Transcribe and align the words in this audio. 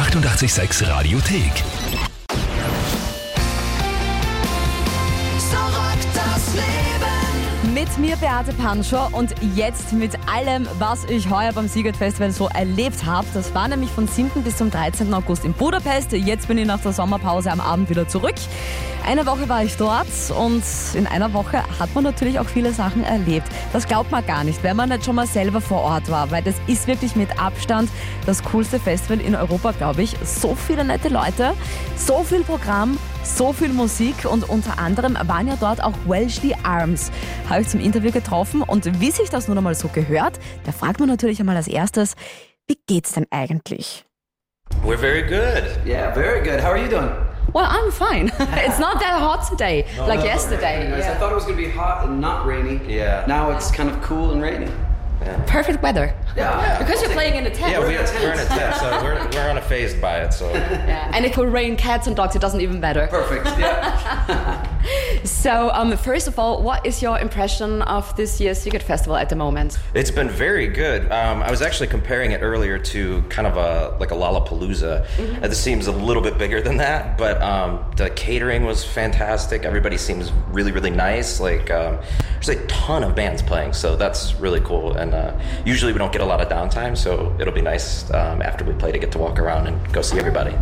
886 0.00 0.88
Radiothek. 0.88 1.52
So 5.38 5.56
rockt 5.58 6.08
das 6.14 6.54
Leben. 6.54 7.74
Mit 7.74 7.98
mir 7.98 8.16
Beate 8.16 8.54
Panschor 8.54 9.10
und 9.12 9.34
jetzt 9.54 9.92
mit 9.92 10.12
allem, 10.26 10.66
was 10.78 11.04
ich 11.04 11.28
heuer 11.28 11.52
beim 11.52 11.68
Siegert 11.68 11.98
Festival 11.98 12.32
so 12.32 12.48
erlebt 12.48 13.04
habe. 13.04 13.26
Das 13.34 13.54
war 13.54 13.68
nämlich 13.68 13.90
von 13.90 14.08
7. 14.08 14.42
bis 14.42 14.56
zum 14.56 14.70
13. 14.70 15.12
August 15.12 15.44
in 15.44 15.52
Budapest. 15.52 16.12
Jetzt 16.12 16.48
bin 16.48 16.56
ich 16.56 16.66
nach 16.66 16.80
der 16.80 16.94
Sommerpause 16.94 17.52
am 17.52 17.60
Abend 17.60 17.90
wieder 17.90 18.08
zurück. 18.08 18.36
Eine 19.06 19.26
Woche 19.26 19.48
war 19.48 19.64
ich 19.64 19.76
dort 19.76 20.06
und 20.36 20.62
in 20.94 21.06
einer 21.06 21.32
Woche 21.32 21.62
hat 21.80 21.94
man 21.94 22.04
natürlich 22.04 22.38
auch 22.38 22.46
viele 22.46 22.72
Sachen 22.72 23.02
erlebt. 23.02 23.48
Das 23.72 23.88
glaubt 23.88 24.10
man 24.10 24.24
gar 24.24 24.44
nicht, 24.44 24.62
wenn 24.62 24.76
man 24.76 24.90
nicht 24.90 25.04
schon 25.04 25.16
mal 25.16 25.26
selber 25.26 25.60
vor 25.60 25.80
Ort 25.80 26.10
war, 26.10 26.30
weil 26.30 26.42
das 26.42 26.54
ist 26.66 26.86
wirklich 26.86 27.16
mit 27.16 27.40
Abstand 27.40 27.90
das 28.26 28.44
coolste 28.44 28.78
Festival 28.78 29.20
in 29.20 29.34
Europa, 29.34 29.72
glaube 29.72 30.02
ich. 30.02 30.14
So 30.22 30.54
viele 30.54 30.84
nette 30.84 31.08
Leute, 31.08 31.54
so 31.96 32.22
viel 32.22 32.44
Programm, 32.44 32.98
so 33.24 33.52
viel 33.52 33.70
Musik 33.70 34.26
und 34.30 34.48
unter 34.48 34.78
anderem 34.78 35.16
waren 35.26 35.48
ja 35.48 35.56
dort 35.58 35.82
auch 35.82 35.94
Welshly 36.06 36.54
Arms. 36.62 37.10
Habe 37.48 37.62
ich 37.62 37.68
zum 37.68 37.80
Interview 37.80 38.12
getroffen 38.12 38.62
und 38.62 39.00
wie 39.00 39.10
sich 39.10 39.30
das 39.30 39.48
nun 39.48 39.58
einmal 39.58 39.74
so 39.74 39.88
gehört, 39.88 40.38
da 40.64 40.72
fragt 40.72 41.00
man 41.00 41.08
natürlich 41.08 41.40
einmal 41.40 41.56
als 41.56 41.68
erstes, 41.68 42.14
wie 42.68 42.78
geht's 42.86 43.12
denn 43.12 43.26
eigentlich? 43.30 44.04
We're 44.84 44.98
very 44.98 45.22
good. 45.22 45.64
Yeah, 45.84 46.12
very 46.12 46.42
good. 46.42 46.62
How 46.62 46.70
are 46.70 46.78
you 46.78 46.88
doing? 46.88 47.29
Well, 47.52 47.66
I'm 47.68 47.90
fine. 47.90 48.26
it's 48.38 48.78
not 48.78 49.00
that 49.00 49.18
hot 49.20 49.48
today, 49.48 49.86
like 49.98 50.24
yesterday. 50.24 50.88
Nice. 50.88 51.04
I 51.04 51.14
thought 51.14 51.32
it 51.32 51.34
was 51.34 51.44
going 51.44 51.56
to 51.56 51.62
be 51.62 51.70
hot 51.70 52.06
and 52.06 52.20
not 52.20 52.46
rainy. 52.46 52.80
Yeah. 52.86 53.24
Now 53.26 53.50
it's 53.50 53.70
kind 53.70 53.90
of 53.90 54.00
cool 54.02 54.32
and 54.32 54.42
rainy. 54.42 54.70
Perfect 55.46 55.82
weather. 55.82 56.14
Yeah. 56.36 56.78
Because 56.78 57.02
you're 57.02 57.10
playing 57.12 57.34
in 57.36 57.46
a 57.46 57.50
tent. 57.50 57.72
Yeah, 57.72 57.80
we, 57.86 57.96
in 57.96 58.02
a 58.02 58.06
tent. 58.06 58.22
we're 58.24 58.32
in 58.32 58.38
a 58.38 58.44
tent, 58.46 58.76
so 58.76 59.02
we're, 59.02 59.14
we're 59.14 59.60
unfazed 59.60 60.00
by 60.00 60.20
it. 60.20 60.32
So 60.32 60.50
Yeah. 60.52 61.10
And 61.12 61.24
it 61.24 61.32
could 61.32 61.48
rain 61.52 61.76
cats 61.76 62.06
and 62.06 62.16
dogs, 62.16 62.36
it 62.36 62.38
doesn't 62.40 62.60
even 62.60 62.80
matter. 62.80 63.06
Perfect. 63.08 63.46
Yeah. 63.58 64.66
So, 65.24 65.70
um, 65.74 65.94
first 65.98 66.26
of 66.28 66.38
all, 66.38 66.62
what 66.62 66.86
is 66.86 67.02
your 67.02 67.18
impression 67.18 67.82
of 67.82 68.16
this 68.16 68.40
year's 68.40 68.64
Sziget 68.64 68.82
Festival 68.82 69.16
at 69.16 69.28
the 69.28 69.36
moment? 69.36 69.78
it's 69.92 70.10
been 70.10 70.30
very 70.30 70.66
good. 70.66 71.02
Um, 71.12 71.42
I 71.42 71.50
was 71.50 71.60
actually 71.60 71.88
comparing 71.88 72.32
it 72.32 72.38
earlier 72.40 72.78
to 72.78 73.20
kind 73.28 73.46
of 73.46 73.56
a 73.58 73.96
like 74.00 74.10
a 74.10 74.14
Lollapalooza. 74.14 75.42
Uh, 75.42 75.48
This 75.48 75.62
seems 75.62 75.86
a 75.86 75.92
little 75.92 76.22
bit 76.22 76.38
bigger 76.38 76.62
than 76.62 76.78
that, 76.78 77.18
but 77.18 77.40
um, 77.42 77.84
the 77.96 78.08
catering 78.10 78.64
was 78.64 78.82
fantastic. 78.84 79.64
Everybody 79.64 79.98
seems 79.98 80.32
really 80.48 80.72
really 80.72 80.90
nice. 80.90 81.38
Like 81.40 81.70
um, 81.70 81.98
there's 82.34 82.48
a 82.48 82.66
ton 82.66 83.04
of 83.04 83.14
bands 83.14 83.42
playing, 83.42 83.74
so 83.74 83.96
that's 83.96 84.34
really 84.36 84.60
cool. 84.60 84.96
And 84.96 85.09
uh, 85.14 85.38
usually 85.64 85.92
we 85.92 85.98
don't 85.98 86.12
get 86.12 86.20
a 86.20 86.26
lot 86.26 86.40
of 86.40 86.48
downtime, 86.48 86.96
so 86.96 87.34
it'll 87.38 87.54
be 87.54 87.62
nice 87.62 88.10
um, 88.12 88.42
after 88.42 88.64
we 88.64 88.72
play 88.74 88.92
to 88.92 88.98
get 88.98 89.12
to 89.12 89.18
walk 89.18 89.38
around 89.38 89.66
and 89.66 89.92
go 89.92 90.02
see 90.02 90.18
everybody. 90.18 90.54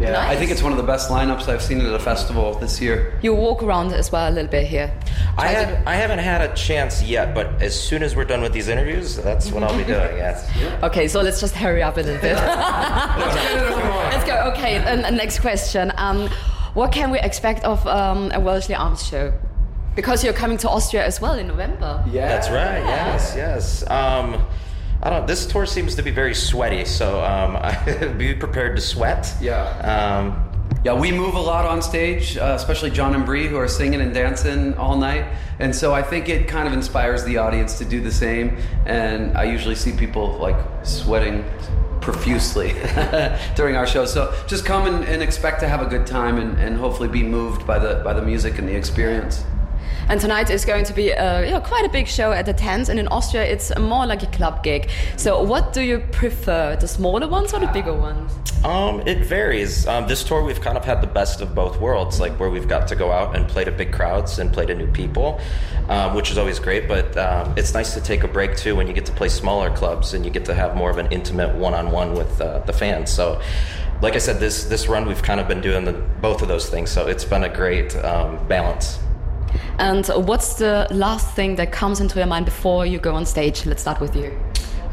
Yeah. 0.00 0.28
I 0.28 0.36
think 0.36 0.50
it's 0.50 0.62
one 0.62 0.72
of 0.72 0.78
the 0.78 0.84
best 0.84 1.10
lineups 1.10 1.48
I've 1.48 1.62
seen 1.62 1.80
at 1.80 1.94
a 1.94 1.98
festival 1.98 2.54
this 2.54 2.80
year. 2.80 3.18
You 3.22 3.34
walk 3.34 3.62
around 3.62 3.92
as 3.92 4.10
well 4.10 4.28
a 4.28 4.32
little 4.32 4.50
bit 4.50 4.66
here. 4.66 4.92
I, 5.36 5.52
Try 5.52 5.52
to 5.52 5.64
have, 5.64 5.86
I 5.86 5.94
haven't 5.94 6.18
had 6.18 6.40
a 6.50 6.52
chance 6.54 7.02
yet, 7.02 7.34
but 7.34 7.46
as 7.62 7.80
soon 7.80 8.02
as 8.02 8.16
we're 8.16 8.24
done 8.24 8.42
with 8.42 8.52
these 8.52 8.68
interviews, 8.68 9.16
that's 9.16 9.52
what 9.52 9.62
I'll 9.62 9.76
be 9.76 9.84
doing. 9.84 9.92
Yes. 10.22 10.50
Okay, 10.82 11.08
so 11.08 11.20
let's 11.20 11.40
just 11.40 11.54
hurry 11.54 11.82
up 11.82 11.96
a 11.96 12.00
little 12.00 12.20
bit. 12.20 12.34
let's 12.36 14.24
go. 14.24 14.52
Okay, 14.52 14.76
and, 14.76 15.04
and 15.04 15.16
next 15.16 15.40
question. 15.40 15.92
Um, 15.96 16.28
what 16.74 16.92
can 16.92 17.10
we 17.10 17.20
expect 17.20 17.64
of 17.64 17.86
um, 17.86 18.30
a 18.32 18.40
Welshly 18.40 18.74
Arms 18.78 19.06
show? 19.06 19.32
Because 19.94 20.24
you're 20.24 20.32
coming 20.32 20.56
to 20.58 20.68
Austria 20.70 21.04
as 21.04 21.20
well 21.20 21.34
in 21.34 21.46
November. 21.48 22.02
Yeah. 22.10 22.28
That's 22.28 22.48
right. 22.48 22.80
Yes, 22.80 23.34
yes. 23.36 23.82
Um, 23.90 24.44
I 25.02 25.10
don't. 25.10 25.26
This 25.26 25.46
tour 25.46 25.66
seems 25.66 25.94
to 25.96 26.02
be 26.02 26.10
very 26.10 26.34
sweaty, 26.34 26.84
so 26.84 27.22
um, 27.24 28.16
be 28.18 28.34
prepared 28.34 28.76
to 28.76 28.82
sweat. 28.82 29.34
Yeah. 29.40 29.64
Um, 29.80 30.48
Yeah, 30.84 30.94
we 30.94 31.12
move 31.12 31.34
a 31.34 31.40
lot 31.40 31.64
on 31.66 31.80
stage, 31.82 32.36
uh, 32.36 32.54
especially 32.56 32.90
John 32.90 33.14
and 33.14 33.24
Bree, 33.24 33.46
who 33.46 33.56
are 33.56 33.68
singing 33.68 34.00
and 34.00 34.12
dancing 34.14 34.74
all 34.78 34.96
night. 34.96 35.24
And 35.60 35.74
so 35.76 35.92
I 35.94 36.02
think 36.02 36.28
it 36.28 36.48
kind 36.48 36.66
of 36.66 36.72
inspires 36.72 37.22
the 37.24 37.36
audience 37.38 37.78
to 37.78 37.84
do 37.84 38.00
the 38.00 38.10
same. 38.10 38.56
And 38.86 39.36
I 39.36 39.44
usually 39.44 39.76
see 39.76 39.92
people 39.92 40.38
like 40.38 40.56
sweating 40.82 41.44
profusely 42.00 42.72
during 43.54 43.76
our 43.76 43.86
show. 43.86 44.06
So 44.06 44.34
just 44.48 44.64
come 44.64 44.86
and, 44.86 45.04
and 45.04 45.22
expect 45.22 45.60
to 45.60 45.68
have 45.68 45.82
a 45.82 45.86
good 45.86 46.06
time 46.06 46.38
and, 46.38 46.58
and 46.58 46.76
hopefully 46.76 47.08
be 47.08 47.22
moved 47.22 47.64
by 47.66 47.78
the 47.78 48.00
by 48.02 48.12
the 48.14 48.22
music 48.22 48.58
and 48.58 48.66
the 48.68 48.74
experience. 48.74 49.44
And 50.12 50.20
tonight 50.20 50.50
is 50.50 50.66
going 50.66 50.84
to 50.84 50.92
be 50.92 51.10
uh, 51.10 51.40
yeah, 51.40 51.58
quite 51.60 51.86
a 51.86 51.88
big 51.88 52.06
show 52.06 52.32
at 52.32 52.44
the 52.44 52.52
tent, 52.52 52.90
and 52.90 53.00
in 53.00 53.08
Austria 53.08 53.44
it's 53.44 53.74
more 53.78 54.04
like 54.04 54.22
a 54.22 54.26
club 54.26 54.62
gig. 54.62 54.90
So, 55.16 55.42
what 55.42 55.72
do 55.72 55.80
you 55.80 56.00
prefer, 56.12 56.76
the 56.76 56.86
smaller 56.86 57.26
ones 57.26 57.54
or 57.54 57.60
the 57.60 57.68
bigger 57.68 57.94
ones? 57.94 58.30
um, 58.62 59.00
it 59.06 59.24
varies. 59.24 59.86
Um, 59.86 60.06
this 60.06 60.22
tour, 60.22 60.44
we've 60.44 60.60
kind 60.60 60.76
of 60.76 60.84
had 60.84 61.00
the 61.00 61.06
best 61.06 61.40
of 61.40 61.54
both 61.54 61.80
worlds, 61.80 62.20
like 62.20 62.38
where 62.38 62.50
we've 62.50 62.68
got 62.68 62.86
to 62.88 62.94
go 62.94 63.10
out 63.10 63.34
and 63.34 63.48
play 63.48 63.64
to 63.64 63.72
big 63.72 63.90
crowds 63.90 64.38
and 64.38 64.52
play 64.52 64.66
to 64.66 64.74
new 64.74 64.86
people, 64.86 65.40
um, 65.88 66.14
which 66.14 66.30
is 66.30 66.36
always 66.36 66.58
great. 66.58 66.88
But 66.88 67.16
um, 67.16 67.54
it's 67.56 67.72
nice 67.72 67.94
to 67.94 68.00
take 68.02 68.22
a 68.22 68.28
break 68.28 68.54
too 68.54 68.76
when 68.76 68.86
you 68.86 68.92
get 68.92 69.06
to 69.06 69.12
play 69.12 69.30
smaller 69.30 69.74
clubs 69.74 70.12
and 70.12 70.26
you 70.26 70.30
get 70.30 70.44
to 70.44 70.52
have 70.52 70.76
more 70.76 70.90
of 70.90 70.98
an 70.98 71.10
intimate 71.10 71.54
one-on-one 71.54 72.12
with 72.12 72.38
uh, 72.38 72.58
the 72.58 72.74
fans. 72.74 73.10
So. 73.10 73.40
Like 74.02 74.16
I 74.16 74.18
said, 74.18 74.40
this 74.40 74.64
this 74.64 74.88
run 74.88 75.06
we've 75.06 75.22
kind 75.22 75.38
of 75.38 75.46
been 75.46 75.60
doing 75.60 75.84
the, 75.84 75.92
both 75.92 76.42
of 76.42 76.48
those 76.48 76.68
things, 76.68 76.90
so 76.90 77.06
it's 77.06 77.24
been 77.24 77.44
a 77.44 77.48
great 77.48 77.94
um, 77.94 78.44
balance. 78.48 78.98
And 79.78 80.06
what's 80.08 80.54
the 80.54 80.86
last 80.90 81.34
thing 81.34 81.56
that 81.56 81.72
comes 81.72 82.00
into 82.00 82.18
your 82.18 82.26
mind 82.26 82.44
before 82.44 82.86
you 82.86 82.98
go 82.98 83.14
on 83.14 83.26
stage? 83.26 83.66
Let's 83.66 83.82
start 83.82 84.00
with 84.00 84.14
you. 84.14 84.38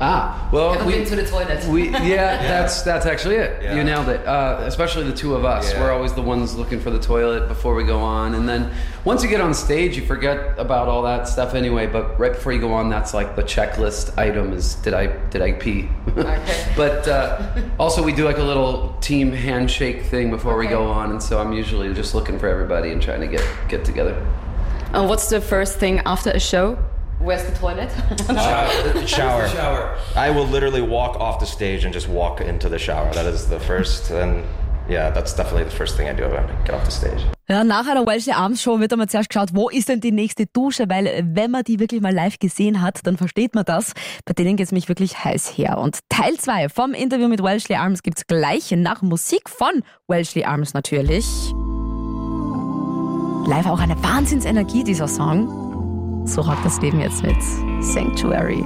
Ah, 0.01 0.49
well, 0.53 0.75
Ever 0.75 0.85
we, 0.85 0.93
been 0.93 1.05
to 1.05 1.15
the 1.17 1.25
toilet? 1.25 1.65
we 1.65 1.89
yeah, 1.89 2.37
that's 2.47 2.83
that's 2.83 3.05
actually 3.05 3.35
it. 3.35 3.61
Yeah. 3.61 3.75
You 3.75 3.83
nailed 3.83 4.07
it. 4.07 4.25
Uh, 4.25 4.59
especially 4.61 5.03
the 5.03 5.15
two 5.15 5.35
of 5.35 5.43
us. 5.43 5.73
Yeah. 5.73 5.81
We're 5.81 5.91
always 5.91 6.13
the 6.13 6.21
ones 6.21 6.55
looking 6.55 6.79
for 6.79 6.89
the 6.89 6.99
toilet 6.99 7.49
before 7.49 7.75
we 7.75 7.83
go 7.83 7.99
on, 7.99 8.33
and 8.35 8.47
then 8.47 8.71
once 9.03 9.23
you 9.23 9.29
get 9.29 9.41
on 9.41 9.53
stage, 9.53 9.97
you 9.97 10.05
forget 10.05 10.57
about 10.57 10.87
all 10.87 11.01
that 11.03 11.27
stuff 11.27 11.53
anyway. 11.53 11.85
But 11.85 12.17
right 12.17 12.31
before 12.31 12.53
you 12.53 12.61
go 12.61 12.71
on, 12.71 12.89
that's 12.89 13.13
like 13.13 13.35
the 13.35 13.43
checklist 13.43 14.17
item: 14.17 14.53
is 14.53 14.75
did 14.75 14.93
I 14.93 15.07
did 15.29 15.41
I 15.41 15.51
pee? 15.51 15.89
Okay. 16.07 16.73
but 16.77 17.05
uh, 17.07 17.61
also 17.77 18.01
we 18.01 18.13
do 18.13 18.23
like 18.23 18.37
a 18.37 18.43
little 18.43 18.95
team 19.01 19.33
handshake 19.33 20.03
thing 20.03 20.29
before 20.29 20.57
we 20.57 20.67
go 20.67 20.85
on, 20.87 21.11
and 21.11 21.21
so 21.21 21.41
I'm 21.41 21.51
usually 21.51 21.93
just 21.93 22.15
looking 22.15 22.39
for 22.39 22.47
everybody 22.47 22.91
and 22.91 23.01
trying 23.01 23.19
to 23.19 23.27
get 23.27 23.45
get 23.67 23.83
together. 23.83 24.15
And 24.91 25.07
what's 25.07 25.29
the 25.29 25.39
first 25.39 25.77
thing 25.77 25.99
after 26.05 26.31
a 26.31 26.39
show? 26.39 26.77
Where's 27.19 27.43
the 27.43 27.55
toilet? 27.57 27.89
Uh, 28.29 29.05
shower. 29.05 29.47
Shower. 29.47 29.97
I 30.15 30.31
will 30.31 30.47
literally 30.47 30.81
walk 30.81 31.19
off 31.19 31.39
the 31.39 31.45
stage 31.45 31.85
and 31.85 31.93
just 31.93 32.07
walk 32.07 32.41
into 32.41 32.69
the 32.69 32.79
shower. 32.79 33.13
That 33.13 33.25
is 33.25 33.49
the 33.49 33.59
first, 33.59 34.09
and 34.09 34.45
yeah, 34.87 35.11
that's 35.11 35.35
definitely 35.35 35.65
the 35.65 35.75
first 35.75 35.95
thing 35.95 36.07
I 36.07 36.13
do 36.13 36.23
when 36.23 36.43
I 36.43 36.65
get 36.65 36.73
off 36.73 36.85
the 36.85 36.91
stage. 36.91 37.21
Ja, 37.49 37.63
nach 37.63 37.87
einer 37.87 38.05
Welsh 38.05 38.29
Arms 38.29 38.61
Show 38.61 38.79
wird 38.79 38.91
einmal 38.93 39.09
zuerst 39.09 39.29
geschaut, 39.29 39.49
wo 39.53 39.69
ist 39.69 39.89
denn 39.89 40.01
die 40.01 40.11
nächste 40.11 40.45
Dusche, 40.47 40.85
weil 40.87 41.23
wenn 41.23 41.51
man 41.51 41.63
die 41.63 41.79
wirklich 41.79 42.01
mal 42.01 42.13
live 42.13 42.39
gesehen 42.39 42.81
hat, 42.81 43.05
dann 43.05 43.17
versteht 43.17 43.53
man 43.53 43.65
das. 43.65 43.93
Bei 44.25 44.33
denen 44.33 44.55
geht's 44.55 44.71
mich 44.71 44.87
wirklich 44.87 45.23
heiß 45.23 45.57
her. 45.57 45.77
Und 45.77 45.99
Teil 46.09 46.35
2 46.35 46.69
vom 46.69 46.93
Interview 46.93 47.27
mit 47.27 47.43
Welshly 47.43 47.75
Arms 47.75 48.01
gibt's 48.01 48.25
gleich 48.25 48.71
nach 48.71 49.01
Musik 49.01 49.49
von 49.49 49.83
Welshly 50.07 50.45
Arms 50.45 50.73
natürlich. 50.73 51.25
Live 53.45 53.65
auch 53.65 53.79
eine 53.79 54.01
Wahnsinnsenergie, 54.03 54.83
dieser 54.83 55.07
Song. 55.07 56.25
So 56.25 56.41
rockt 56.41 56.63
das 56.63 56.79
Leben 56.81 56.99
jetzt 56.99 57.23
mit 57.23 57.37
Sanctuary. 57.81 58.63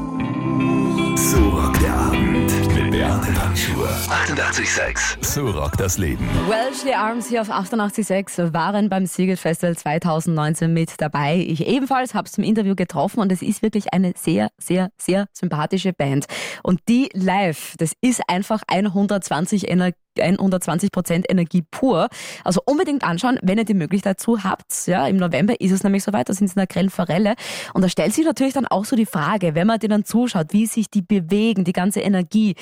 So 1.16 1.38
rockt 1.50 1.82
der 1.82 1.94
Abend 1.94 2.52
mit 2.76 2.92
Beate 2.92 3.32
Panschur. 3.32 3.88
88,6. 3.88 5.24
So 5.24 5.50
rockt 5.50 5.80
das 5.80 5.98
Leben. 5.98 6.28
Welshly 6.50 6.94
Arms 6.94 7.30
hier 7.30 7.42
auf 7.42 7.50
88.6 7.50 8.54
waren 8.54 8.90
beim 8.90 9.06
Siegel 9.06 9.38
Festival 9.38 9.78
2019 9.78 10.74
mit 10.74 11.00
dabei. 11.00 11.38
Ich 11.38 11.66
ebenfalls 11.66 12.14
habe 12.14 12.26
es 12.26 12.34
zum 12.34 12.44
Interview 12.44 12.76
getroffen 12.76 13.20
und 13.20 13.32
es 13.32 13.42
ist 13.42 13.62
wirklich 13.62 13.94
eine 13.94 14.14
sehr, 14.18 14.50
sehr, 14.58 14.90
sehr 14.98 15.28
sympathische 15.32 15.94
Band. 15.94 16.26
Und 16.64 16.82
die 16.90 17.10
live, 17.14 17.76
das 17.78 17.94
ist 18.02 18.22
einfach 18.28 18.64
120 18.68 19.70
Energie. 19.70 19.98
120 20.20 20.92
Prozent 20.92 21.26
Energie 21.30 21.64
pur. 21.70 22.08
Also 22.44 22.62
unbedingt 22.66 23.04
anschauen, 23.04 23.40
wenn 23.42 23.58
ihr 23.58 23.66
die 23.66 23.74
Möglichkeit 23.74 24.18
dazu 24.18 24.44
habt. 24.44 24.88
Ja, 24.88 25.08
im 25.08 25.18
November 25.18 25.60
ist 25.60 25.72
es 25.72 25.84
nämlich 25.84 26.04
soweit, 26.04 26.30
da 26.30 26.34
sind 26.34 26.48
sie 26.48 26.54
in 26.54 26.60
der 26.60 26.68
Grellen 26.68 26.90
Forelle. 26.90 27.36
Und 27.74 27.82
da 27.82 27.90
stellt 27.90 28.14
sich 28.14 28.26
natürlich 28.26 28.54
dann 28.54 28.68
auch 28.68 28.86
so 28.86 28.96
die 28.96 29.06
Frage, 29.06 29.56
wenn 29.56 29.68
man 29.68 29.80
dir 29.80 29.90
dann 29.90 30.06
zuschaut, 30.06 30.48
wie 30.52 30.66
sich 30.66 30.90
die 30.90 31.02
bewegen, 31.02 31.64
die 31.64 31.74
ganze 31.74 32.02
Energie. 32.02 32.56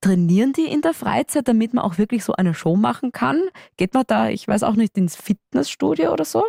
Trainieren 0.00 0.52
die 0.52 0.66
in 0.66 0.80
der 0.80 0.94
Freizeit, 0.94 1.48
damit 1.48 1.74
man 1.74 1.84
auch 1.84 1.98
wirklich 1.98 2.24
so 2.24 2.34
eine 2.34 2.54
Show 2.54 2.76
machen 2.76 3.12
kann? 3.12 3.42
Geht 3.76 3.94
man 3.94 4.04
da, 4.06 4.28
ich 4.28 4.46
weiß 4.46 4.62
auch 4.62 4.74
nicht, 4.74 4.96
ins 4.96 5.16
Fitnessstudio 5.16 6.12
oder 6.12 6.24
so? 6.24 6.44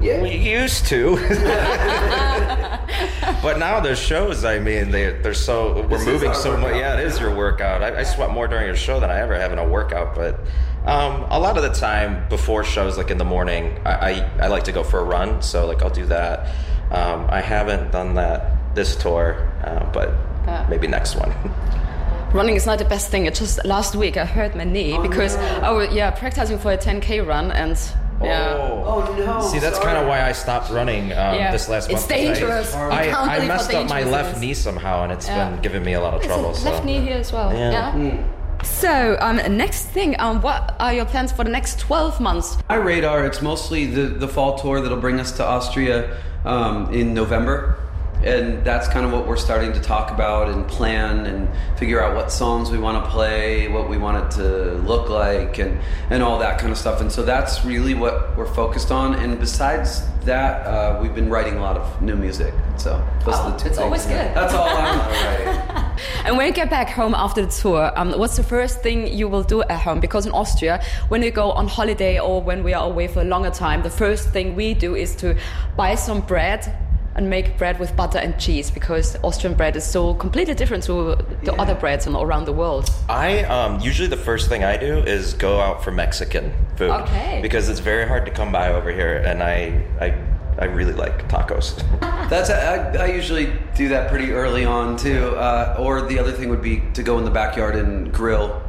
We 0.00 0.64
used 0.64 0.88
to, 0.88 1.18
but 3.42 3.58
now 3.58 3.80
the 3.80 3.94
shows. 3.96 4.44
I 4.44 4.58
mean, 4.58 4.90
they 4.90 5.12
they're 5.12 5.34
so 5.34 5.86
we're 5.88 5.98
is 5.98 6.06
moving 6.06 6.34
so 6.34 6.56
much. 6.56 6.74
Yeah, 6.76 6.98
it 6.98 7.06
is 7.06 7.18
your 7.18 7.34
workout. 7.34 7.82
I, 7.82 8.00
I 8.00 8.02
sweat 8.04 8.30
more 8.30 8.46
during 8.48 8.68
a 8.70 8.76
show 8.76 9.00
than 9.00 9.10
I 9.10 9.20
ever 9.20 9.34
have 9.34 9.52
in 9.52 9.58
a 9.58 9.66
workout. 9.68 10.14
But 10.14 10.40
um, 10.86 11.26
a 11.30 11.38
lot 11.38 11.56
of 11.56 11.62
the 11.62 11.72
time 11.72 12.28
before 12.28 12.64
shows, 12.64 12.96
like 12.96 13.10
in 13.10 13.18
the 13.18 13.24
morning, 13.24 13.78
I, 13.84 13.92
I 13.92 14.30
I 14.44 14.46
like 14.48 14.64
to 14.64 14.72
go 14.72 14.82
for 14.82 15.00
a 15.00 15.04
run. 15.04 15.42
So 15.42 15.66
like 15.66 15.82
I'll 15.82 15.90
do 15.90 16.06
that. 16.06 16.54
Um, 16.90 17.26
I 17.30 17.40
haven't 17.40 17.92
done 17.92 18.14
that 18.14 18.74
this 18.74 18.96
tour, 18.96 19.48
uh, 19.64 19.84
but 19.92 20.10
Yeah. 20.46 20.66
maybe 20.68 20.86
next 20.86 21.16
one. 21.16 21.32
running 22.32 22.54
is 22.56 22.66
not 22.66 22.78
the 22.78 22.84
best 22.84 23.10
thing. 23.10 23.26
It's 23.26 23.38
just 23.38 23.64
last 23.64 23.96
week 23.96 24.16
I 24.16 24.24
hurt 24.24 24.54
my 24.54 24.64
knee 24.64 24.94
oh, 24.96 25.02
because 25.02 25.36
no. 25.36 25.42
I 25.42 25.70
was 25.70 25.92
yeah 25.92 26.10
practicing 26.10 26.58
for 26.58 26.72
a 26.72 26.78
10k 26.78 27.26
run 27.26 27.50
and 27.50 27.76
yeah. 28.22 28.56
Oh, 28.58 28.84
oh 29.08 29.16
no. 29.16 29.40
See, 29.48 29.58
that's 29.58 29.78
kind 29.78 29.96
of 29.96 30.06
why 30.06 30.22
I 30.22 30.32
stopped 30.32 30.70
running 30.70 31.12
um, 31.12 31.34
yeah. 31.34 31.52
this 31.52 31.68
last 31.68 31.90
it's 31.90 32.08
month. 32.08 32.10
It's 32.10 32.38
dangerous. 32.38 32.74
I, 32.74 33.08
I, 33.08 33.36
I 33.36 33.46
messed 33.46 33.72
up 33.72 33.88
my 33.88 34.04
left 34.04 34.40
knee 34.40 34.54
somehow, 34.54 35.04
and 35.04 35.12
it's 35.12 35.26
yeah. 35.26 35.50
been 35.50 35.62
giving 35.62 35.84
me 35.84 35.94
a 35.94 36.00
lot 36.00 36.14
of 36.14 36.22
trouble. 36.22 36.54
So. 36.54 36.70
Left 36.70 36.84
knee 36.84 37.00
here 37.00 37.16
as 37.16 37.32
well. 37.32 37.52
Yeah. 37.52 37.70
yeah? 37.70 37.92
Mm. 37.92 38.64
So, 38.64 39.16
um, 39.20 39.36
next 39.56 39.86
thing, 39.86 40.16
um, 40.18 40.42
what 40.42 40.76
are 40.78 40.92
your 40.92 41.06
plans 41.06 41.32
for 41.32 41.44
the 41.44 41.50
next 41.50 41.78
12 41.78 42.20
months? 42.20 42.58
My 42.68 42.74
radar, 42.74 43.24
it's 43.24 43.40
mostly 43.40 43.86
the, 43.86 44.02
the 44.02 44.28
fall 44.28 44.58
tour 44.58 44.82
that'll 44.82 45.00
bring 45.00 45.18
us 45.18 45.32
to 45.32 45.44
Austria 45.44 46.18
um, 46.44 46.92
in 46.92 47.14
November 47.14 47.78
and 48.24 48.64
that's 48.64 48.88
kind 48.88 49.06
of 49.06 49.12
what 49.12 49.26
we're 49.26 49.36
starting 49.36 49.72
to 49.72 49.80
talk 49.80 50.10
about 50.10 50.48
and 50.48 50.66
plan 50.68 51.26
and 51.26 51.48
figure 51.78 52.02
out 52.02 52.14
what 52.14 52.30
songs 52.30 52.70
we 52.70 52.78
want 52.78 53.02
to 53.02 53.10
play, 53.10 53.68
what 53.68 53.88
we 53.88 53.96
want 53.96 54.24
it 54.24 54.36
to 54.36 54.74
look 54.82 55.08
like, 55.08 55.58
and 55.58 55.80
and 56.10 56.22
all 56.22 56.38
that 56.38 56.58
kind 56.58 56.70
of 56.70 56.78
stuff. 56.78 57.00
And 57.00 57.10
so 57.10 57.24
that's 57.24 57.64
really 57.64 57.94
what 57.94 58.36
we're 58.36 58.52
focused 58.52 58.90
on. 58.90 59.14
And 59.14 59.38
besides 59.38 60.02
that, 60.24 60.66
uh, 60.66 60.98
we've 61.00 61.14
been 61.14 61.30
writing 61.30 61.56
a 61.56 61.60
lot 61.60 61.76
of 61.76 62.02
new 62.02 62.16
music. 62.16 62.52
So 62.76 63.04
those 63.24 63.34
oh, 63.34 63.42
are 63.42 63.50
the 63.52 63.58
two 63.58 63.68
it's 63.68 63.76
things. 63.76 63.78
always 63.78 64.04
good. 64.04 64.34
That's 64.34 64.52
all 64.54 64.68
I'm 64.68 64.98
writing. 64.98 65.86
and 66.24 66.36
when 66.36 66.46
you 66.46 66.52
get 66.52 66.70
back 66.70 66.90
home 66.90 67.14
after 67.14 67.44
the 67.44 67.50
tour, 67.50 67.92
um, 67.96 68.12
what's 68.12 68.36
the 68.36 68.42
first 68.42 68.82
thing 68.82 69.06
you 69.06 69.28
will 69.28 69.42
do 69.42 69.62
at 69.62 69.80
home? 69.80 70.00
Because 70.00 70.26
in 70.26 70.32
Austria, 70.32 70.82
when 71.08 71.20
we 71.20 71.30
go 71.30 71.52
on 71.52 71.68
holiday 71.68 72.18
or 72.18 72.42
when 72.42 72.62
we 72.62 72.74
are 72.74 72.86
away 72.86 73.08
for 73.08 73.20
a 73.20 73.24
longer 73.24 73.50
time, 73.50 73.82
the 73.82 73.90
first 73.90 74.28
thing 74.30 74.54
we 74.54 74.74
do 74.74 74.94
is 74.94 75.14
to 75.16 75.36
buy 75.76 75.94
some 75.94 76.20
bread 76.20 76.76
and 77.16 77.28
make 77.28 77.58
bread 77.58 77.78
with 77.78 77.96
butter 77.96 78.18
and 78.18 78.38
cheese 78.38 78.70
because 78.70 79.16
Austrian 79.22 79.56
bread 79.56 79.76
is 79.76 79.84
so 79.84 80.14
completely 80.14 80.54
different 80.54 80.84
to 80.84 81.16
the 81.42 81.52
yeah. 81.52 81.52
other 81.52 81.74
breads 81.74 82.06
around 82.06 82.44
the 82.44 82.52
world. 82.52 82.88
I 83.08 83.42
um, 83.44 83.80
usually 83.80 84.08
the 84.08 84.16
first 84.16 84.48
thing 84.48 84.62
I 84.64 84.76
do 84.76 84.98
is 84.98 85.34
go 85.34 85.60
out 85.60 85.82
for 85.82 85.90
Mexican 85.90 86.52
food 86.76 86.90
okay. 86.90 87.40
because 87.42 87.68
it's 87.68 87.80
very 87.80 88.06
hard 88.06 88.26
to 88.26 88.32
come 88.32 88.52
by 88.52 88.72
over 88.72 88.92
here, 88.92 89.16
and 89.18 89.42
I 89.42 89.84
I, 90.00 90.14
I 90.58 90.66
really 90.66 90.92
like 90.92 91.28
tacos. 91.28 91.78
That's 92.30 92.50
I, 92.50 92.92
I 92.94 93.06
usually 93.06 93.52
do 93.74 93.88
that 93.88 94.08
pretty 94.08 94.32
early 94.32 94.64
on 94.64 94.96
too. 94.96 95.34
Uh, 95.36 95.76
or 95.78 96.02
the 96.02 96.18
other 96.18 96.32
thing 96.32 96.48
would 96.48 96.62
be 96.62 96.82
to 96.94 97.02
go 97.02 97.18
in 97.18 97.24
the 97.24 97.30
backyard 97.30 97.74
and 97.74 98.12
grill, 98.12 98.62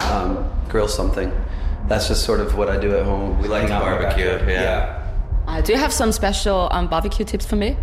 um, 0.00 0.48
grill 0.68 0.88
something. 0.88 1.32
That's 1.88 2.06
just 2.06 2.24
sort 2.24 2.38
of 2.38 2.56
what 2.56 2.68
I 2.68 2.78
do 2.78 2.96
at 2.96 3.04
home. 3.04 3.42
We 3.42 3.48
like 3.48 3.68
barbecue. 3.68 4.24
yeah. 4.24 4.46
yeah. 4.48 5.01
Uh, 5.52 5.60
do 5.60 5.70
you 5.70 5.78
have 5.78 5.92
some 5.92 6.10
special 6.12 6.66
um, 6.70 6.88
barbecue 6.88 7.26
tips 7.26 7.44
for 7.44 7.56
me? 7.56 7.76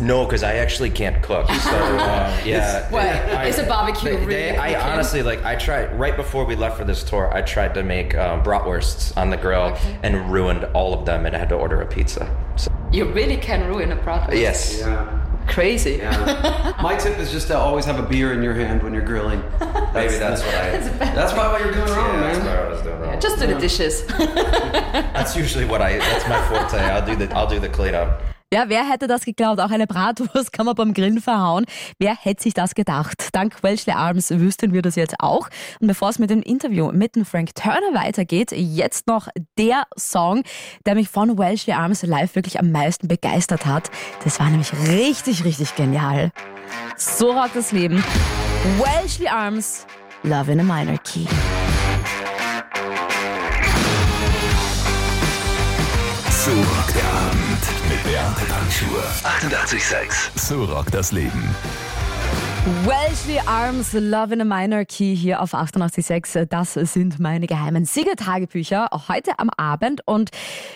No, 0.00 0.24
because 0.24 0.42
I 0.42 0.54
actually 0.54 0.88
can't 0.88 1.22
cook. 1.22 1.46
So 1.46 1.52
uh, 1.70 2.40
yeah, 2.42 2.90
what? 2.90 3.04
I, 3.04 3.44
it's 3.44 3.58
a 3.58 3.66
barbecue. 3.66 4.12
They, 4.12 4.16
really 4.16 4.34
they, 4.34 4.56
I 4.56 4.92
honestly 4.92 5.22
like. 5.22 5.44
I 5.44 5.56
tried 5.56 5.92
right 6.00 6.16
before 6.16 6.46
we 6.46 6.56
left 6.56 6.78
for 6.78 6.84
this 6.84 7.04
tour. 7.04 7.30
I 7.34 7.42
tried 7.42 7.74
to 7.74 7.82
make 7.82 8.14
um, 8.14 8.42
bratwursts 8.42 9.14
on 9.14 9.28
the 9.28 9.36
grill 9.36 9.74
okay. 9.74 9.98
and 10.02 10.32
ruined 10.32 10.64
all 10.72 10.98
of 10.98 11.04
them, 11.04 11.26
and 11.26 11.36
I 11.36 11.38
had 11.38 11.50
to 11.50 11.54
order 11.54 11.82
a 11.82 11.86
pizza. 11.86 12.34
So. 12.56 12.72
You 12.90 13.12
really 13.12 13.36
can 13.36 13.68
ruin 13.68 13.92
a 13.92 13.96
bratwurst. 13.96 14.40
Yes. 14.40 14.78
Yeah. 14.78 15.23
Crazy. 15.46 15.96
Yeah. 15.96 16.74
My 16.82 16.96
tip 16.96 17.18
is 17.18 17.30
just 17.30 17.48
to 17.48 17.58
always 17.58 17.84
have 17.84 17.98
a 17.98 18.02
beer 18.02 18.32
in 18.32 18.42
your 18.42 18.54
hand 18.54 18.82
when 18.82 18.92
you're 18.92 19.04
grilling. 19.04 19.40
Maybe 19.94 20.16
that's 20.16 20.42
what 20.42 20.54
I. 20.54 20.78
That's 20.78 21.32
probably 21.32 21.52
what 21.52 21.60
you're 21.60 21.72
doing 21.72 21.96
wrong, 21.96 22.14
yeah, 22.14 22.20
man. 22.20 22.32
That's 22.32 22.38
probably 22.38 22.58
what 22.58 22.58
I 22.58 22.68
was 22.68 22.82
doing 22.82 23.00
wrong. 23.00 23.10
Yeah, 23.10 23.20
just 23.20 23.38
do 23.38 23.46
the 23.46 23.58
dishes. 23.58 24.06
that's 24.06 25.36
usually 25.36 25.64
what 25.64 25.82
I. 25.82 25.98
That's 25.98 26.28
my 26.28 26.48
forte. 26.48 26.82
I'll 26.82 27.06
do 27.06 27.16
the. 27.16 27.34
I'll 27.34 27.48
do 27.48 27.60
the 27.60 27.68
cleanup. 27.68 28.33
Ja, 28.54 28.68
wer 28.68 28.88
hätte 28.88 29.08
das 29.08 29.24
geglaubt? 29.24 29.60
Auch 29.60 29.72
eine 29.72 29.88
Bratwurst 29.88 30.52
kann 30.52 30.64
man 30.64 30.76
beim 30.76 30.94
Grillen 30.94 31.20
verhauen. 31.20 31.66
Wer 31.98 32.14
hätte 32.14 32.44
sich 32.44 32.54
das 32.54 32.76
gedacht? 32.76 33.30
Dank 33.32 33.64
Welchley 33.64 33.96
Arms 33.96 34.30
wüssten 34.30 34.72
wir 34.72 34.80
das 34.80 34.94
jetzt 34.94 35.16
auch. 35.18 35.48
Und 35.80 35.88
bevor 35.88 36.10
es 36.10 36.20
mit 36.20 36.30
dem 36.30 36.40
Interview 36.40 36.92
mit 36.92 37.18
Frank 37.26 37.56
Turner 37.56 37.94
weitergeht, 37.94 38.52
jetzt 38.52 39.08
noch 39.08 39.26
der 39.58 39.82
Song, 39.98 40.44
der 40.86 40.94
mich 40.94 41.08
von 41.08 41.36
Welchley 41.36 41.74
Arms 41.74 42.04
live 42.04 42.36
wirklich 42.36 42.60
am 42.60 42.70
meisten 42.70 43.08
begeistert 43.08 43.66
hat. 43.66 43.90
Das 44.22 44.38
war 44.38 44.48
nämlich 44.48 44.72
richtig, 44.86 45.44
richtig 45.44 45.74
genial. 45.74 46.30
So 46.96 47.32
rockt 47.32 47.56
das 47.56 47.72
Leben. 47.72 48.04
Welchley 48.78 49.26
Arms, 49.26 49.84
Love 50.22 50.52
in 50.52 50.60
a 50.60 50.62
Minor 50.62 50.98
Key. 50.98 51.26
Abend 56.54 56.73
Panschur. 58.42 59.02
88,6. 59.22 60.30
So 60.36 60.64
rockt 60.64 60.94
das 60.94 61.12
Leben. 61.12 61.54
Welshly 62.64 63.40
Arms, 63.44 63.92
Love 63.92 64.32
in 64.32 64.40
a 64.40 64.44
Minor 64.46 64.86
Key 64.86 65.14
hier 65.14 65.42
auf 65.42 65.52
88.6. 65.52 66.46
Das 66.46 66.72
sind 66.72 67.20
meine 67.20 67.46
geheimen 67.46 67.84
Siegertagebücher 67.84 68.88
heute 69.06 69.38
am 69.38 69.50
Abend. 69.50 70.00
Und 70.06 70.30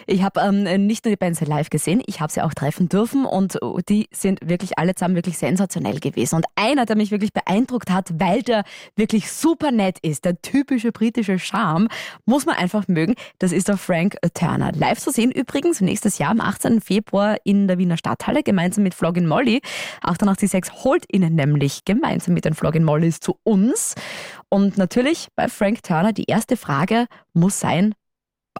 ich 0.06 0.22
habe 0.22 0.40
ähm, 0.40 0.86
nicht 0.86 1.06
nur 1.06 1.12
die 1.12 1.16
Bands 1.16 1.40
live 1.40 1.70
gesehen, 1.70 2.02
ich 2.04 2.20
habe 2.20 2.30
sie 2.30 2.42
auch 2.42 2.52
treffen 2.52 2.90
dürfen 2.90 3.24
und 3.24 3.58
die 3.88 4.06
sind 4.12 4.40
wirklich 4.46 4.78
alle 4.78 4.94
zusammen 4.94 5.14
wirklich 5.14 5.38
sensationell 5.38 5.98
gewesen. 5.98 6.34
Und 6.36 6.44
einer, 6.56 6.84
der 6.84 6.94
mich 6.94 7.10
wirklich 7.10 7.32
beeindruckt 7.32 7.90
hat, 7.90 8.10
weil 8.20 8.42
der 8.42 8.64
wirklich 8.94 9.32
super 9.32 9.70
nett 9.70 9.98
ist, 10.02 10.26
der 10.26 10.42
typische 10.42 10.92
britische 10.92 11.38
Charme, 11.38 11.88
muss 12.26 12.44
man 12.44 12.56
einfach 12.56 12.86
mögen, 12.88 13.14
das 13.38 13.50
ist 13.50 13.68
der 13.68 13.78
Frank 13.78 14.18
Turner. 14.34 14.72
Live 14.72 14.98
zu 14.98 15.10
sehen 15.10 15.30
übrigens 15.30 15.80
nächstes 15.80 16.18
Jahr 16.18 16.32
am 16.32 16.42
18. 16.42 16.82
Februar 16.82 17.38
in 17.44 17.66
der 17.66 17.78
Wiener 17.78 17.96
Stadthalle 17.96 18.42
gemeinsam 18.42 18.84
mit 18.84 18.94
Floggin 18.94 19.26
Molly. 19.26 19.62
88.6 20.02 20.84
holt 20.84 21.06
ihnen 21.10 21.34
nämlich 21.34 21.77
gemeinsam 21.84 22.34
mit 22.34 22.44
den 22.44 22.54
Flogging 22.54 22.84
Mollys 22.84 23.20
zu 23.20 23.38
uns. 23.44 23.94
Und 24.48 24.78
natürlich 24.78 25.28
bei 25.36 25.48
Frank 25.48 25.82
Turner 25.82 26.12
die 26.12 26.24
erste 26.24 26.56
Frage 26.56 27.06
muss 27.34 27.60
sein, 27.60 27.94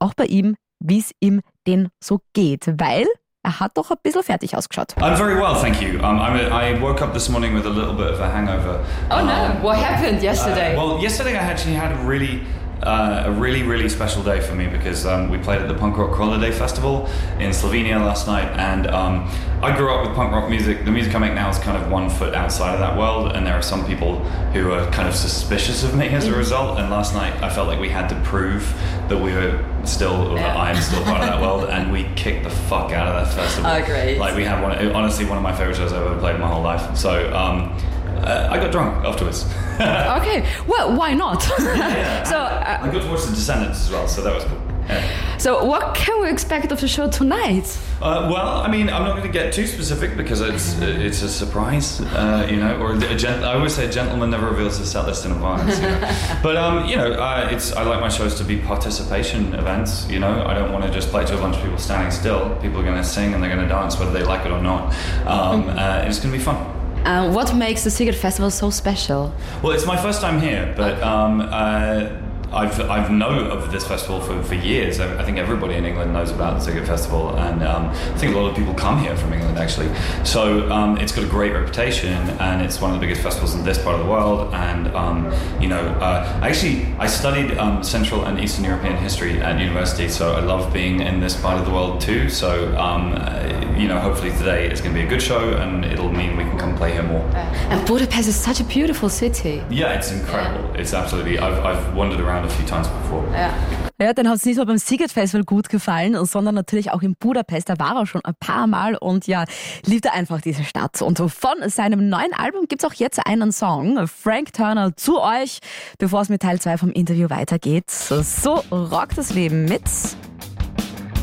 auch 0.00 0.14
bei 0.14 0.24
ihm, 0.26 0.56
wie 0.80 0.98
es 1.00 1.12
ihm 1.20 1.40
denn 1.66 1.88
so 2.02 2.20
geht, 2.32 2.66
weil 2.78 3.06
er 3.42 3.60
hat 3.60 3.76
doch 3.76 3.90
ein 3.90 3.96
bisschen 4.02 4.22
fertig 4.22 4.56
ausgeschaut. 4.56 4.94
I'm 4.98 5.16
very 5.16 5.36
well, 5.36 5.54
thank 5.54 5.80
you. 5.80 5.98
Um, 6.00 6.20
I'm 6.20 6.36
a, 6.36 6.50
I 6.50 6.80
woke 6.80 7.02
up 7.02 7.14
this 7.14 7.28
morning 7.28 7.54
with 7.54 7.66
a 7.66 7.70
little 7.70 7.94
bit 7.94 8.12
of 8.12 8.20
a 8.20 8.28
hangover. 8.28 8.84
Oh 9.10 9.24
no, 9.24 9.56
what 9.62 9.76
happened 9.78 10.22
yesterday? 10.22 10.76
Uh, 10.76 10.82
well, 10.82 11.02
yesterday 11.02 11.32
I 11.32 11.50
actually 11.50 11.74
had 11.74 11.92
a 11.92 11.96
really 12.04 12.42
uh, 12.82 13.24
a 13.26 13.32
really, 13.32 13.62
really 13.62 13.88
special 13.88 14.22
day 14.22 14.40
for 14.40 14.54
me 14.54 14.66
because 14.66 15.04
um, 15.04 15.30
we 15.30 15.38
played 15.38 15.60
at 15.60 15.68
the 15.68 15.74
Punk 15.74 15.96
Rock 15.96 16.14
Holiday 16.16 16.52
Festival 16.52 17.06
in 17.38 17.50
Slovenia 17.50 17.98
last 17.98 18.26
night. 18.26 18.48
And 18.58 18.86
um, 18.88 19.28
I 19.62 19.76
grew 19.76 19.92
up 19.92 20.06
with 20.06 20.14
punk 20.14 20.32
rock 20.32 20.48
music. 20.48 20.84
The 20.84 20.90
music 20.90 21.14
I 21.14 21.18
make 21.18 21.34
now 21.34 21.50
is 21.50 21.58
kind 21.58 21.76
of 21.76 21.90
one 21.90 22.08
foot 22.08 22.34
outside 22.34 22.74
of 22.74 22.80
that 22.80 22.96
world. 22.96 23.32
And 23.32 23.44
there 23.44 23.54
are 23.54 23.62
some 23.62 23.84
people 23.84 24.20
who 24.52 24.70
are 24.70 24.88
kind 24.92 25.08
of 25.08 25.14
suspicious 25.14 25.82
of 25.82 25.96
me 25.96 26.08
as 26.08 26.28
a 26.28 26.30
mm. 26.30 26.36
result. 26.36 26.78
And 26.78 26.90
last 26.90 27.14
night 27.14 27.34
I 27.42 27.50
felt 27.50 27.66
like 27.66 27.80
we 27.80 27.88
had 27.88 28.08
to 28.10 28.20
prove 28.22 28.62
that 29.08 29.18
we 29.18 29.32
were 29.32 29.64
still, 29.84 30.34
yeah. 30.34 30.42
that 30.42 30.56
I 30.56 30.70
am 30.70 30.80
still 30.80 31.02
part 31.02 31.20
of 31.20 31.26
that 31.26 31.40
world. 31.40 31.68
And 31.68 31.90
we 31.90 32.04
kicked 32.14 32.44
the 32.44 32.50
fuck 32.50 32.92
out 32.92 33.08
of 33.08 33.26
that 33.26 33.34
festival. 33.34 33.70
Oh, 33.70 33.84
great. 33.84 34.18
Like 34.18 34.36
we 34.36 34.44
had 34.44 34.62
one, 34.62 34.92
honestly, 34.92 35.24
one 35.24 35.36
of 35.36 35.42
my 35.42 35.54
favorite 35.54 35.76
shows 35.76 35.92
I've 35.92 36.06
ever 36.06 36.18
played 36.20 36.36
in 36.36 36.40
my 36.40 36.48
whole 36.48 36.62
life. 36.62 36.96
So, 36.96 37.34
um, 37.34 37.76
uh, 38.18 38.48
I 38.50 38.58
got 38.58 38.72
drunk 38.72 39.04
afterwards. 39.04 39.44
okay, 39.74 40.46
well, 40.66 40.96
why 40.96 41.14
not? 41.14 41.46
yeah, 41.58 42.22
so 42.24 42.36
uh, 42.36 42.78
I 42.82 42.90
got 42.90 43.02
to 43.02 43.08
watch 43.08 43.24
The 43.24 43.30
Descendents 43.30 43.86
as 43.86 43.90
well, 43.90 44.08
so 44.08 44.22
that 44.22 44.34
was 44.34 44.44
cool. 44.44 44.60
Yeah. 44.88 45.36
So, 45.38 45.64
what 45.64 45.94
can 45.94 46.20
we 46.22 46.30
expect 46.30 46.72
of 46.72 46.80
the 46.80 46.88
show 46.88 47.08
tonight? 47.08 47.78
Uh, 48.00 48.28
well, 48.32 48.60
I 48.60 48.70
mean, 48.70 48.88
I'm 48.88 49.02
not 49.02 49.16
going 49.16 49.26
to 49.26 49.32
get 49.32 49.52
too 49.52 49.66
specific 49.66 50.16
because 50.16 50.40
it's 50.40 50.78
it's 50.80 51.22
a 51.22 51.28
surprise, 51.28 52.00
uh, 52.00 52.46
you 52.50 52.56
know. 52.56 52.80
Or 52.80 52.94
a 52.94 53.16
gent- 53.16 53.44
I 53.44 53.54
always 53.54 53.74
say, 53.74 53.86
a 53.86 53.90
gentleman 53.90 54.30
never 54.30 54.46
reveals 54.46 54.78
his 54.78 54.90
set 54.90 55.06
list 55.06 55.26
in 55.26 55.32
advance. 55.32 55.76
You 55.78 55.88
know? 55.88 56.40
but 56.42 56.56
um, 56.56 56.88
you 56.88 56.96
know, 56.96 57.12
uh, 57.12 57.48
it's 57.52 57.72
I 57.72 57.82
like 57.82 58.00
my 58.00 58.08
shows 58.08 58.36
to 58.36 58.44
be 58.44 58.58
participation 58.58 59.54
events. 59.54 60.08
You 60.08 60.20
know, 60.20 60.44
I 60.46 60.54
don't 60.54 60.72
want 60.72 60.84
to 60.84 60.90
just 60.90 61.10
play 61.10 61.24
to 61.26 61.36
a 61.36 61.40
bunch 61.40 61.56
of 61.56 61.62
people 61.62 61.78
standing 61.78 62.10
still. 62.10 62.56
People 62.56 62.80
are 62.80 62.84
going 62.84 62.96
to 62.96 63.04
sing 63.04 63.34
and 63.34 63.42
they're 63.42 63.54
going 63.54 63.66
to 63.66 63.72
dance 63.72 63.98
whether 63.98 64.12
they 64.12 64.24
like 64.24 64.46
it 64.46 64.52
or 64.52 64.62
not. 64.62 64.94
Um, 65.26 65.68
uh, 65.68 66.04
it's 66.06 66.18
going 66.18 66.32
to 66.32 66.38
be 66.38 66.42
fun. 66.42 66.77
Uh, 67.04 67.30
what 67.32 67.54
makes 67.54 67.84
the 67.84 67.90
Sziget 67.90 68.14
Festival 68.14 68.50
so 68.50 68.70
special? 68.70 69.32
Well, 69.62 69.72
it's 69.72 69.86
my 69.86 69.96
first 69.96 70.20
time 70.20 70.40
here, 70.40 70.72
but 70.76 71.02
um, 71.02 71.40
uh, 71.40 72.08
I've 72.52 72.80
I've 72.80 73.10
known 73.10 73.50
of 73.50 73.70
this 73.70 73.86
festival 73.86 74.20
for, 74.20 74.42
for 74.42 74.54
years. 74.54 75.00
I, 75.00 75.20
I, 75.20 75.24
think 75.24 75.36
everybody 75.36 75.74
in 75.74 75.84
England 75.84 76.14
knows 76.14 76.30
about 76.30 76.58
the 76.58 76.70
Sziget 76.70 76.86
Festival, 76.86 77.36
and 77.36 77.62
um, 77.62 77.88
I 77.88 78.18
think 78.18 78.34
a 78.34 78.38
lot 78.38 78.48
of 78.48 78.56
people 78.56 78.72
come 78.72 78.98
here 78.98 79.14
from 79.16 79.34
England 79.34 79.58
actually. 79.58 79.94
So 80.24 80.70
um, 80.70 80.96
it's 80.96 81.12
got 81.12 81.24
a 81.24 81.28
great 81.28 81.52
reputation, 81.52 82.12
and 82.40 82.62
it's 82.62 82.80
one 82.80 82.94
of 82.94 82.98
the 82.98 83.06
biggest 83.06 83.22
festivals 83.22 83.54
in 83.54 83.64
this 83.64 83.82
part 83.82 83.96
of 83.96 84.04
the 84.04 84.10
world. 84.10 84.54
And 84.54 84.88
um, 84.94 85.30
you 85.60 85.68
know, 85.68 85.80
uh, 86.00 86.40
actually, 86.42 86.86
I 86.98 87.06
studied 87.06 87.58
um, 87.58 87.82
Central 87.82 88.24
and 88.24 88.40
Eastern 88.40 88.64
European 88.64 88.96
history 88.96 89.40
at 89.40 89.60
university, 89.60 90.08
so 90.08 90.32
I 90.32 90.40
love 90.40 90.72
being 90.72 91.00
in 91.00 91.20
this 91.20 91.38
part 91.38 91.58
of 91.58 91.66
the 91.66 91.72
world 91.72 92.00
too. 92.00 92.30
So 92.30 92.74
um, 92.78 93.12
uh, 93.14 93.74
you 93.76 93.88
know, 93.88 94.00
hopefully 94.00 94.30
today 94.32 94.70
is 94.70 94.80
going 94.80 94.94
to 94.94 95.00
be 95.00 95.06
a 95.06 95.08
good 95.08 95.22
show, 95.22 95.54
and 95.56 95.84
it'll 95.84 96.12
mean 96.12 96.36
we 96.36 96.44
can 96.44 96.58
come 96.58 96.74
play 96.76 96.92
here 96.92 97.02
more. 97.02 97.26
And 97.70 97.86
Budapest 97.86 98.28
is 98.28 98.36
such 98.36 98.58
a 98.60 98.64
beautiful 98.64 99.10
city. 99.10 99.62
Yeah, 99.68 99.92
it's 99.92 100.10
incredible. 100.10 100.74
It's 100.74 100.94
absolutely. 100.94 101.38
I've 101.38 101.62
I've 101.64 101.94
wandered 101.94 102.20
around 102.20 102.37
around 102.38 102.50
a 102.50 102.54
few 102.54 102.64
times 102.64 102.88
before. 102.88 103.24
Ja. 103.32 103.52
Ja, 104.00 104.12
dann 104.12 104.28
hat 104.28 104.36
es 104.36 104.44
nicht 104.44 104.56
nur 104.56 104.66
beim 104.66 104.78
Siget 104.78 105.10
Festival 105.10 105.44
gut 105.44 105.68
gefallen, 105.68 106.24
sondern 106.24 106.54
natürlich 106.54 106.92
auch 106.92 107.02
in 107.02 107.16
Budapest. 107.16 107.68
Da 107.68 107.80
war 107.80 107.96
er 107.96 108.06
schon 108.06 108.24
ein 108.24 108.34
paar 108.38 108.68
Mal 108.68 108.94
und 108.94 109.26
ja, 109.26 109.44
liebt 109.84 110.04
er 110.04 110.14
einfach 110.14 110.40
diese 110.40 110.62
Stadt. 110.62 111.02
Und 111.02 111.18
von 111.18 111.54
seinem 111.66 112.08
neuen 112.08 112.32
Album 112.32 112.66
gibt 112.68 112.84
es 112.84 112.88
auch 112.88 112.94
jetzt 112.94 113.18
einen 113.26 113.50
Song, 113.50 114.06
Frank 114.06 114.52
Turner, 114.52 114.96
zu 114.96 115.20
euch, 115.20 115.58
bevor 115.98 116.20
es 116.20 116.28
mit 116.28 116.42
Teil 116.42 116.60
2 116.60 116.78
vom 116.78 116.92
Interview 116.92 117.28
weitergeht. 117.28 117.90
So 117.90 118.62
rockt 118.70 119.18
das 119.18 119.34
Leben 119.34 119.64
mit 119.64 119.82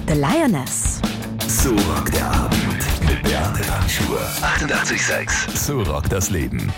The 0.08 0.14
Lioness. 0.14 1.00
So 1.48 1.70
rockt 1.70 2.14
der 2.14 2.30
Abend 2.30 2.60
mit 3.08 3.24
Beate 3.24 3.74
Handschuhe. 3.74 4.20
88,6. 4.42 5.56
So 5.56 5.82
rockt 5.82 6.12
das 6.12 6.30
Leben. 6.30 6.74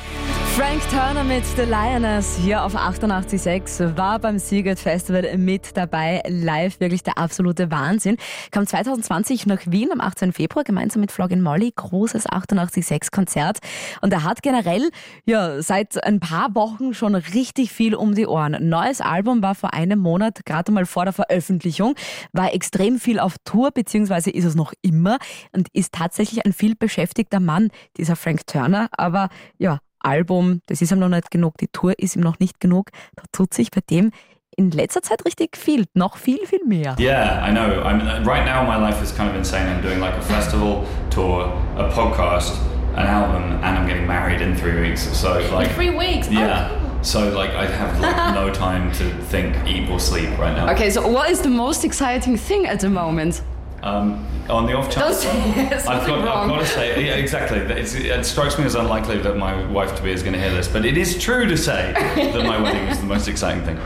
Frank 0.57 0.81
Turner 0.89 1.23
mit 1.23 1.45
The 1.45 1.61
Lioness 1.61 2.35
hier 2.35 2.63
auf 2.63 2.75
88.6 2.75 3.95
war 3.95 4.17
beim 4.17 4.39
Seagate 4.39 4.81
Festival 4.81 5.37
mit 5.37 5.77
dabei. 5.77 6.23
Live 6.27 6.79
wirklich 6.79 7.03
der 7.03 7.19
absolute 7.19 7.69
Wahnsinn. 7.69 8.17
Kam 8.49 8.65
2020 8.65 9.45
nach 9.45 9.59
Wien 9.67 9.91
am 9.91 10.01
18. 10.01 10.33
Februar 10.33 10.63
gemeinsam 10.63 11.01
mit 11.01 11.11
Floggin 11.11 11.43
Molly. 11.43 11.71
Großes 11.75 12.27
88.6 12.27 13.11
Konzert. 13.11 13.59
Und 14.01 14.11
er 14.11 14.23
hat 14.23 14.41
generell 14.41 14.89
ja 15.27 15.61
seit 15.61 16.03
ein 16.03 16.19
paar 16.19 16.55
Wochen 16.55 16.95
schon 16.95 17.13
richtig 17.13 17.71
viel 17.71 17.93
um 17.93 18.15
die 18.15 18.25
Ohren. 18.25 18.57
Neues 18.67 18.99
Album 18.99 19.43
war 19.43 19.53
vor 19.53 19.75
einem 19.75 19.99
Monat, 19.99 20.43
gerade 20.47 20.71
mal 20.71 20.87
vor 20.87 21.03
der 21.03 21.13
Veröffentlichung, 21.13 21.93
war 22.33 22.51
extrem 22.55 22.97
viel 22.97 23.19
auf 23.19 23.35
Tour, 23.45 23.69
beziehungsweise 23.69 24.31
ist 24.31 24.45
es 24.45 24.55
noch 24.55 24.73
immer 24.81 25.19
und 25.51 25.67
ist 25.73 25.93
tatsächlich 25.93 26.47
ein 26.47 26.53
viel 26.53 26.75
beschäftigter 26.75 27.39
Mann, 27.39 27.69
dieser 27.97 28.15
Frank 28.15 28.47
Turner. 28.47 28.89
Aber 28.97 29.29
ja, 29.59 29.77
Album, 30.07 30.61
das 30.67 30.81
ist 30.81 30.91
ihm 30.91 30.99
noch 30.99 31.09
nicht 31.09 31.31
genug, 31.31 31.57
die 31.57 31.67
Tour 31.67 31.99
ist 31.99 32.15
ihm 32.15 32.21
noch 32.21 32.39
nicht 32.39 32.59
genug. 32.59 32.91
Da 33.15 33.23
tut 33.33 33.53
sich 33.53 33.71
bei 33.71 33.81
dem 33.89 34.11
in 34.55 34.71
letzter 34.71 35.01
Zeit 35.01 35.23
richtig 35.25 35.57
viel, 35.57 35.85
noch 35.93 36.17
viel, 36.17 36.39
viel 36.47 36.63
mehr. 36.65 36.95
Yeah, 36.97 37.45
I 37.45 37.51
know. 37.51 37.83
I'm, 37.83 38.25
right 38.25 38.45
now 38.45 38.63
my 38.63 38.77
life 38.77 39.03
is 39.03 39.15
kind 39.15 39.29
of 39.29 39.35
insane. 39.35 39.67
I'm 39.67 39.81
doing 39.81 39.99
like 39.99 40.15
a 40.15 40.21
festival 40.21 40.85
tour, 41.11 41.51
a 41.77 41.89
podcast, 41.89 42.57
an 42.95 43.05
album, 43.05 43.43
and 43.63 43.77
I'm 43.77 43.85
getting 43.85 44.07
married 44.07 44.41
in 44.41 44.55
three 44.55 44.79
weeks. 44.81 45.01
So 45.15 45.39
like 45.53 45.67
in 45.67 45.75
three 45.75 45.91
weeks. 45.91 46.29
Yeah. 46.29 46.71
Oh. 46.71 47.03
So 47.03 47.29
like 47.29 47.51
I 47.51 47.67
have 47.67 47.99
like 47.99 48.33
no 48.33 48.49
time 48.65 48.91
to 48.93 49.03
think, 49.25 49.55
eat, 49.67 49.89
or 49.89 49.99
sleep 49.99 50.29
right 50.39 50.55
now. 50.55 50.71
Okay, 50.71 50.89
so 50.89 51.07
what 51.07 51.29
is 51.29 51.41
the 51.41 51.49
most 51.49 51.85
exciting 51.85 52.37
thing 52.37 52.65
at 52.65 52.79
the 52.79 52.89
moment? 52.89 53.43
Um, 53.87 54.25
on 54.49 54.65
the 54.65 54.73
off 54.73 54.89
chance, 54.89 55.25
I've 55.25 56.07
got, 56.07 56.19
I've 56.19 56.49
got 56.49 56.59
to 56.59 56.65
say, 56.65 57.05
yeah, 57.05 57.15
exactly. 57.15 57.59
It's, 57.59 57.95
it 57.95 58.25
strikes 58.25 58.57
me 58.57 58.65
as 58.65 58.75
unlikely 58.75 59.19
that 59.19 59.37
my 59.37 59.65
wife 59.67 59.95
to 59.95 60.03
be 60.03 60.11
is 60.11 60.23
going 60.23 60.33
to 60.33 60.39
hear 60.39 60.51
this, 60.51 60.67
but 60.67 60.85
it 60.85 60.97
is 60.97 61.17
true 61.17 61.47
to 61.47 61.57
say 61.57 61.93
that 62.15 62.45
my 62.45 62.61
wedding 62.61 62.87
is 62.87 62.99
the 62.99 63.05
most 63.05 63.27
exciting 63.27 63.63
thing. 63.63 63.77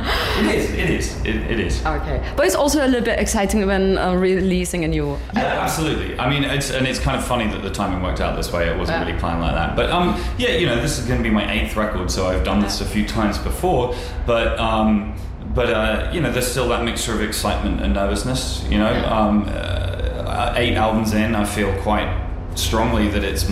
It 0.00 0.54
is. 0.54 0.70
It 0.70 0.90
is. 0.90 1.16
It, 1.24 1.36
it 1.50 1.60
is. 1.60 1.84
Okay, 1.84 2.32
but 2.36 2.46
it's 2.46 2.54
also 2.54 2.84
a 2.84 2.86
little 2.86 3.04
bit 3.04 3.18
exciting 3.18 3.66
when 3.66 3.98
uh, 3.98 4.14
releasing 4.14 4.84
a 4.84 4.88
new. 4.88 5.18
Yeah, 5.34 5.60
absolutely. 5.60 6.16
I 6.18 6.30
mean, 6.30 6.44
it's 6.44 6.70
and 6.70 6.86
it's 6.86 7.00
kind 7.00 7.16
of 7.16 7.26
funny 7.26 7.48
that 7.48 7.62
the 7.62 7.70
timing 7.70 8.00
worked 8.02 8.20
out 8.20 8.36
this 8.36 8.52
way. 8.52 8.68
It 8.68 8.78
wasn't 8.78 8.98
yeah. 8.98 9.06
really 9.06 9.18
planned 9.18 9.40
like 9.40 9.54
that. 9.54 9.74
But 9.74 9.90
um, 9.90 10.22
yeah, 10.38 10.50
you 10.50 10.66
know, 10.66 10.80
this 10.80 11.00
is 11.00 11.06
going 11.06 11.18
to 11.18 11.28
be 11.28 11.34
my 11.34 11.50
eighth 11.50 11.74
record, 11.74 12.12
so 12.12 12.28
I've 12.28 12.44
done 12.44 12.60
this 12.60 12.80
a 12.80 12.84
few 12.84 13.06
times 13.08 13.38
before. 13.38 13.96
But 14.24 14.56
um, 14.60 15.16
but 15.54 15.70
uh, 15.70 16.10
you 16.12 16.20
know, 16.20 16.30
there's 16.30 16.50
still 16.50 16.68
that 16.68 16.84
mixture 16.84 17.12
of 17.12 17.22
excitement 17.22 17.80
and 17.80 17.94
nervousness. 17.94 18.64
You 18.70 18.78
know, 18.78 19.04
um, 19.06 19.44
uh, 19.48 20.54
eight 20.56 20.74
albums 20.74 21.12
in, 21.14 21.34
I 21.34 21.44
feel 21.44 21.74
quite 21.82 22.26
strongly 22.54 23.08
that 23.08 23.24
it's 23.24 23.44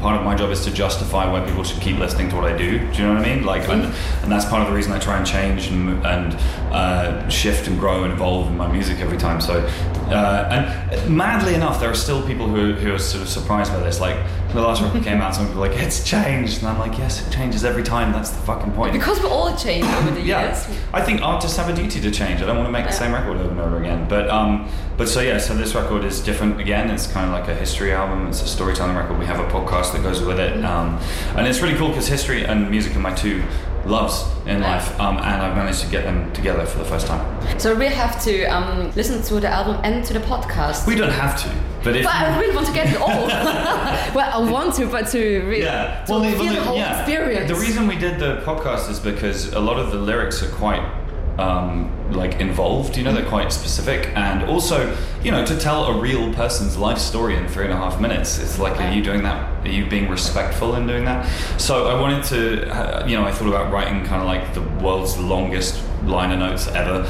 part 0.00 0.16
of 0.16 0.24
my 0.24 0.34
job 0.34 0.50
is 0.50 0.64
to 0.64 0.72
justify 0.72 1.30
why 1.30 1.46
people 1.46 1.62
should 1.62 1.80
keep 1.80 1.98
listening 1.98 2.30
to 2.30 2.36
what 2.36 2.50
I 2.50 2.56
do. 2.56 2.78
Do 2.78 2.84
you 2.84 3.06
know 3.06 3.14
what 3.14 3.24
I 3.24 3.34
mean? 3.34 3.44
Like, 3.44 3.68
and, 3.68 3.84
and 4.22 4.32
that's 4.32 4.46
part 4.46 4.62
of 4.62 4.68
the 4.68 4.74
reason 4.74 4.92
I 4.92 4.98
try 4.98 5.18
and 5.18 5.26
change 5.26 5.68
and, 5.68 6.04
and 6.06 6.34
uh, 6.72 7.28
shift 7.28 7.68
and 7.68 7.78
grow 7.78 8.04
and 8.04 8.12
evolve 8.12 8.48
in 8.48 8.56
my 8.56 8.70
music 8.70 8.98
every 9.00 9.18
time. 9.18 9.40
So, 9.40 9.60
uh, 10.08 10.48
and 10.50 11.14
madly 11.16 11.54
enough, 11.54 11.80
there 11.80 11.90
are 11.90 11.94
still 11.94 12.26
people 12.26 12.48
who, 12.48 12.72
who 12.72 12.94
are 12.94 12.98
sort 12.98 13.22
of 13.22 13.28
surprised 13.28 13.72
by 13.72 13.80
this. 13.80 14.00
Like, 14.00 14.16
the 14.52 14.60
last 14.60 14.82
record 14.82 15.02
came 15.02 15.20
out, 15.20 15.34
some 15.34 15.46
people 15.46 15.60
were 15.60 15.68
like, 15.68 15.78
it's 15.78 16.04
changed. 16.04 16.58
And 16.58 16.68
I'm 16.68 16.78
like, 16.78 16.98
yes, 16.98 17.26
it 17.26 17.30
changes 17.30 17.64
every 17.64 17.82
time. 17.82 18.12
That's 18.12 18.30
the 18.30 18.42
fucking 18.42 18.72
point. 18.72 18.92
Because 18.92 19.20
we're 19.22 19.28
all 19.28 19.54
change 19.56 19.84
over 19.84 20.10
the 20.10 20.22
yeah. 20.22 20.48
years. 20.48 20.78
I 20.92 21.02
think 21.02 21.22
artists 21.22 21.56
have 21.56 21.68
a 21.68 21.74
duty 21.74 22.00
to 22.00 22.10
change. 22.10 22.42
I 22.42 22.46
don't 22.46 22.56
want 22.56 22.68
to 22.68 22.72
make 22.72 22.86
the 22.86 22.92
same 22.92 23.12
record 23.12 23.36
over 23.36 23.50
and 23.50 23.60
over 23.60 23.78
again. 23.80 24.08
But, 24.08 24.28
um, 24.30 24.68
but 24.96 25.08
so 25.08 25.20
yeah, 25.20 25.38
so 25.38 25.54
this 25.54 25.74
record 25.74 26.04
is 26.04 26.20
different 26.20 26.60
again. 26.60 26.90
It's 26.90 27.06
kind 27.06 27.26
of 27.26 27.32
like 27.32 27.48
a 27.48 27.54
history 27.54 27.92
album. 27.92 28.26
It's 28.28 28.42
a 28.42 28.48
storytelling 28.48 28.96
record. 28.96 29.18
We 29.18 29.26
have 29.26 29.40
a 29.40 29.48
podcast 29.48 29.92
that 29.92 30.02
goes 30.02 30.22
with 30.22 30.38
it. 30.38 30.64
Um, 30.64 30.98
and 31.36 31.46
it's 31.46 31.60
really 31.60 31.76
cool 31.76 31.88
because 31.88 32.06
history 32.06 32.44
and 32.44 32.70
music 32.70 32.94
are 32.96 33.00
my 33.00 33.14
two 33.14 33.42
loves 33.86 34.24
in 34.46 34.60
life, 34.60 34.98
um, 35.00 35.16
and 35.18 35.42
I've 35.42 35.56
managed 35.56 35.80
to 35.82 35.90
get 35.90 36.04
them 36.04 36.32
together 36.32 36.64
for 36.66 36.78
the 36.78 36.84
first 36.84 37.06
time. 37.06 37.22
So 37.58 37.74
we 37.74 37.86
have 37.86 38.22
to 38.24 38.44
um, 38.44 38.90
listen 38.92 39.22
to 39.22 39.40
the 39.40 39.48
album 39.48 39.80
and 39.84 40.04
to 40.04 40.12
the 40.12 40.20
podcast. 40.20 40.86
We 40.86 40.94
don't 40.94 41.10
have 41.10 41.40
to, 41.42 41.48
but 41.84 41.96
if 41.96 42.04
but 42.04 42.14
I 42.14 42.38
really 42.38 42.54
want 42.54 42.66
to 42.66 42.72
get 42.72 42.88
it 42.92 43.00
all. 43.00 43.08
well, 44.14 44.46
I 44.46 44.50
want 44.50 44.74
to, 44.76 44.86
but 44.86 45.08
to 45.08 45.18
really 45.18 45.62
yeah, 45.62 46.04
well, 46.08 46.22
to 46.22 46.30
feel 46.32 46.54
the 46.54 46.62
whole 46.62 46.76
yeah. 46.76 47.00
experience. 47.00 47.50
The 47.50 47.58
reason 47.58 47.86
we 47.86 47.96
did 47.96 48.18
the 48.18 48.42
podcast 48.44 48.90
is 48.90 49.00
because 49.00 49.52
a 49.52 49.60
lot 49.60 49.78
of 49.78 49.90
the 49.90 49.98
lyrics 49.98 50.42
are 50.42 50.50
quite 50.50 50.99
um, 51.40 52.12
like 52.12 52.40
involved. 52.40 52.96
You 52.96 53.04
know, 53.04 53.12
they're 53.12 53.24
quite 53.28 53.52
specific, 53.52 54.08
and 54.16 54.44
also, 54.44 54.96
you 55.22 55.30
know, 55.30 55.44
to 55.44 55.58
tell 55.58 55.84
a 55.86 56.00
real 56.00 56.32
person's 56.34 56.76
life 56.76 56.98
story 56.98 57.36
in 57.36 57.48
three 57.48 57.64
and 57.64 57.72
a 57.72 57.76
half 57.76 58.00
minutes, 58.00 58.38
it's 58.38 58.58
like, 58.58 58.80
are 58.80 58.92
you 58.92 59.02
doing 59.02 59.22
that? 59.22 59.66
Are 59.66 59.68
you 59.68 59.86
being 59.86 60.08
respectful 60.08 60.74
in 60.74 60.86
doing 60.86 61.04
that? 61.04 61.26
So 61.60 61.88
I 61.88 62.00
wanted 62.00 62.24
to, 62.24 62.70
uh, 62.70 63.06
you 63.06 63.16
know, 63.16 63.24
I 63.24 63.32
thought 63.32 63.48
about 63.48 63.72
writing 63.72 64.04
kind 64.04 64.22
of 64.22 64.26
like 64.26 64.54
the 64.54 64.62
world's 64.84 65.18
longest 65.18 65.82
liner 66.04 66.36
notes 66.36 66.68
ever 66.68 67.06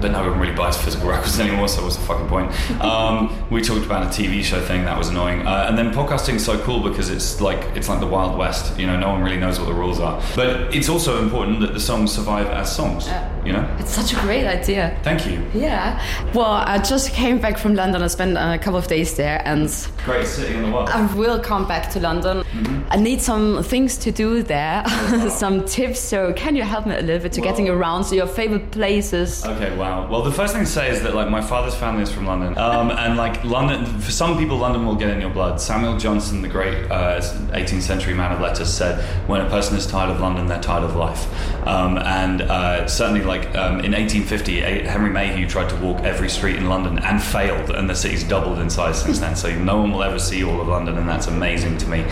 but 0.00 0.12
no 0.12 0.28
one 0.28 0.38
really 0.38 0.54
buys 0.54 0.76
physical 0.76 1.08
records 1.08 1.38
anymore, 1.40 1.68
so 1.68 1.82
what's 1.82 1.96
the 1.96 2.04
fucking 2.04 2.28
point? 2.28 2.50
Um, 2.80 3.46
we 3.50 3.60
talked 3.60 3.84
about 3.84 4.04
a 4.04 4.06
TV 4.06 4.42
show 4.42 4.60
thing 4.60 4.84
that 4.84 4.96
was 4.96 5.08
annoying, 5.08 5.46
uh, 5.46 5.66
and 5.68 5.76
then 5.76 5.92
podcasting 5.92 6.34
is 6.34 6.44
so 6.44 6.58
cool 6.62 6.80
because 6.80 7.10
it's 7.10 7.40
like 7.40 7.58
it's 7.76 7.88
like 7.88 8.00
the 8.00 8.06
wild 8.06 8.38
west. 8.38 8.78
You 8.78 8.86
know, 8.86 8.98
no 8.98 9.10
one 9.10 9.22
really 9.22 9.38
knows 9.38 9.58
what 9.58 9.66
the 9.66 9.74
rules 9.74 10.00
are, 10.00 10.22
but 10.36 10.74
it's 10.74 10.88
also 10.88 11.22
important 11.22 11.60
that 11.60 11.74
the 11.74 11.80
songs 11.80 12.12
survive 12.12 12.46
as 12.46 12.74
songs. 12.74 13.08
You 13.44 13.52
know, 13.52 13.76
it's 13.78 13.90
such 13.90 14.12
a 14.12 14.20
great 14.20 14.46
idea. 14.46 14.98
Thank 15.02 15.26
you. 15.26 15.44
Yeah. 15.54 16.02
Well, 16.34 16.46
I 16.46 16.78
just 16.78 17.12
came 17.12 17.38
back 17.40 17.58
from 17.58 17.74
London. 17.74 18.02
I 18.02 18.06
spent 18.06 18.36
a 18.36 18.58
couple 18.58 18.78
of 18.78 18.86
days 18.86 19.16
there, 19.16 19.42
and 19.44 19.68
great 20.04 20.26
city 20.26 20.54
in 20.54 20.62
the 20.62 20.70
world. 20.70 20.88
I 20.88 21.12
will 21.14 21.40
come 21.40 21.66
back 21.66 21.90
to 21.92 22.00
London. 22.00 22.38
Mm-hmm. 22.38 22.88
I 22.90 22.96
need 22.96 23.20
some 23.20 23.62
things 23.62 23.98
to 23.98 24.12
do 24.12 24.42
there, 24.42 24.86
some 25.30 25.64
tips. 25.64 25.98
So, 26.00 26.32
can 26.34 26.56
you 26.56 26.62
help 26.62 26.86
me 26.86 26.94
a 26.94 27.02
little 27.02 27.22
bit 27.22 27.32
to 27.32 27.40
well, 27.40 27.50
getting 27.50 27.68
around? 27.68 28.04
So, 28.04 28.14
your 28.14 28.26
favorite 28.26 28.70
places. 28.70 29.44
Okay. 29.44 29.76
Wow. 29.76 29.88
Wow. 29.88 30.10
Well, 30.10 30.22
the 30.22 30.32
first 30.32 30.52
thing 30.52 30.64
to 30.64 30.70
say 30.70 30.90
is 30.90 31.02
that 31.02 31.14
like 31.14 31.30
my 31.30 31.40
father's 31.40 31.74
family 31.74 32.02
is 32.02 32.12
from 32.12 32.26
London, 32.26 32.58
um, 32.58 32.90
and 32.90 33.16
like 33.16 33.42
London, 33.42 33.86
for 34.00 34.10
some 34.10 34.36
people, 34.36 34.58
London 34.58 34.84
will 34.84 34.94
get 34.94 35.08
in 35.08 35.20
your 35.20 35.30
blood. 35.30 35.60
Samuel 35.60 35.96
Johnson, 35.96 36.42
the 36.42 36.48
great 36.48 36.90
uh, 36.90 37.20
18th 37.52 37.82
century 37.82 38.12
man 38.12 38.32
of 38.32 38.40
letters, 38.40 38.72
said, 38.72 39.02
"When 39.26 39.40
a 39.40 39.48
person 39.48 39.76
is 39.78 39.86
tired 39.86 40.10
of 40.10 40.20
London, 40.20 40.46
they're 40.46 40.60
tired 40.60 40.84
of 40.84 40.94
life." 40.94 41.26
Um, 41.66 41.96
and 41.98 42.42
uh, 42.42 42.86
certainly, 42.86 43.22
like 43.28 43.54
um, 43.54 43.80
in 43.80 43.92
1850, 43.92 44.60
Henry 44.60 45.10
Mayhew 45.10 45.46
tried 45.46 45.68
to 45.68 45.76
walk 45.76 46.00
every 46.00 46.28
street 46.28 46.56
in 46.56 46.68
London 46.68 46.98
and 46.98 47.22
failed, 47.22 47.70
and 47.70 47.88
the 47.88 47.94
city's 47.94 48.24
doubled 48.24 48.58
in 48.58 48.68
size 48.70 49.00
since 49.00 49.18
then. 49.18 49.36
So 49.36 49.54
no 49.54 49.76
one 49.76 49.92
will 49.92 50.02
ever 50.02 50.18
see 50.18 50.42
all 50.42 50.60
of 50.60 50.66
London, 50.66 50.98
and 50.98 51.08
that's 51.08 51.26
amazing 51.28 51.78
to 51.78 51.86
me. 51.86 52.02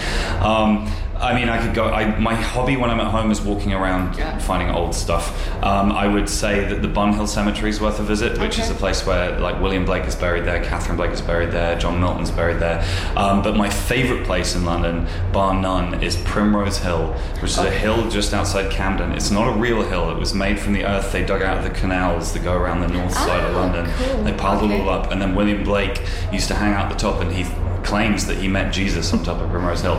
Um, 0.41 0.91
I 1.21 1.35
mean, 1.35 1.49
I 1.49 1.65
could 1.65 1.75
go. 1.75 1.87
I, 1.87 2.19
my 2.19 2.35
hobby 2.35 2.77
when 2.77 2.91
I'm 2.91 3.01
at 3.01 3.11
home 3.11 3.31
is 3.31 3.41
walking 3.41 3.73
around, 3.73 4.19
yeah. 4.19 4.39
finding 4.39 4.71
old 4.71 4.95
stuff. 4.95 5.51
Um, 5.63 5.91
I 5.93 6.07
would 6.07 6.29
say 6.29 6.67
that 6.69 6.83
the 6.83 6.89
Bunhill 6.89 7.27
Cemetery 7.27 7.71
is 7.71 7.81
worth 7.81 7.99
a 7.99 8.03
visit, 8.03 8.39
which 8.39 8.55
okay. 8.55 8.63
is 8.63 8.71
a 8.71 8.75
place 8.75 9.07
where 9.07 9.39
like 9.41 9.61
William 9.61 9.85
Blake 9.85 10.05
is 10.05 10.15
buried 10.15 10.45
there, 10.45 10.63
Catherine 10.63 10.97
Blake 10.97 11.13
is 11.13 11.23
buried 11.23 11.53
there, 11.53 11.79
John 11.79 12.01
Milton's 12.01 12.31
buried 12.31 12.59
there. 12.59 12.87
Um, 13.17 13.43
but 13.43 13.57
my 13.57 13.71
favourite 13.71 14.25
place 14.27 14.55
in 14.55 14.65
London, 14.65 15.07
bar 15.33 15.55
none, 15.55 16.03
is 16.03 16.17
Primrose 16.17 16.79
Hill, 16.79 17.13
which 17.41 17.53
is 17.53 17.59
okay. 17.59 17.69
a 17.69 17.79
hill 17.79 18.11
just 18.11 18.35
outside 18.35 18.71
Camden. 18.71 19.13
It's 19.13 19.31
not 19.31 19.49
a 19.49 19.59
real 19.59 19.83
hill. 19.83 20.11
It 20.11 20.19
was 20.19 20.35
made 20.35 20.59
from 20.59 20.75
the 20.75 20.85
earth 20.85 21.13
they 21.13 21.25
dug 21.25 21.41
out 21.41 21.59
of 21.59 21.65
the 21.65 21.71
canals 21.71 22.35
that 22.35 22.45
go 22.45 22.55
around 22.55 22.81
the 22.81 22.89
north 22.89 23.15
side 23.15 23.43
of 23.43 23.57
ah, 23.57 23.61
London. 23.61 23.91
Cool. 23.97 24.25
They 24.25 24.33
piled 24.35 24.65
okay. 24.65 24.75
it 24.75 24.81
all 24.83 24.91
up, 24.91 25.11
and 25.11 25.23
then 25.23 25.35
William 25.35 25.65
Blake 25.65 26.03
used 26.31 26.49
to 26.49 26.55
hang 26.55 26.75
out 26.75 26.91
the 26.91 26.99
top, 26.99 27.23
and 27.23 27.33
he 27.33 27.45
claims 27.83 28.27
that 28.27 28.37
he 28.37 28.49
met 28.49 28.73
Jesus 28.73 29.13
on 29.13 29.23
top 29.23 29.41
of 29.41 29.49
Primrose 29.51 29.81
Hill. 29.81 29.97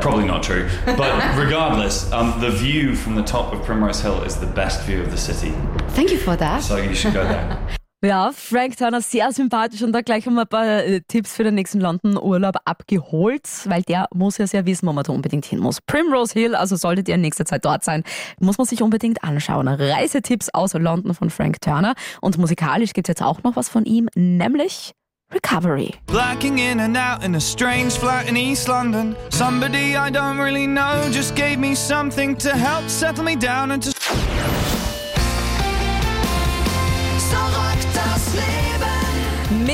Probably 0.00 0.26
not 0.26 0.42
true. 0.42 0.68
But 0.84 1.36
regardless, 1.38 2.12
um, 2.12 2.40
the 2.40 2.50
view 2.50 2.94
from 2.94 3.14
the 3.14 3.22
top 3.22 3.52
of 3.52 3.64
Primrose 3.64 4.00
Hill 4.00 4.22
is 4.22 4.36
the 4.36 4.46
best 4.46 4.82
view 4.82 5.02
of 5.02 5.10
the 5.10 5.16
city. 5.16 5.52
Thank 5.88 6.10
you 6.10 6.18
for 6.18 6.36
that. 6.36 6.62
So 6.62 6.76
you 6.76 6.94
should 6.94 7.14
go 7.14 7.24
there. 7.24 7.58
Ja, 8.04 8.32
Frank 8.34 8.76
Turner 8.76 9.00
sehr 9.00 9.32
sympathisch 9.32 9.80
und 9.80 9.92
da 9.92 10.02
gleich 10.02 10.26
haben 10.26 10.34
wir 10.34 10.42
ein 10.42 10.48
paar 10.48 10.66
äh, 10.66 11.00
Tipps 11.08 11.34
für 11.34 11.42
den 11.42 11.54
nächsten 11.54 11.80
London-Urlaub 11.80 12.56
abgeholt, 12.66 13.48
weil 13.64 13.80
der 13.80 14.08
muss 14.12 14.36
ja 14.36 14.46
sehr 14.46 14.66
wissen, 14.66 14.86
wo 14.86 14.92
man 14.92 15.04
da 15.04 15.12
unbedingt 15.12 15.46
hin 15.46 15.58
muss. 15.58 15.80
Primrose 15.80 16.34
Hill, 16.34 16.54
also 16.54 16.76
solltet 16.76 17.08
ihr 17.08 17.14
in 17.14 17.22
nächster 17.22 17.46
Zeit 17.46 17.64
dort 17.64 17.82
sein, 17.82 18.04
muss 18.38 18.58
man 18.58 18.66
sich 18.66 18.82
unbedingt 18.82 19.24
anschauen. 19.24 19.68
Reisetipps 19.68 20.50
aus 20.50 20.74
London 20.74 21.14
von 21.14 21.30
Frank 21.30 21.62
Turner 21.62 21.94
und 22.20 22.36
musikalisch 22.36 22.92
gibt 22.92 23.08
es 23.08 23.12
jetzt 23.12 23.22
auch 23.22 23.42
noch 23.42 23.56
was 23.56 23.70
von 23.70 23.86
ihm, 23.86 24.10
nämlich 24.14 24.92
recovery. 25.34 25.94
Blacking 26.06 26.58
in 26.58 26.80
and 26.80 26.96
out 26.96 27.24
in 27.24 27.34
a 27.34 27.40
strange 27.40 27.96
flat 27.96 28.28
in 28.28 28.36
East 28.36 28.68
London. 28.68 29.16
Somebody 29.30 29.96
I 29.96 30.10
don't 30.10 30.38
really 30.38 30.66
know 30.66 31.08
just 31.10 31.34
gave 31.34 31.58
me 31.58 31.74
something 31.74 32.36
to 32.36 32.50
help 32.50 32.88
settle 32.88 33.24
me 33.24 33.36
down 33.36 33.72
and 33.72 33.82
to. 33.82 34.03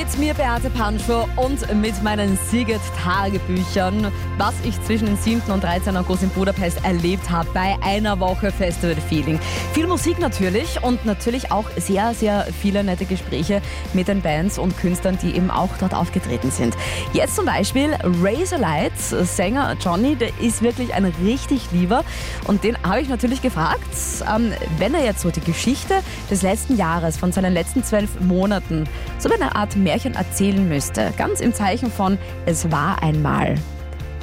Mit 0.00 0.18
mir 0.18 0.32
Beate 0.32 0.70
Panschur 0.70 1.28
und 1.36 1.74
mit 1.74 2.02
meinen 2.02 2.38
Siget-Tagebüchern, 2.50 4.10
was 4.38 4.54
ich 4.64 4.82
zwischen 4.84 5.04
dem 5.04 5.16
7. 5.16 5.52
und 5.52 5.62
13. 5.62 5.94
August 5.94 6.22
in 6.22 6.30
Budapest 6.30 6.82
erlebt 6.86 7.28
habe 7.28 7.50
bei 7.52 7.76
einer 7.82 8.18
Woche 8.18 8.50
Festival 8.50 8.96
Feeling. 8.96 9.38
Viel 9.74 9.86
Musik 9.86 10.18
natürlich 10.18 10.82
und 10.82 11.04
natürlich 11.04 11.52
auch 11.52 11.66
sehr, 11.76 12.14
sehr 12.14 12.46
viele 12.46 12.82
nette 12.82 13.04
Gespräche 13.04 13.60
mit 13.92 14.08
den 14.08 14.22
Bands 14.22 14.58
und 14.58 14.74
Künstlern, 14.78 15.18
die 15.20 15.36
eben 15.36 15.50
auch 15.50 15.68
dort 15.78 15.92
aufgetreten 15.92 16.50
sind. 16.50 16.74
Jetzt 17.12 17.36
zum 17.36 17.44
Beispiel 17.44 17.94
Razorlight, 18.22 18.96
Sänger 18.96 19.76
Johnny, 19.84 20.16
der 20.16 20.30
ist 20.40 20.62
wirklich 20.62 20.94
ein 20.94 21.04
richtig 21.22 21.72
lieber 21.72 22.04
und 22.46 22.64
den 22.64 22.82
habe 22.84 23.02
ich 23.02 23.10
natürlich 23.10 23.42
gefragt, 23.42 23.82
ähm, 24.34 24.54
wenn 24.78 24.94
er 24.94 25.04
jetzt 25.04 25.20
so 25.20 25.30
die 25.30 25.42
Geschichte 25.42 25.96
des 26.30 26.40
letzten 26.40 26.78
Jahres, 26.78 27.18
von 27.18 27.32
seinen 27.32 27.52
letzten 27.52 27.84
zwölf 27.84 28.18
Monaten, 28.20 28.88
so 29.18 29.30
eine 29.30 29.54
Art 29.54 29.76
Märchen 29.90 30.14
erzählen 30.14 30.68
müsste, 30.68 31.12
ganz 31.16 31.40
im 31.40 31.52
Zeichen 31.52 31.90
von 31.90 32.16
Es 32.46 32.70
war 32.70 33.02
einmal, 33.02 33.56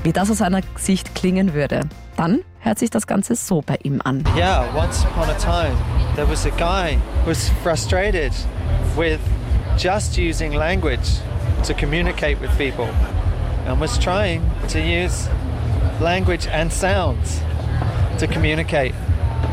wie 0.04 0.14
das 0.14 0.32
aus 0.32 0.38
seiner 0.38 0.62
Sicht 0.78 1.14
klingen 1.14 1.54
würde, 1.54 1.82
dann 2.16 2.40
hört 2.60 2.80
sich 2.80 2.90
das 2.90 3.06
Ganze 3.06 3.36
so 3.36 3.62
bei 3.66 3.78
ihm 3.84 4.00
an. 4.06 4.24
Yeah, 4.34 4.64
once 4.74 5.04
upon 5.04 5.30
a 5.30 5.34
time 5.34 5.76
there 6.16 6.26
was 6.26 6.46
a 6.46 6.52
guy 6.52 6.98
who 7.26 7.32
was 7.32 7.50
frustrated 7.64 8.32
with 8.96 9.20
just 9.78 10.18
using 10.18 10.54
language 10.54 11.20
to 11.66 11.74
communicate 11.74 12.40
with 12.40 12.50
people 12.58 12.88
and 13.66 13.82
was 13.82 14.00
trying 14.00 14.42
to 14.70 14.80
use 14.80 15.28
language 16.00 16.48
and 16.48 16.72
sounds 16.72 17.42
to 18.20 18.28
communicate 18.28 18.94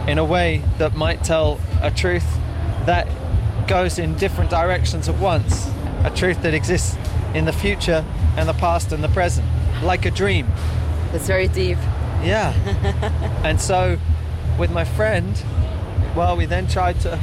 in 0.06 0.18
a 0.18 0.24
way 0.24 0.62
that 0.78 0.94
might 0.94 1.24
tell 1.24 1.58
a 1.82 1.90
truth 1.90 2.38
that 2.86 3.08
goes 3.66 3.98
in 3.98 4.14
different 4.14 4.48
directions 4.48 5.08
at 5.08 5.18
once. 5.18 5.73
A 6.04 6.10
truth 6.14 6.42
that 6.42 6.54
exists 6.54 6.96
in 7.34 7.44
the 7.46 7.52
future 7.52 8.04
and 8.36 8.48
the 8.48 8.52
past 8.54 8.92
and 8.92 9.02
the 9.02 9.08
present, 9.08 9.46
like 9.82 10.04
a 10.06 10.10
dream. 10.10 10.46
That's 11.12 11.26
very 11.26 11.48
deep. 11.48 11.78
Yeah. 12.22 12.52
and 13.44 13.60
so 13.60 13.98
with 14.58 14.70
my 14.70 14.84
friend, 14.84 15.42
well, 16.14 16.36
we 16.36 16.46
then 16.46 16.66
tried 16.68 17.00
to 17.00 17.18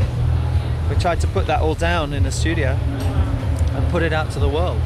we 0.90 0.96
tried 0.98 1.22
to 1.22 1.28
put 1.28 1.48
that 1.48 1.62
all 1.62 1.76
down 1.76 2.12
in 2.14 2.26
a 2.26 2.32
studio 2.32 2.72
and 2.72 3.90
put 3.92 4.04
it 4.04 4.12
out 4.14 4.32
to 4.32 4.40
the 4.40 4.50
world. 4.50 4.80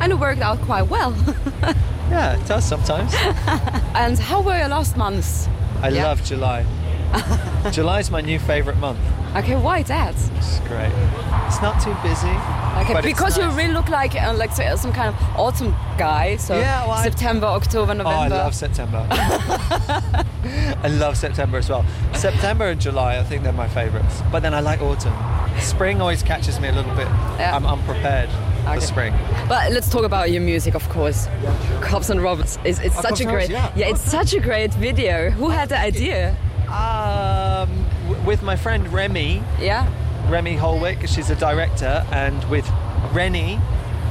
And 0.00 0.10
it 0.12 0.18
worked 0.18 0.40
out 0.42 0.60
quite 0.62 0.88
well. 0.88 1.14
Yeah, 2.10 2.38
it 2.38 2.46
does 2.46 2.66
sometimes. 2.66 3.14
and 3.94 4.18
how 4.18 4.42
were 4.42 4.58
your 4.58 4.68
last 4.68 4.98
months? 4.98 5.48
I 5.80 5.88
Yeah. 5.88 6.02
love 6.08 6.22
July. 6.22 6.66
July's 7.70 8.10
my 8.10 8.20
new 8.20 8.38
favorite 8.38 8.76
month. 8.76 8.98
Okay, 9.34 9.56
why 9.56 9.82
that? 9.84 10.14
It's 10.36 10.58
great. 10.68 10.92
It's 11.46 11.62
not 11.62 11.80
too 11.80 11.96
busy. 12.02 12.36
Okay, 12.80 12.94
but 12.94 13.04
because 13.04 13.36
you 13.38 13.44
really 13.50 13.72
look 13.72 13.88
like 13.88 14.14
uh, 14.14 14.32
like 14.34 14.52
some 14.52 14.92
kind 14.92 15.08
of 15.14 15.36
autumn 15.36 15.74
guy. 15.98 16.36
So 16.36 16.56
Yeah, 16.58 16.82
well, 16.86 16.92
I- 16.92 17.04
September, 17.04 17.46
October, 17.46 17.92
Oh, 17.92 17.94
November. 17.94 18.34
I 18.34 18.38
love 18.42 18.54
September. 18.54 19.06
I 20.84 20.88
love 20.88 21.16
September 21.16 21.58
as 21.58 21.68
well. 21.68 21.84
September 22.14 22.66
and 22.68 22.80
July, 22.80 23.18
I 23.18 23.22
think 23.24 23.42
they're 23.44 23.52
my 23.52 23.68
favorites. 23.68 24.22
But 24.32 24.40
then 24.42 24.54
I 24.54 24.60
like 24.60 24.80
autumn. 24.82 25.14
Spring 25.60 26.00
always 26.00 26.22
catches 26.22 26.58
me 26.60 26.68
a 26.68 26.72
little 26.72 26.94
bit. 26.94 27.06
Yeah. 27.38 27.54
I'm 27.54 27.66
unprepared 27.66 28.28
Okay. 28.64 28.74
for 28.76 28.80
spring. 28.80 29.14
But 29.48 29.72
let's 29.72 29.88
talk 29.90 30.04
about 30.04 30.30
your 30.30 30.40
music, 30.42 30.74
of 30.74 30.88
course. 30.88 31.28
Cops 31.80 32.10
and 32.10 32.20
Roberts 32.22 32.58
is 32.64 32.78
it's 32.80 32.96
Oh, 32.98 33.02
such 33.02 33.08
Cops 33.10 33.20
a 33.20 33.24
great 33.24 33.50
Roberts, 33.52 33.76
yeah. 33.76 33.88
it's 33.88 34.00
such 34.00 34.32
a 34.34 34.40
great 34.40 34.72
video. 34.74 35.30
Who 35.30 35.50
had 35.50 35.68
the 35.68 35.78
idea? 35.78 36.36
Um, 36.68 37.68
with 38.24 38.42
my 38.42 38.56
friend 38.56 38.88
Remy, 38.92 39.42
Yeah. 39.60 39.86
Remy 40.28 40.56
Holwick, 40.56 41.06
she's 41.08 41.30
a 41.30 41.36
director, 41.36 42.04
and 42.12 42.42
with 42.48 42.68
Rennie, 43.12 43.60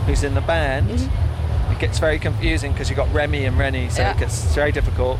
who's 0.06 0.24
in 0.24 0.34
the 0.36 0.42
band, 0.42 0.90
Mm-hmm. 0.90 1.72
it 1.74 1.80
gets 1.80 2.00
very 2.00 2.20
confusing 2.20 2.72
because 2.74 2.90
you've 2.90 2.98
got 2.98 3.12
Remy 3.14 3.46
and 3.46 3.58
Rennie, 3.58 3.90
so 3.90 4.02
Yeah. 4.02 4.12
it 4.12 4.18
gets 4.20 4.54
very 4.54 4.72
difficult. 4.72 5.18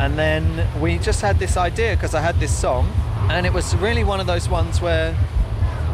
And 0.00 0.18
then 0.18 0.66
we 0.80 0.98
just 0.98 1.20
had 1.22 1.38
this 1.38 1.56
idea 1.56 1.94
because 1.94 2.14
I 2.14 2.20
had 2.20 2.38
this 2.40 2.56
song, 2.56 2.92
and 3.30 3.46
it 3.46 3.52
was 3.52 3.74
really 3.76 4.04
one 4.04 4.20
of 4.20 4.26
those 4.26 4.48
ones 4.48 4.80
where 4.80 5.16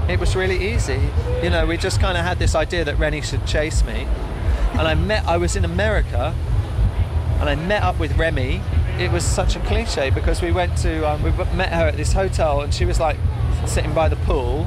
it 0.09 0.19
was 0.21 0.37
really 0.37 0.73
easy. 0.75 1.01
You 1.43 1.51
know, 1.51 1.65
we 1.67 1.77
just 1.77 2.01
kind 2.01 2.17
of 2.19 2.25
had 2.25 2.39
this 2.39 2.55
idea 2.55 2.85
that 2.85 2.99
Rennie 2.99 3.23
should 3.23 3.47
chase 3.47 3.85
me, 3.85 4.07
and 4.73 4.83
I 4.83 4.95
met. 4.95 5.25
I 5.27 5.37
was 5.39 5.57
in 5.57 5.65
America, 5.65 6.35
and 7.41 7.49
I 7.49 7.55
met 7.55 7.83
up 7.83 7.99
with 7.99 8.17
Remy. 8.19 8.61
It 8.99 9.11
was 9.11 9.25
such 9.25 9.57
a 9.57 9.61
cliche 9.61 10.11
because 10.11 10.41
we 10.43 10.53
went 10.53 10.77
to 10.79 11.09
um, 11.09 11.23
we 11.23 11.31
met 11.57 11.73
her 11.73 11.87
at 11.87 11.97
this 11.97 12.13
hotel, 12.13 12.61
and 12.61 12.73
she 12.75 12.85
was 12.85 13.01
like 13.01 13.17
sitting 13.67 13.93
by 13.95 14.09
the 14.09 14.17
pool. 14.17 14.67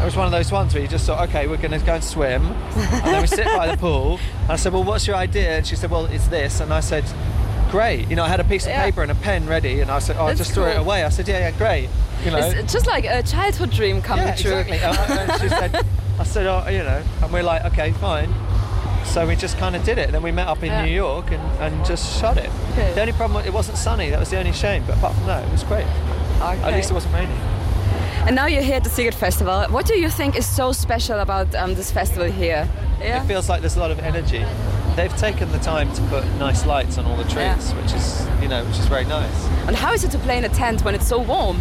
It 0.00 0.04
was 0.04 0.16
one 0.16 0.24
of 0.26 0.32
those 0.32 0.50
ones 0.50 0.72
where 0.72 0.82
you 0.82 0.88
just 0.88 1.06
thought, 1.06 1.28
okay, 1.28 1.46
we're 1.46 1.58
going 1.58 1.78
to 1.78 1.84
go 1.84 1.94
and 1.96 2.04
swim, 2.04 2.46
and 2.46 3.04
then 3.04 3.20
we 3.20 3.26
sit 3.26 3.44
by 3.46 3.70
the 3.70 3.76
pool. 3.76 4.18
And 4.42 4.52
I 4.52 4.56
said, 4.56 4.72
well, 4.72 4.82
what's 4.84 5.06
your 5.06 5.16
idea? 5.16 5.58
And 5.58 5.66
she 5.66 5.76
said, 5.76 5.90
well, 5.90 6.06
it's 6.06 6.26
this. 6.28 6.60
And 6.60 6.72
I 6.72 6.80
said, 6.80 7.04
great. 7.70 8.08
You 8.08 8.16
know, 8.16 8.24
I 8.24 8.28
had 8.28 8.40
a 8.40 8.44
piece 8.44 8.64
of 8.64 8.70
Yeah. 8.70 8.82
paper 8.84 9.02
and 9.02 9.10
a 9.12 9.14
pen 9.14 9.46
ready, 9.46 9.80
and 9.80 9.90
I 9.90 9.98
said, 9.98 10.16
oh, 10.18 10.26
That's 10.28 10.38
just 10.38 10.52
threw 10.52 10.64
it 10.64 10.78
away. 10.78 11.04
I 11.04 11.10
said, 11.10 11.28
yeah, 11.28 11.40
yeah, 11.40 11.50
great. 11.58 11.90
You 12.24 12.30
know, 12.30 12.38
It's 12.38 12.72
just 12.72 12.86
like 12.86 13.04
a 13.04 13.22
childhood 13.22 13.70
dream 13.72 14.00
coming 14.00 14.26
yeah, 14.26 14.34
true. 14.36 14.52
exactly. 14.56 14.78
And, 14.78 15.30
and 15.30 15.40
she 15.42 15.48
said, 15.50 15.86
I 16.18 16.24
said, 16.24 16.46
oh, 16.46 16.66
you 16.70 16.78
know, 16.78 17.02
and 17.22 17.32
we're 17.32 17.42
like, 17.42 17.64
okay, 17.66 17.92
fine. 17.92 18.32
So 19.04 19.26
we 19.26 19.36
just 19.36 19.58
kind 19.58 19.76
of 19.76 19.84
did 19.84 19.98
it. 19.98 20.12
Then 20.12 20.22
we 20.22 20.30
met 20.30 20.46
up 20.46 20.62
in 20.62 20.66
Yeah. 20.66 20.84
New 20.86 20.92
York 20.92 21.30
and, 21.30 21.42
and 21.60 21.84
just 21.84 22.18
shot 22.20 22.36
it. 22.38 22.48
Okay. 22.72 22.92
The 22.94 23.00
only 23.02 23.12
problem, 23.12 23.44
it 23.44 23.52
wasn't 23.52 23.76
sunny. 23.76 24.08
That 24.10 24.20
was 24.20 24.30
the 24.30 24.38
only 24.38 24.52
shame. 24.52 24.84
But 24.86 24.96
apart 24.98 25.14
from 25.14 25.26
that, 25.26 25.44
it 25.46 25.50
was 25.52 25.64
great. 25.64 25.86
At 26.40 26.72
least 26.72 26.90
it 26.90 26.94
wasn't 26.94 27.12
raining. 27.14 27.36
And 28.26 28.36
now 28.36 28.46
you're 28.46 28.62
here 28.62 28.76
at 28.76 28.84
the 28.84 28.90
Sziget 28.90 29.14
Festival. 29.14 29.64
What 29.70 29.86
do 29.86 29.98
you 29.98 30.08
think 30.10 30.36
is 30.36 30.46
so 30.46 30.72
special 30.72 31.18
about 31.20 31.52
um, 31.54 31.74
this 31.74 31.90
festival 31.90 32.30
here? 32.30 32.68
Yeah. 33.00 33.22
It 33.22 33.26
feels 33.26 33.48
like 33.48 33.60
there's 33.62 33.76
a 33.76 33.80
lot 33.80 33.90
of 33.90 33.98
energy. 34.00 34.44
They've 34.94 35.16
taken 35.16 35.50
the 35.52 35.58
time 35.58 35.92
to 35.94 36.02
put 36.02 36.24
nice 36.36 36.66
lights 36.66 36.98
on 36.98 37.06
all 37.06 37.16
the 37.16 37.24
trees, 37.24 37.36
Yeah. 37.36 37.82
which 37.82 37.92
is, 37.92 38.28
you 38.42 38.48
know, 38.48 38.62
which 38.64 38.78
is 38.78 38.86
very 38.86 39.04
nice. 39.04 39.46
And 39.66 39.74
how 39.74 39.92
is 39.94 40.04
it 40.04 40.10
to 40.12 40.18
play 40.18 40.36
in 40.38 40.44
a 40.44 40.48
tent 40.50 40.84
when 40.84 40.94
it's 40.94 41.08
so 41.08 41.18
warm? 41.20 41.58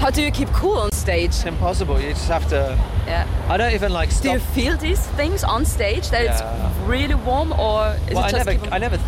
How 0.00 0.10
do 0.10 0.20
you 0.20 0.30
keep 0.32 0.48
cool 0.48 0.78
on 0.78 0.90
stage? 0.92 1.26
It's 1.30 1.44
impossible. 1.44 2.00
You 2.00 2.10
just 2.10 2.28
have 2.28 2.48
to. 2.48 2.76
Yeah. 3.06 3.26
I 3.48 3.56
don't 3.56 3.72
even 3.72 3.92
like 3.92 4.10
Do 4.20 4.32
you 4.32 4.40
feel 4.40 4.76
these 4.76 5.00
things 5.16 5.44
on 5.44 5.64
stage 5.64 6.10
that 6.10 6.24
Yeah. 6.24 6.68
it's 6.70 6.78
really 6.88 7.14
warm, 7.14 7.52
or 7.52 7.96
is 8.08 8.14
well, 8.14 8.24
it 8.26 8.34
I 8.34 8.38
never, 8.38 8.54
keep- 8.56 8.72
I 8.72 8.78
never, 8.78 8.98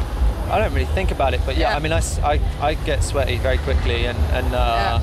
I 0.51 0.59
don't 0.61 0.73
really 0.73 0.87
think 0.95 1.11
about 1.11 1.35
it. 1.35 1.41
But 1.45 1.57
yeah, 1.57 1.71
Yeah. 1.71 1.77
I 1.77 1.81
mean, 1.81 1.93
i 1.93 2.41
i 2.63 2.75
get 2.87 3.03
sweaty 3.03 3.39
very 3.39 3.59
quickly, 3.59 4.07
and 4.07 4.19
and 4.33 4.55
uh, 4.55 5.01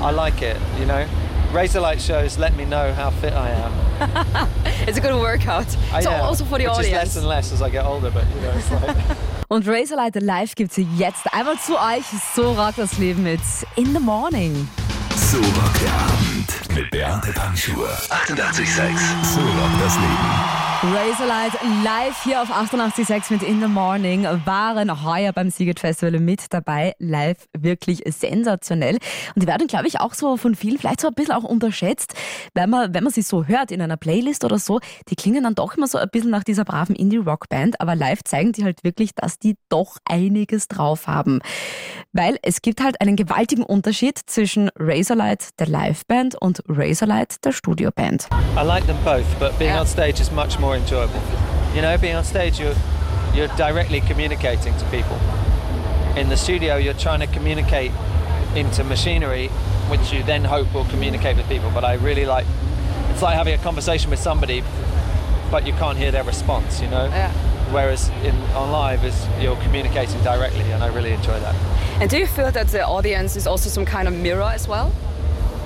I 0.00 0.10
like 0.10 0.42
it. 0.42 0.56
You 0.78 0.86
know, 0.86 1.06
Razorlight 1.52 2.00
shows 2.00 2.38
let 2.38 2.54
me 2.56 2.64
know 2.64 2.92
how 2.92 3.10
fit 3.10 3.32
I 3.32 3.50
am. 3.50 3.72
It's 4.86 4.98
a 4.98 5.00
good 5.00 5.14
workout. 5.14 5.66
I 5.92 6.00
so 6.02 6.10
am, 6.10 6.20
also 6.22 6.44
for 6.44 6.58
the 6.58 6.66
which 6.66 6.72
is 6.72 6.78
less 6.78 6.86
audience. 6.88 7.16
and 7.16 7.26
less 7.26 7.52
as 7.52 7.62
I 7.62 7.70
get 7.70 7.84
older. 7.84 8.10
But 8.10 8.24
you 8.34 8.40
know, 8.42 8.52
it's 8.56 8.70
like. 8.70 8.96
Und 9.48 9.66
Razorlight 9.66 10.20
Live 10.20 10.54
gibt's 10.54 10.76
jetzt 10.96 11.32
einmal 11.32 11.56
zu 11.58 11.74
euch. 11.76 12.04
So 12.34 12.52
rockt 12.52 12.78
das 12.78 12.98
Leben 12.98 13.22
mit 13.22 13.40
In 13.76 13.92
the 13.92 14.00
Morning. 14.00 14.68
So 15.14 15.38
rockt 15.38 15.80
der 15.82 15.92
Abend 15.92 16.74
mit 16.74 16.90
Beate 16.90 17.32
Panschur. 17.32 17.88
88,6. 18.10 18.98
So 19.34 19.40
rockt 19.40 19.80
das 19.80 19.94
Leben. 19.96 20.55
Razorlight 20.82 21.54
live 21.82 22.22
hier 22.22 22.42
auf 22.42 22.50
88.6 22.50 23.32
mit 23.32 23.42
In 23.42 23.60
the 23.60 23.66
Morning 23.66 24.24
waren 24.44 25.04
heuer 25.04 25.32
beim 25.32 25.50
Siget 25.50 25.80
Festival 25.80 26.20
mit 26.20 26.52
dabei. 26.52 26.94
Live 26.98 27.48
wirklich 27.58 28.02
sensationell. 28.06 28.98
Und 29.34 29.42
die 29.42 29.46
werden, 29.46 29.68
glaube 29.68 29.86
ich, 29.88 30.00
auch 30.00 30.12
so 30.12 30.36
von 30.36 30.54
vielen 30.54 30.76
vielleicht 30.78 31.00
so 31.00 31.08
ein 31.08 31.14
bisschen 31.14 31.34
auch 31.34 31.44
unterschätzt, 31.44 32.14
weil 32.54 32.66
man, 32.66 32.92
wenn 32.92 33.04
man 33.04 33.12
sie 33.12 33.22
so 33.22 33.46
hört 33.46 33.70
in 33.70 33.80
einer 33.80 33.96
Playlist 33.96 34.44
oder 34.44 34.58
so, 34.58 34.80
die 35.08 35.16
klingen 35.16 35.44
dann 35.44 35.54
doch 35.54 35.76
immer 35.76 35.86
so 35.88 35.96
ein 35.96 36.08
bisschen 36.10 36.30
nach 36.30 36.44
dieser 36.44 36.64
braven 36.64 36.94
Indie-Rock-Band, 36.94 37.80
aber 37.80 37.96
live 37.96 38.22
zeigen 38.24 38.52
die 38.52 38.62
halt 38.64 38.84
wirklich, 38.84 39.14
dass 39.14 39.38
die 39.38 39.56
doch 39.70 39.96
einiges 40.04 40.68
drauf 40.68 41.06
haben. 41.06 41.40
Weil 42.12 42.38
es 42.42 42.60
gibt 42.60 42.82
halt 42.82 43.00
einen 43.00 43.16
gewaltigen 43.16 43.64
Unterschied 43.64 44.18
zwischen 44.26 44.68
Razorlight, 44.78 45.58
der 45.58 45.68
Liveband, 45.68 46.36
und 46.40 46.62
Razorlight, 46.68 47.44
der 47.44 47.52
Studioband. 47.52 48.28
I 48.56 48.64
like 48.64 48.86
them 48.86 48.96
both, 49.04 49.24
but 49.40 49.58
being 49.58 49.70
Yeah. 49.70 49.80
on 49.80 49.86
stage 49.86 50.20
is 50.20 50.30
much 50.30 50.58
more 50.60 50.65
enjoyable. 50.74 51.20
You 51.74 51.82
know, 51.82 51.96
being 51.98 52.16
on 52.16 52.24
stage, 52.24 52.58
you're 52.58 52.74
you're 53.34 53.48
directly 53.48 54.00
communicating 54.00 54.76
to 54.78 54.84
people. 54.86 55.18
In 56.16 56.30
the 56.30 56.36
studio, 56.36 56.76
you're 56.76 56.94
trying 56.94 57.20
to 57.20 57.26
communicate 57.26 57.92
into 58.54 58.82
machinery, 58.82 59.48
which 59.88 60.12
you 60.12 60.22
then 60.22 60.44
hope 60.44 60.72
will 60.72 60.86
communicate 60.86 61.36
with 61.36 61.46
people. 61.48 61.70
But 61.72 61.84
I 61.84 61.94
really 61.94 62.24
like 62.24 62.46
it's 63.10 63.22
like 63.22 63.34
having 63.34 63.54
a 63.54 63.58
conversation 63.58 64.10
with 64.10 64.18
somebody, 64.18 64.62
but 65.50 65.66
you 65.66 65.72
can't 65.74 65.98
hear 65.98 66.10
their 66.10 66.24
response. 66.24 66.80
You 66.80 66.88
know. 66.88 67.04
Yeah. 67.06 67.32
Whereas 67.72 68.10
in 68.22 68.34
on 68.54 68.70
live 68.70 69.04
is 69.04 69.26
you're 69.40 69.56
communicating 69.56 70.22
directly, 70.22 70.70
and 70.72 70.82
I 70.82 70.88
really 70.88 71.12
enjoy 71.12 71.38
that. 71.40 71.54
And 72.00 72.08
do 72.08 72.18
you 72.18 72.26
feel 72.26 72.50
that 72.52 72.68
the 72.68 72.86
audience 72.86 73.36
is 73.36 73.46
also 73.46 73.68
some 73.70 73.84
kind 73.84 74.06
of 74.06 74.14
mirror 74.14 74.42
as 74.42 74.68
well? 74.68 74.92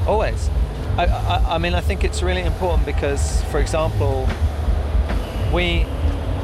Always. 0.06 0.48
I, 0.96 1.06
I, 1.06 1.54
I 1.54 1.58
mean, 1.58 1.74
I 1.74 1.80
think 1.80 2.04
it's 2.04 2.22
really 2.22 2.42
important 2.42 2.86
because, 2.86 3.42
for 3.44 3.60
example, 3.60 4.28
we 5.52 5.86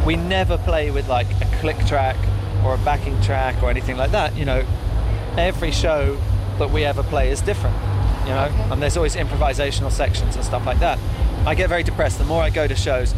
we 0.05 0.17
never 0.17 0.57
play 0.59 0.91
with 0.91 1.09
like 1.09 1.27
a 1.41 1.47
click 1.61 1.79
track 1.87 2.17
or 2.65 2.75
a 2.75 2.79
backing 2.79 3.21
track 3.23 3.63
or 3.63 3.71
anything 3.71 3.97
like 3.97 4.13
that. 4.13 4.37
You 4.37 4.45
know, 4.45 4.65
every 5.37 5.71
show 5.73 6.19
that 6.59 6.71
we 6.71 6.85
ever 6.85 7.03
play 7.03 7.31
is 7.31 7.41
different. 7.41 7.77
you 8.27 8.33
know, 8.33 8.49
and 8.73 8.83
there's 8.83 8.97
always 8.97 9.15
improvisational 9.15 9.91
sections 9.91 10.35
and 10.37 10.45
stuff 10.45 10.67
like 10.67 10.81
that. 10.81 10.99
I 11.47 11.55
get 11.55 11.69
very 11.69 11.83
depressed 11.85 12.19
the 12.19 12.25
more 12.25 12.43
I 12.43 12.51
go 12.51 12.67
to 12.67 12.75
shows, 12.75 13.15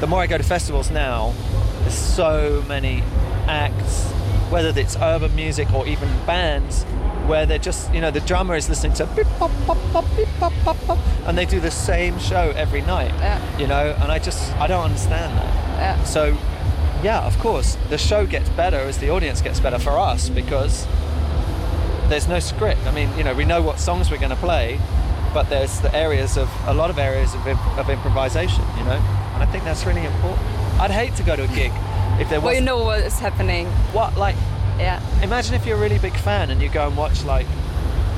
the 0.00 0.06
more 0.06 0.20
I 0.20 0.26
go 0.26 0.38
to 0.38 0.44
festivals 0.44 0.90
now. 0.90 1.32
There's 1.80 1.94
so 1.94 2.62
many 2.68 3.02
acts, 3.46 4.08
whether 4.50 4.78
it's 4.78 4.96
urban 4.96 5.34
music 5.34 5.72
or 5.72 5.86
even 5.86 6.08
bands, 6.26 6.84
where 7.26 7.46
they're 7.46 7.58
just, 7.58 7.92
you 7.94 8.00
know, 8.00 8.10
the 8.10 8.20
drummer 8.20 8.54
is 8.56 8.68
listening 8.68 8.92
to 8.94 9.06
beep, 9.06 9.26
pop, 9.38 9.50
pop, 9.66 9.78
pop, 9.92 10.04
beep, 10.16 10.28
pop, 10.38 10.52
pop, 10.64 10.76
pop, 10.86 10.98
and 11.26 11.36
they 11.38 11.44
do 11.44 11.60
the 11.60 11.70
same 11.70 12.18
show 12.18 12.52
every 12.56 12.80
night, 12.82 13.10
Yeah. 13.20 13.58
you 13.58 13.66
know, 13.66 13.94
and 14.00 14.10
I 14.10 14.18
just, 14.18 14.52
I 14.56 14.66
don't 14.66 14.84
understand 14.84 15.36
that. 15.38 15.54
Yeah. 15.78 16.04
So, 16.04 16.36
yeah, 17.02 17.20
of 17.26 17.38
course, 17.38 17.76
the 17.90 17.98
show 17.98 18.26
gets 18.26 18.48
better 18.50 18.76
as 18.78 18.98
the 18.98 19.10
audience 19.10 19.40
gets 19.40 19.60
better 19.60 19.78
for 19.78 19.98
us 19.98 20.28
because 20.28 20.86
there's 22.08 22.28
no 22.28 22.38
script. 22.40 22.84
I 22.86 22.90
mean, 22.92 23.08
you 23.16 23.24
know, 23.24 23.34
we 23.34 23.44
know 23.44 23.62
what 23.62 23.78
songs 23.78 24.10
we're 24.10 24.18
going 24.18 24.30
to 24.30 24.36
play, 24.36 24.78
but 25.32 25.48
there's 25.48 25.80
the 25.80 25.94
areas 25.94 26.36
of 26.36 26.50
a 26.66 26.74
lot 26.74 26.90
of 26.90 26.98
areas 26.98 27.34
of, 27.34 27.46
of 27.78 27.88
improvisation, 27.88 28.64
you 28.78 28.84
know, 28.84 29.00
and 29.34 29.42
I 29.42 29.46
think 29.46 29.64
that's 29.64 29.86
really 29.86 30.04
important. 30.04 30.42
I'd 30.80 30.90
hate 30.90 31.14
to 31.16 31.22
go 31.22 31.36
to 31.36 31.44
a 31.44 31.48
gig 31.48 31.72
if 32.20 32.28
there 32.28 32.40
was 32.40 32.46
Well, 32.46 32.54
you 32.54 32.60
know 32.60 32.84
what 32.84 33.00
is 33.00 33.18
happening. 33.18 33.66
what 33.92 34.16
like. 34.16 34.36
Yeah. 34.78 35.00
Imagine 35.22 35.54
if 35.54 35.66
you're 35.66 35.76
a 35.76 35.80
really 35.80 35.98
big 35.98 36.16
fan 36.16 36.50
and 36.50 36.60
you 36.62 36.68
go 36.68 36.86
and 36.86 36.96
watch 36.96 37.24
like 37.24 37.46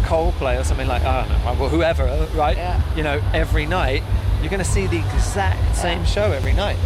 Coldplay 0.04 0.60
or 0.60 0.64
something 0.64 0.88
like 0.88 1.02
I 1.02 1.26
don't 1.26 1.28
know, 1.44 1.60
well, 1.60 1.68
whoever, 1.68 2.04
right? 2.34 2.56
Yeah. 2.56 2.80
You 2.96 3.02
know, 3.02 3.20
every 3.32 3.66
night 3.66 4.02
you're 4.40 4.50
going 4.50 4.64
to 4.64 4.70
see 4.70 4.86
the 4.86 4.98
exact 4.98 5.76
same 5.76 6.04
show 6.04 6.32
every 6.32 6.52
night. 6.52 6.76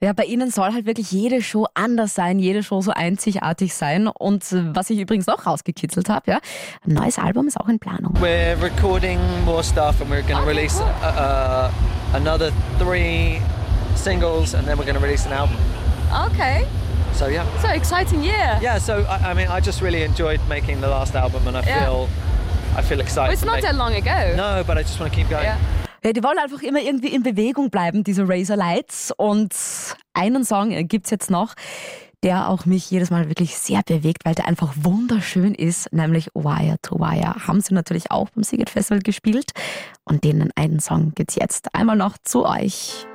Ja, 0.00 0.12
bei 0.12 0.26
Ihnen 0.26 0.52
soll 0.52 0.72
halt 0.72 0.86
wirklich 0.86 1.10
jede 1.10 1.42
Show 1.42 1.66
anders 1.74 2.14
sein, 2.14 2.38
jede 2.38 2.62
Show 2.62 2.80
so 2.82 2.92
einzigartig 2.92 3.74
sein. 3.74 4.06
Und 4.06 4.44
äh, 4.52 4.72
was 4.72 4.90
ich 4.90 5.00
übrigens 5.00 5.26
noch 5.26 5.44
rausgekitzelt 5.44 6.08
habe, 6.08 6.30
ja, 6.30 6.40
ein 6.86 6.94
neues 6.94 7.18
Album 7.18 7.48
ist 7.48 7.58
auch 7.58 7.68
in 7.68 7.80
Planung. 7.80 8.14
We're 8.20 8.54
recording 8.62 9.18
more 9.44 9.64
stuff 9.64 10.00
and 10.00 10.08
we're 10.08 10.22
going 10.22 10.40
to 10.40 10.48
release 10.48 10.80
uh, 10.80 10.84
uh, 11.02 11.70
another 12.14 12.52
three 12.78 13.40
singles 13.96 14.54
and 14.54 14.68
then 14.68 14.78
we're 14.78 14.84
going 14.84 14.96
to 14.96 15.02
release 15.02 15.26
an 15.26 15.32
album. 15.32 15.56
Okay, 16.26 16.64
So 17.18 17.26
yeah. 17.26 17.44
so 17.60 17.68
exciting 17.68 18.22
year. 18.22 18.60
Yeah, 18.62 18.78
so 18.78 19.04
I, 19.08 19.30
I 19.30 19.34
mean, 19.34 19.48
I 19.48 19.60
just 19.60 19.82
really 19.82 20.04
enjoyed 20.04 20.38
making 20.48 20.80
the 20.80 20.86
last 20.86 21.16
album 21.16 21.48
and 21.48 21.56
I 21.56 21.62
Yeah. 21.66 21.84
feel, 21.84 22.08
I 22.76 22.82
feel 22.82 23.00
excited. 23.00 23.32
It's 23.32 23.40
to 23.42 23.46
not 23.48 23.60
that 23.62 23.74
long 23.74 23.92
ago. 23.92 24.36
No, 24.36 24.62
but 24.64 24.78
I 24.78 24.82
just 24.82 25.00
want 25.00 25.12
to 25.12 25.18
keep 25.18 25.28
going. 25.28 25.44
Ja. 25.44 25.56
Ja, 26.04 26.12
die 26.12 26.22
wollen 26.22 26.38
einfach 26.38 26.62
immer 26.62 26.78
irgendwie 26.80 27.08
in 27.08 27.24
Bewegung 27.24 27.70
bleiben, 27.70 28.04
diese 28.04 28.28
Razor 28.28 28.56
Lights. 28.56 29.12
Und 29.16 29.52
einen 30.14 30.44
Song 30.44 30.70
gibt's 30.86 31.10
jetzt 31.10 31.28
noch, 31.28 31.54
der 32.22 32.48
auch 32.48 32.66
mich 32.66 32.88
jedes 32.88 33.10
Mal 33.10 33.28
wirklich 33.28 33.58
sehr 33.58 33.82
bewegt, 33.84 34.24
weil 34.24 34.36
der 34.36 34.46
einfach 34.46 34.72
wunderschön 34.76 35.56
ist, 35.56 35.92
nämlich 35.92 36.28
Wire 36.34 36.76
to 36.82 37.00
Wire. 37.00 37.48
Haben 37.48 37.60
sie 37.60 37.74
natürlich 37.74 38.12
auch 38.12 38.30
beim 38.30 38.44
Siget 38.44 38.70
Festival 38.70 39.00
gespielt. 39.00 39.50
Und 40.04 40.22
denen 40.22 40.52
einen 40.54 40.78
Song 40.78 41.14
gibt's 41.16 41.34
jetzt 41.34 41.74
einmal 41.74 41.96
noch 41.96 42.16
zu 42.22 42.46
euch. 42.46 43.06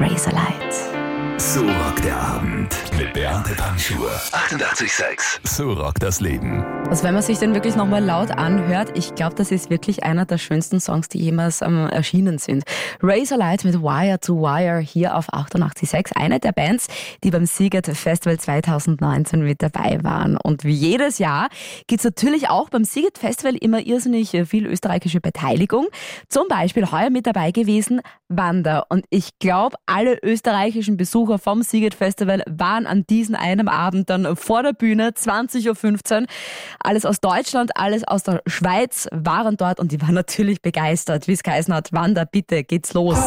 Razor 0.00 0.32
Lights. 0.32 0.95
So 1.38 1.60
rockt 1.60 2.02
der 2.02 2.16
Abend 2.18 2.74
mit 2.98 3.12
Beate 3.12 3.54
Panschur. 3.56 4.10
88,6. 4.32 5.46
So 5.46 5.74
rockt 5.74 6.02
das 6.02 6.20
Leben. 6.20 6.64
Also 6.88 7.04
wenn 7.04 7.12
man 7.12 7.22
sich 7.22 7.38
den 7.38 7.52
wirklich 7.52 7.76
nochmal 7.76 8.02
laut 8.02 8.30
anhört, 8.30 8.96
ich 8.96 9.14
glaube, 9.14 9.34
das 9.34 9.50
ist 9.50 9.68
wirklich 9.68 10.02
einer 10.02 10.24
der 10.24 10.38
schönsten 10.38 10.80
Songs, 10.80 11.10
die 11.10 11.18
jemals 11.18 11.60
ähm, 11.60 11.88
erschienen 11.88 12.38
sind. 12.38 12.64
Razor 13.02 13.36
Light 13.36 13.64
mit 13.64 13.82
Wire 13.82 14.18
to 14.18 14.40
Wire 14.40 14.78
hier 14.78 15.14
auf 15.14 15.28
88.6, 15.30 16.12
eine 16.14 16.40
der 16.40 16.52
Bands, 16.52 16.86
die 17.22 17.30
beim 17.30 17.44
Siget 17.44 17.86
Festival 17.86 18.38
2019 18.38 19.42
mit 19.42 19.62
dabei 19.62 19.98
waren. 20.02 20.38
Und 20.38 20.64
wie 20.64 20.72
jedes 20.72 21.18
Jahr 21.18 21.48
gibt's 21.86 22.04
natürlich 22.04 22.48
auch 22.48 22.70
beim 22.70 22.84
Siget 22.84 23.18
Festival 23.18 23.56
immer 23.56 23.80
irrsinnig 23.80 24.30
viel 24.46 24.66
österreichische 24.66 25.20
Beteiligung. 25.20 25.88
Zum 26.28 26.48
Beispiel 26.48 26.90
heuer 26.90 27.10
mit 27.10 27.26
dabei 27.26 27.50
gewesen 27.50 28.00
Wanda. 28.28 28.84
Und 28.88 29.04
ich 29.10 29.38
glaube, 29.38 29.76
alle 29.86 30.18
österreichischen 30.22 30.96
Besucher 30.96 31.25
vom 31.38 31.62
Siget 31.62 31.94
Festival 31.94 32.42
waren 32.46 32.86
an 32.86 33.04
diesem 33.06 33.34
einen 33.34 33.68
Abend 33.68 34.08
dann 34.10 34.36
vor 34.36 34.62
der 34.62 34.72
Bühne, 34.72 35.10
20.15 35.10 36.22
Uhr. 36.22 36.26
Alles 36.80 37.04
aus 37.04 37.20
Deutschland, 37.20 37.72
alles 37.74 38.06
aus 38.06 38.22
der 38.22 38.42
Schweiz 38.46 39.08
waren 39.12 39.56
dort 39.56 39.80
und 39.80 39.92
die 39.92 40.00
waren 40.00 40.14
natürlich 40.26 40.62
begeistert, 40.62 41.28
wie 41.28 41.32
es 41.32 41.42
geheißen 41.42 41.74
hat. 41.74 41.92
Wanda, 41.92 42.24
bitte, 42.24 42.64
geht's 42.64 42.94
los. 42.94 43.18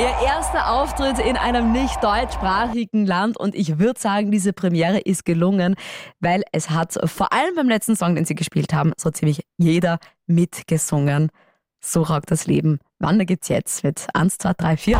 Ihr 0.00 0.26
erster 0.26 0.70
Auftritt 0.70 1.18
in 1.18 1.36
einem 1.36 1.72
nicht 1.72 2.02
deutschsprachigen 2.02 3.04
Land 3.04 3.36
und 3.36 3.54
ich 3.54 3.78
würde 3.78 4.00
sagen, 4.00 4.30
diese 4.30 4.54
Premiere 4.54 4.98
ist 4.98 5.26
gelungen, 5.26 5.74
weil 6.20 6.42
es 6.52 6.70
hat 6.70 6.98
vor 7.04 7.34
allem 7.34 7.54
beim 7.54 7.68
letzten 7.68 7.96
Song, 7.96 8.14
den 8.14 8.24
sie 8.24 8.34
gespielt 8.34 8.72
haben, 8.72 8.94
so 8.96 9.10
ziemlich 9.10 9.44
jeder 9.58 9.98
mitgesungen. 10.26 11.28
So 11.80 12.02
rockt 12.02 12.30
das 12.30 12.46
Leben. 12.46 12.78
Wanda 12.98 13.24
gibt's 13.24 13.48
jetzt 13.48 13.82
mit 13.82 14.06
1, 14.12 14.38
2, 14.38 14.52
3, 14.52 14.76
4. 14.76 14.96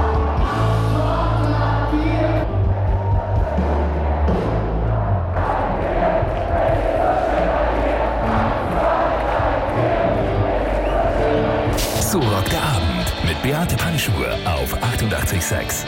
So 12.00 12.18
rockt 12.18 12.50
der 12.50 12.62
Abend 12.62 13.24
mit 13.24 13.40
Beate 13.42 13.76
Panschur 13.76 14.34
auf 14.44 14.74
88,6. 14.82 15.84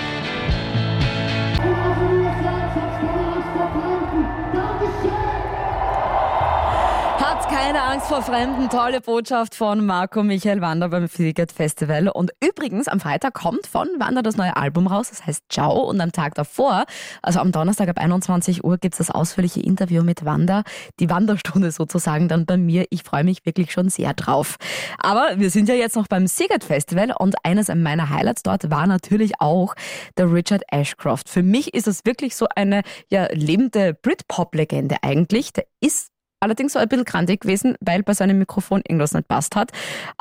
Angst 7.92 8.06
vor 8.06 8.22
Fremden. 8.22 8.70
Tolle 8.70 9.02
Botschaft 9.02 9.54
von 9.54 9.84
Marco 9.84 10.22
Michael 10.22 10.62
Wander 10.62 10.88
beim 10.88 11.10
Fliegert 11.10 11.52
Festival. 11.52 12.08
Und 12.08 12.30
übrigens, 12.42 12.88
am 12.88 13.00
Freitag 13.00 13.34
kommt 13.34 13.66
von 13.66 13.86
Wander 13.98 14.22
das 14.22 14.38
neue 14.38 14.56
Album 14.56 14.86
raus. 14.86 15.10
Das 15.10 15.26
heißt 15.26 15.44
Ciao. 15.50 15.90
Und 15.90 16.00
am 16.00 16.10
Tag 16.10 16.34
davor, 16.34 16.86
also 17.20 17.40
am 17.40 17.52
Donnerstag 17.52 17.90
ab 17.90 17.98
21 17.98 18.64
Uhr, 18.64 18.78
gibt's 18.78 18.96
das 18.96 19.10
ausführliche 19.10 19.60
Interview 19.60 20.02
mit 20.02 20.24
Wander. 20.24 20.62
Die 21.00 21.10
Wanderstunde 21.10 21.70
sozusagen 21.70 22.28
dann 22.28 22.46
bei 22.46 22.56
mir. 22.56 22.86
Ich 22.88 23.02
freue 23.02 23.24
mich 23.24 23.44
wirklich 23.44 23.72
schon 23.72 23.90
sehr 23.90 24.14
drauf. 24.14 24.56
Aber 24.96 25.32
wir 25.36 25.50
sind 25.50 25.68
ja 25.68 25.74
jetzt 25.74 25.94
noch 25.94 26.08
beim 26.08 26.26
Sigurd 26.26 26.64
Festival 26.64 27.12
und 27.18 27.36
eines 27.42 27.68
meiner 27.68 28.08
Highlights 28.08 28.42
dort 28.42 28.70
war 28.70 28.86
natürlich 28.86 29.32
auch 29.38 29.74
der 30.16 30.32
Richard 30.32 30.62
Ashcroft. 30.68 31.28
Für 31.28 31.42
mich 31.42 31.74
ist 31.74 31.86
das 31.86 32.06
wirklich 32.06 32.36
so 32.36 32.46
eine 32.56 32.84
ja, 33.10 33.28
lebende 33.32 33.92
Britpop-Legende 33.92 34.96
eigentlich. 35.02 35.52
Der 35.52 35.66
ist 35.82 36.12
allerdings 36.42 36.72
so 36.72 36.78
ein 36.78 36.88
bisschen 36.88 37.04
krantig 37.04 37.42
gewesen, 37.42 37.76
weil 37.80 38.02
bei 38.02 38.14
seinem 38.14 38.38
Mikrofon 38.38 38.82
irgendwas 38.86 39.14
nicht 39.14 39.28
passt 39.28 39.56
hat. 39.56 39.70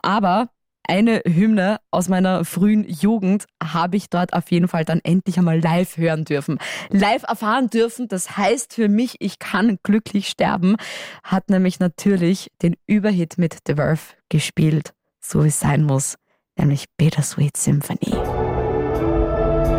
Aber 0.02 0.50
eine 0.88 1.22
Hymne 1.26 1.80
aus 1.90 2.10
meiner 2.10 2.44
frühen 2.44 2.88
Jugend 2.88 3.46
habe 3.64 3.98
ich 3.98 4.10
dort 4.10 4.34
auf 4.34 4.52
jeden 4.52 4.68
Fall 4.68 4.84
dann 4.84 5.00
endlich 5.04 5.38
einmal 5.38 5.60
live 5.60 5.98
hören 5.98 6.26
dürfen. 6.26 6.58
Live 6.90 7.24
erfahren 7.24 7.70
dürfen, 7.70 8.08
das 8.08 8.38
heißt 8.38 8.74
für 8.74 8.90
mich, 8.90 9.16
ich 9.20 9.40
kann 9.40 9.78
glücklich 9.84 10.28
sterben, 10.28 10.76
hat 11.24 11.50
nämlich 11.50 11.80
natürlich 11.80 12.52
den 12.62 12.76
Überhit 12.88 13.38
mit 13.38 13.58
The 13.68 13.76
Verve 13.76 14.02
gespielt, 14.30 14.94
so 15.20 15.44
wie 15.44 15.50
es 15.50 15.60
sein 15.60 15.84
muss, 15.84 16.18
nämlich 16.58 16.86
Bittersweet 16.98 17.58
Symphony. 17.58 18.12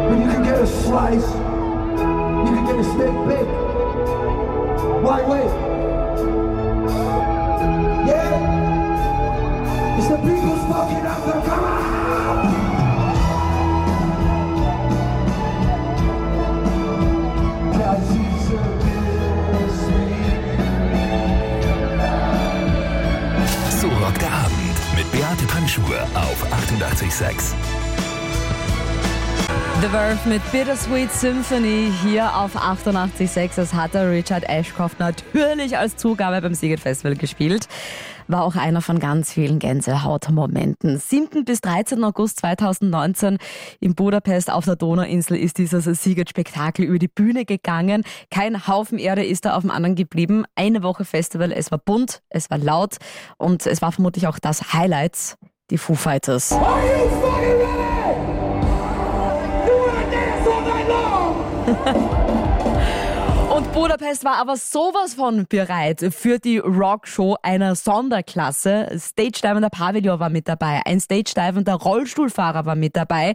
When 0.09 0.23
you 0.23 0.33
can 0.33 0.45
get 0.45 0.55
a 0.55 0.67
slice, 0.67 1.27
you 1.27 2.55
can 2.55 2.67
get 2.67 2.77
a 2.77 2.85
steak 2.85 3.13
big. 3.27 3.47
Why 5.03 5.21
wait? 5.29 5.72
So 23.81 23.89
rockt 23.89 24.23
der 24.23 24.33
Abend 24.33 24.77
mit 24.97 25.11
Beate 25.13 25.47
Panschur 25.47 25.85
auf 26.15 26.45
88,6. 26.53 27.82
The 29.83 29.89
Verve 29.89 30.29
mit 30.29 30.53
Bittersweet 30.53 31.11
Symphony 31.11 31.93
hier 32.05 32.37
auf 32.37 32.55
88.6. 32.55 33.57
Das 33.57 33.75
hat 33.75 33.95
der 33.95 34.13
Richard 34.13 34.45
Ashcroft 34.49 35.01
natürlich 35.01 35.77
als 35.77 35.97
Zugabe 35.97 36.41
beim 36.41 36.55
Siget 36.55 36.79
Festival 36.79 37.17
gespielt. 37.17 37.67
War 38.29 38.45
auch 38.45 38.55
einer 38.55 38.81
von 38.81 39.01
ganz 39.01 39.33
vielen 39.33 39.59
Gänsehautmomenten. 39.59 41.01
7. 41.01 41.45
bis 41.45 41.63
13. 41.63 42.05
August 42.05 42.39
2019 42.39 43.39
in 43.81 43.97
Budapest 43.97 44.53
auf 44.53 44.67
der 44.67 44.77
Donauinsel 44.77 45.37
ist 45.37 45.59
dieses 45.59 45.85
Siget-Spektakel 45.85 46.85
über 46.85 47.01
die 47.01 47.09
Bühne 47.09 47.45
gegangen. 47.45 48.05
Kein 48.31 48.69
Haufen 48.69 48.99
Erde 48.99 49.25
ist 49.25 49.47
da 49.47 49.57
auf 49.57 49.63
dem 49.63 49.73
anderen 49.73 49.97
geblieben. 49.97 50.45
Eine 50.55 50.85
Woche 50.85 51.05
Festival, 51.05 51.51
es 51.51 51.73
war 51.73 51.79
bunt, 51.79 52.23
es 52.31 52.51
war 52.51 52.59
laut 52.59 52.99
und 53.37 53.67
es 53.67 53.83
war 53.83 53.91
vermutlich 53.91 54.29
auch 54.29 54.39
das 54.39 54.75
Highlight, 54.75 55.39
die 55.71 55.79
Foo 55.79 55.97
Fighters. 55.97 56.53
Are 56.53 56.61
you 56.61 57.09
fucking 57.21 57.59
ready? 57.59 57.92
Und 63.55 63.73
Budapest 63.73 64.25
war 64.25 64.37
aber 64.37 64.57
sowas 64.57 65.15
von 65.15 65.47
bereit 65.47 66.05
für 66.11 66.39
die 66.39 66.59
Rockshow 66.59 67.37
einer 67.43 67.75
Sonderklasse. 67.75 68.89
Stage-divender 68.99 69.69
Pavillon 69.69 70.19
war 70.21 70.31
mit 70.31 70.49
dabei, 70.49 70.81
ein 70.87 71.01
Stage-divender 71.01 71.75
Rollstuhlfahrer 71.75 72.65
war 72.65 72.77
mit 72.77 72.97
dabei. 72.97 73.35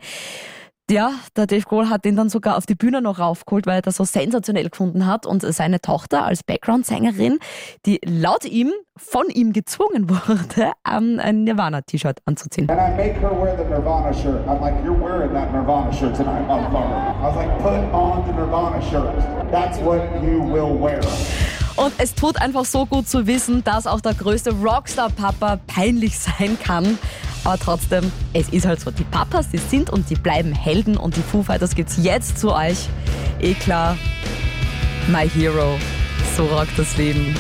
Ja, 0.90 1.12
der 1.36 1.48
Dave 1.48 1.64
Grohl 1.64 1.90
hat 1.90 2.06
ihn 2.06 2.16
dann 2.16 2.30
sogar 2.30 2.56
auf 2.56 2.66
die 2.66 2.76
Bühne 2.76 3.02
noch 3.02 3.20
raufgeholt, 3.20 3.68
weil 3.68 3.80
er 3.80 3.82
das 3.82 3.98
so 3.98 4.06
sensationell 4.06 4.70
gefunden 4.70 5.06
hat. 5.06 5.26
Und 5.26 5.42
seine 5.42 5.82
Tochter 5.82 6.24
als 6.24 6.44
Background-Sängerin, 6.44 7.40
die 7.86 8.00
laut 8.06 8.46
ihm 8.46 8.72
von 8.96 9.28
ihm 9.28 9.52
gezwungen 9.52 10.10
wurde, 10.10 10.72
ein 10.86 11.44
Nirvana-T-Shirt 11.44 12.20
anzuziehen. 12.24 12.70
And 12.70 12.80
I 12.80 12.96
make 12.96 13.20
her 13.20 13.32
wear 13.32 13.58
the 13.58 13.66
Nirvana 13.66 14.14
shirt. 14.14 14.48
I'm 14.48 14.62
like, 14.62 14.76
you're 14.86 14.98
wearing 14.98 15.34
that 15.34 15.52
Nirvana 15.52 15.92
shirt 15.92 16.16
tonight, 16.16 16.48
motherfucker. 16.48 17.20
I 17.20 17.28
was 17.28 17.36
like, 17.36 17.58
put 17.60 17.74
on 17.94 18.26
the 18.26 18.32
Nirvana 18.32 18.82
shirt. 18.82 19.52
That's 19.52 19.80
what 19.80 20.02
you 20.24 20.42
will 20.42 20.74
wear. 20.74 21.02
Und 21.78 21.94
es 22.00 22.16
tut 22.16 22.42
einfach 22.42 22.66
so 22.66 22.86
gut 22.86 23.08
zu 23.08 23.28
wissen, 23.28 23.64
dass 23.64 23.86
auch 23.88 24.02
der 24.02 24.16
größte 24.16 24.52
Rockstar-Papa 24.52 25.60
peinlich 25.68 26.18
sein 26.20 26.58
kann. 26.62 26.98
Aber 27.44 27.58
trotzdem, 27.58 28.12
es 28.34 28.50
ist 28.50 28.66
halt 28.66 28.82
so. 28.82 28.92
Die 28.92 29.04
Papas, 29.06 29.50
die 29.50 29.60
sind 29.60 29.90
und 29.90 30.10
die 30.10 30.16
bleiben 30.16 30.54
Helden 30.54 30.98
und 30.98 31.16
die 31.16 31.22
Foo 31.22 31.44
Fighters 31.44 31.76
gibt's 31.76 31.98
jetzt 32.02 32.40
zu 32.40 32.54
euch. 32.54 32.90
Eh 33.40 33.54
klar, 33.54 33.96
My 35.08 35.30
Hero. 35.30 35.78
So 36.36 36.46
rockt 36.46 36.78
das 36.78 36.98
Leben. 36.98 37.36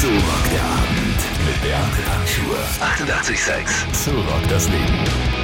So 0.00 0.08
rockt 0.08 0.52
der 0.52 0.62
Abend 0.62 1.20
mit 1.46 1.62
Beate 1.62 2.02
Panschur. 2.06 2.56
88,6. 3.24 4.04
So 4.04 4.10
rockt 4.10 4.50
das 4.50 4.68
Leben. 4.68 5.35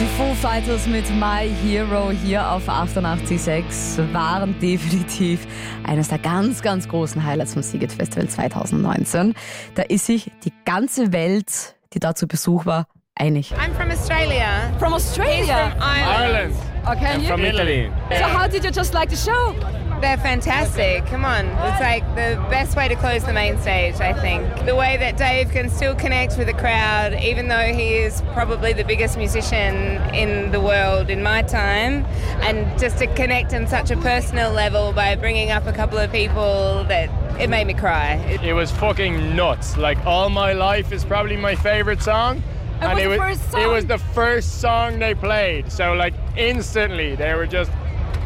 Die 0.00 0.06
Foo 0.16 0.32
Fighters 0.32 0.86
mit 0.86 1.10
My 1.10 1.46
Hero 1.62 2.10
hier 2.10 2.50
auf 2.50 2.66
88.6 2.70 4.14
waren 4.14 4.58
definitiv 4.58 5.46
eines 5.86 6.08
der 6.08 6.16
ganz, 6.16 6.62
ganz 6.62 6.88
großen 6.88 7.22
Highlights 7.22 7.52
vom 7.52 7.62
Seagate 7.62 7.94
Festival 7.94 8.26
2019. 8.26 9.34
Da 9.74 9.82
ist 9.82 10.06
sich 10.06 10.32
die 10.42 10.54
ganze 10.64 11.12
Welt, 11.12 11.76
die 11.92 11.98
da 11.98 12.14
zu 12.14 12.26
Besuch 12.26 12.64
war, 12.64 12.86
einig. 13.14 13.52
I'm 13.52 13.74
from 13.74 13.90
Australia. 13.90 14.72
From 14.78 14.94
Australia? 14.94 15.70
From 15.72 15.82
Ireland. 15.82 16.54
Okay, 16.86 17.04
I'm 17.04 17.20
you? 17.20 17.26
from 17.26 17.44
Italy. 17.44 17.90
So 18.08 18.24
how 18.24 18.48
did 18.48 18.64
you 18.64 18.70
just 18.70 18.94
like 18.94 19.10
the 19.10 19.16
show? 19.16 19.54
They're 20.00 20.16
fantastic. 20.16 21.04
Come 21.06 21.24
on. 21.26 21.44
It's 21.46 21.80
like 21.80 22.02
the 22.14 22.42
best 22.50 22.74
way 22.76 22.88
to 22.88 22.94
close 22.96 23.22
the 23.24 23.34
main 23.34 23.58
stage, 23.60 23.96
I 24.00 24.14
think. 24.14 24.64
The 24.64 24.74
way 24.74 24.96
that 24.96 25.18
Dave 25.18 25.50
can 25.50 25.68
still 25.68 25.94
connect 25.94 26.38
with 26.38 26.46
the 26.46 26.54
crowd, 26.54 27.12
even 27.22 27.48
though 27.48 27.72
he 27.74 27.94
is 27.96 28.22
probably 28.32 28.72
the 28.72 28.82
biggest 28.84 29.18
musician 29.18 29.74
in 30.14 30.52
the 30.52 30.60
world 30.60 31.10
in 31.10 31.22
my 31.22 31.42
time, 31.42 32.06
and 32.40 32.78
just 32.80 32.96
to 32.98 33.06
connect 33.14 33.52
on 33.52 33.66
such 33.66 33.90
a 33.90 33.96
personal 33.98 34.50
level 34.52 34.92
by 34.92 35.14
bringing 35.16 35.50
up 35.50 35.66
a 35.66 35.72
couple 35.72 35.98
of 35.98 36.10
people 36.10 36.84
that 36.84 37.10
it 37.38 37.48
made 37.50 37.66
me 37.66 37.74
cry. 37.74 38.14
It- 38.28 38.42
It 38.42 38.52
was 38.54 38.70
fucking 38.70 39.36
nuts. 39.36 39.76
Like 39.76 39.98
All 40.06 40.30
My 40.30 40.54
Life 40.54 40.92
is 40.92 41.04
probably 41.04 41.36
my 41.36 41.54
favorite 41.54 42.02
song. 42.02 42.42
was 42.80 42.98
it 42.98 43.02
the 43.02 43.08
was 43.10 43.18
first 43.18 43.50
song? 43.50 43.60
it 43.62 43.66
was 43.66 43.84
the 43.86 43.98
first 43.98 44.60
song 44.62 44.98
they 44.98 45.14
played. 45.14 45.70
So 45.70 45.92
like 45.92 46.14
instantly 46.38 47.14
they 47.16 47.34
were 47.34 47.46
just 47.46 47.70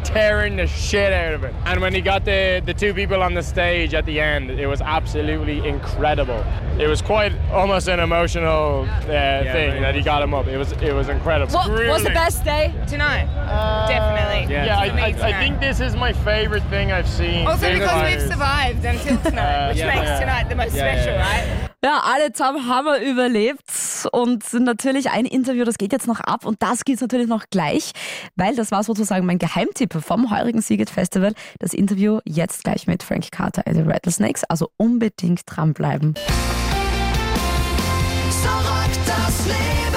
tearing 0.05 0.55
the 0.55 0.67
shit 0.67 1.11
out 1.11 1.33
of 1.33 1.43
it. 1.43 1.53
And 1.65 1.81
when 1.81 1.93
he 1.93 2.01
got 2.01 2.23
the 2.23 2.61
the 2.65 2.73
two 2.73 2.93
people 2.93 3.21
on 3.21 3.33
the 3.33 3.43
stage 3.43 3.93
at 3.93 4.05
the 4.05 4.19
end, 4.19 4.51
it 4.51 4.67
was 4.67 4.81
absolutely 4.81 5.67
incredible. 5.67 6.43
It 6.79 6.87
was 6.87 7.01
quite 7.01 7.33
almost 7.51 7.87
an 7.87 7.99
emotional 7.99 8.85
uh, 8.85 9.07
thing 9.07 9.81
that 9.81 9.95
he 9.95 10.01
got 10.01 10.21
him 10.21 10.33
up. 10.33 10.47
It 10.47 10.57
was 10.57 10.71
it 10.73 10.93
was 10.93 11.09
incredible. 11.09 11.53
What 11.53 11.69
was 11.69 12.03
the 12.03 12.09
best 12.11 12.43
day? 12.43 12.73
Tonight, 12.87 13.27
definitely. 13.87 14.53
Yeah, 14.53 14.77
I, 14.77 14.87
I, 14.87 15.29
I 15.29 15.33
think 15.39 15.59
this 15.59 15.79
is 15.79 15.95
my 15.95 16.13
favorite 16.13 16.63
thing 16.69 16.91
I've 16.91 17.09
seen. 17.09 17.47
Also 17.47 17.71
because 17.73 18.11
we've 18.11 18.21
survived 18.21 18.85
until 18.85 19.17
tonight, 19.19 19.69
which 19.69 19.77
yeah, 19.77 19.95
makes 19.95 20.07
yeah. 20.07 20.19
tonight 20.19 20.49
the 20.49 20.55
most 20.55 20.75
Yeah, 20.75 20.85
yeah, 20.85 21.01
special, 21.01 21.13
yeah. 21.13 21.61
right? 21.61 21.69
Ja, 21.83 21.99
alle 22.03 22.31
zusammen 22.31 22.67
haben 22.67 22.85
wir 22.85 22.99
überlebt 22.99 23.61
und 24.11 24.53
natürlich 24.53 25.09
ein 25.09 25.25
Interview, 25.25 25.63
das 25.63 25.77
geht 25.77 25.91
jetzt 25.91 26.07
noch 26.07 26.19
ab 26.19 26.45
und 26.45 26.61
das 26.61 26.85
geht's 26.85 27.01
natürlich 27.01 27.27
noch 27.27 27.45
gleich, 27.49 27.91
weil 28.35 28.55
das 28.55 28.71
war 28.71 28.83
sozusagen 28.83 29.25
mein 29.25 29.39
Geheimtipp 29.39 29.93
vom 29.93 30.31
heurigen 30.31 30.61
Seagate 30.61 30.91
Festival. 30.91 31.33
Das 31.59 31.73
Interview 31.73 32.19
jetzt 32.25 32.63
gleich 32.63 32.87
mit 32.87 33.03
Frank 33.03 33.31
Carter 33.31 33.63
and 33.65 33.75
the 33.75 33.83
Rattlesnakes, 33.83 34.43
also 34.45 34.69
unbedingt 34.77 35.41
dranbleiben. 35.45 36.15
So 38.29 38.49
rockt 38.49 38.99
das 39.07 39.45
Leben. 39.45 39.94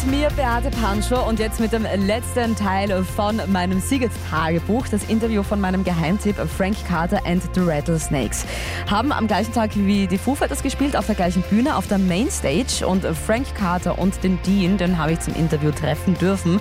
Mit 0.00 0.10
mir 0.10 0.28
Beate 0.30 0.70
Panschur 0.70 1.26
und 1.26 1.38
jetzt 1.38 1.60
mit 1.60 1.72
dem 1.72 1.84
letzten 1.84 2.56
Teil 2.56 3.04
von 3.04 3.40
meinem 3.48 3.80
Siegert-Tagebuch, 3.80 4.88
das 4.88 5.04
Interview 5.04 5.42
von 5.42 5.60
meinem 5.60 5.84
Geheimtipp 5.84 6.36
Frank 6.56 6.76
Carter 6.88 7.20
and 7.24 7.42
the 7.54 7.60
Rattlesnakes. 7.60 8.44
Haben 8.90 9.12
am 9.12 9.26
gleichen 9.26 9.52
Tag 9.52 9.70
wie 9.74 10.06
die 10.06 10.18
Foo 10.18 10.34
Fighters 10.34 10.62
gespielt, 10.62 10.96
auf 10.96 11.06
der 11.06 11.14
gleichen 11.14 11.42
Bühne, 11.42 11.76
auf 11.76 11.86
der 11.86 11.98
Mainstage 11.98 12.86
und 12.86 13.04
Frank 13.04 13.54
Carter 13.54 13.98
und 13.98 14.22
den 14.24 14.40
Dean, 14.42 14.78
den 14.78 14.98
habe 14.98 15.12
ich 15.12 15.20
zum 15.20 15.34
Interview 15.34 15.70
treffen 15.70 16.14
dürfen. 16.14 16.60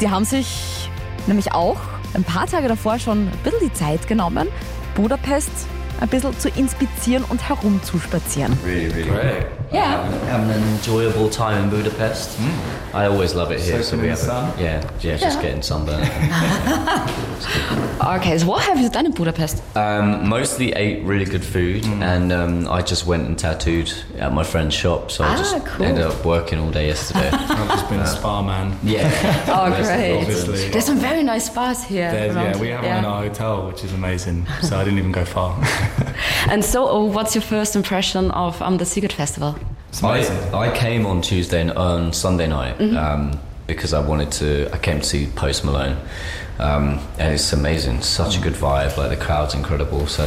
Die 0.00 0.08
haben 0.10 0.24
sich 0.24 0.88
nämlich 1.26 1.52
auch 1.52 1.78
ein 2.14 2.24
paar 2.24 2.46
Tage 2.46 2.68
davor 2.68 2.98
schon 2.98 3.28
ein 3.28 3.38
bisschen 3.42 3.60
die 3.60 3.72
Zeit 3.72 4.06
genommen, 4.06 4.48
Budapest 4.94 5.50
ein 6.00 6.08
bisschen 6.08 6.38
zu 6.38 6.48
inspizieren 6.50 7.24
und 7.28 7.48
herumzuspazieren. 7.48 8.56
Really, 8.64 8.86
really 8.88 9.08
great. 9.10 9.46
Ja. 9.72 10.04
Having 10.30 10.50
an 10.50 10.62
enjoyable 10.76 11.28
time 11.28 11.64
in 11.64 11.70
Budapest. 11.70 12.38
I 12.94 13.04
always 13.06 13.34
love 13.34 13.50
it 13.52 13.60
here. 13.60 13.82
Soaking 13.82 14.02
we 14.02 14.08
in 14.08 14.14
the 14.14 14.20
have 14.20 14.46
a- 14.46 14.52
sun? 14.52 14.64
yeah, 14.64 14.80
yeah, 15.02 15.16
just 15.18 15.40
getting 15.42 15.62
sunburned. 15.62 16.08
Okay, 18.00 18.38
so 18.38 18.46
what 18.46 18.62
have 18.62 18.78
you 18.80 18.88
done 18.88 19.06
in 19.06 19.12
Budapest? 19.12 19.62
um, 19.76 20.28
mostly 20.28 20.72
ate 20.72 21.04
really 21.04 21.24
good 21.24 21.44
food, 21.44 21.84
and 22.00 22.32
um, 22.32 22.66
I 22.68 22.80
just 22.80 23.06
went 23.06 23.26
and 23.26 23.38
tattooed 23.38 23.92
at 24.18 24.32
my 24.32 24.42
friend's 24.44 24.74
shop. 24.74 25.10
So 25.10 25.24
I 25.24 25.28
Ah, 25.28 25.36
just 25.36 25.66
cool. 25.66 25.84
ended 25.86 26.04
up 26.04 26.24
working 26.24 26.58
all 26.58 26.70
day 26.70 26.86
yesterday. 26.86 27.28
I've 27.32 27.68
just 27.68 27.88
been 27.90 28.00
a 28.00 28.06
spa 28.06 28.40
man. 28.42 28.78
yeah. 28.82 29.10
Oh, 29.48 29.68
great. 29.82 30.16
Obviously. 30.18 30.68
There's 30.70 30.84
some 30.86 30.98
very 30.98 31.22
nice 31.22 31.46
spas 31.46 31.84
here. 31.84 32.10
Yeah, 32.12 32.56
we 32.58 32.68
have 32.68 32.82
Yeah. 32.82 32.94
one 32.94 32.98
in 32.98 33.04
our 33.04 33.22
hotel, 33.24 33.66
which 33.66 33.84
is 33.84 33.92
amazing. 33.92 34.46
So 34.62 34.76
I 34.78 34.84
didn't 34.84 34.98
even 34.98 35.12
go 35.12 35.24
far. 35.24 35.54
And 36.50 36.64
so, 36.64 36.88
oh, 36.88 37.04
what's 37.04 37.34
your 37.34 37.42
first 37.42 37.76
impression 37.76 38.30
of 38.30 38.60
um, 38.62 38.78
the 38.78 38.84
Sziget 38.84 39.12
Festival? 39.12 39.58
I. 40.02 40.20
I 40.54 40.74
came 40.74 41.04
on 41.06 41.20
Tuesday 41.20 41.60
and 41.60 41.72
on 41.72 42.12
Sunday 42.12 42.46
night 42.46 42.80
um, 42.80 43.38
because 43.66 43.92
I 43.92 44.00
wanted 44.00 44.32
to. 44.32 44.70
I 44.72 44.78
came 44.78 45.00
to 45.00 45.06
see 45.06 45.26
Post 45.34 45.64
Malone, 45.64 45.96
um, 46.58 47.00
and 47.18 47.34
it's 47.34 47.52
amazing. 47.52 48.00
Such 48.02 48.38
a 48.38 48.40
good 48.40 48.54
vibe. 48.54 48.96
Like 48.96 49.10
the 49.10 49.16
crowd's 49.16 49.54
incredible. 49.54 50.06
So 50.06 50.24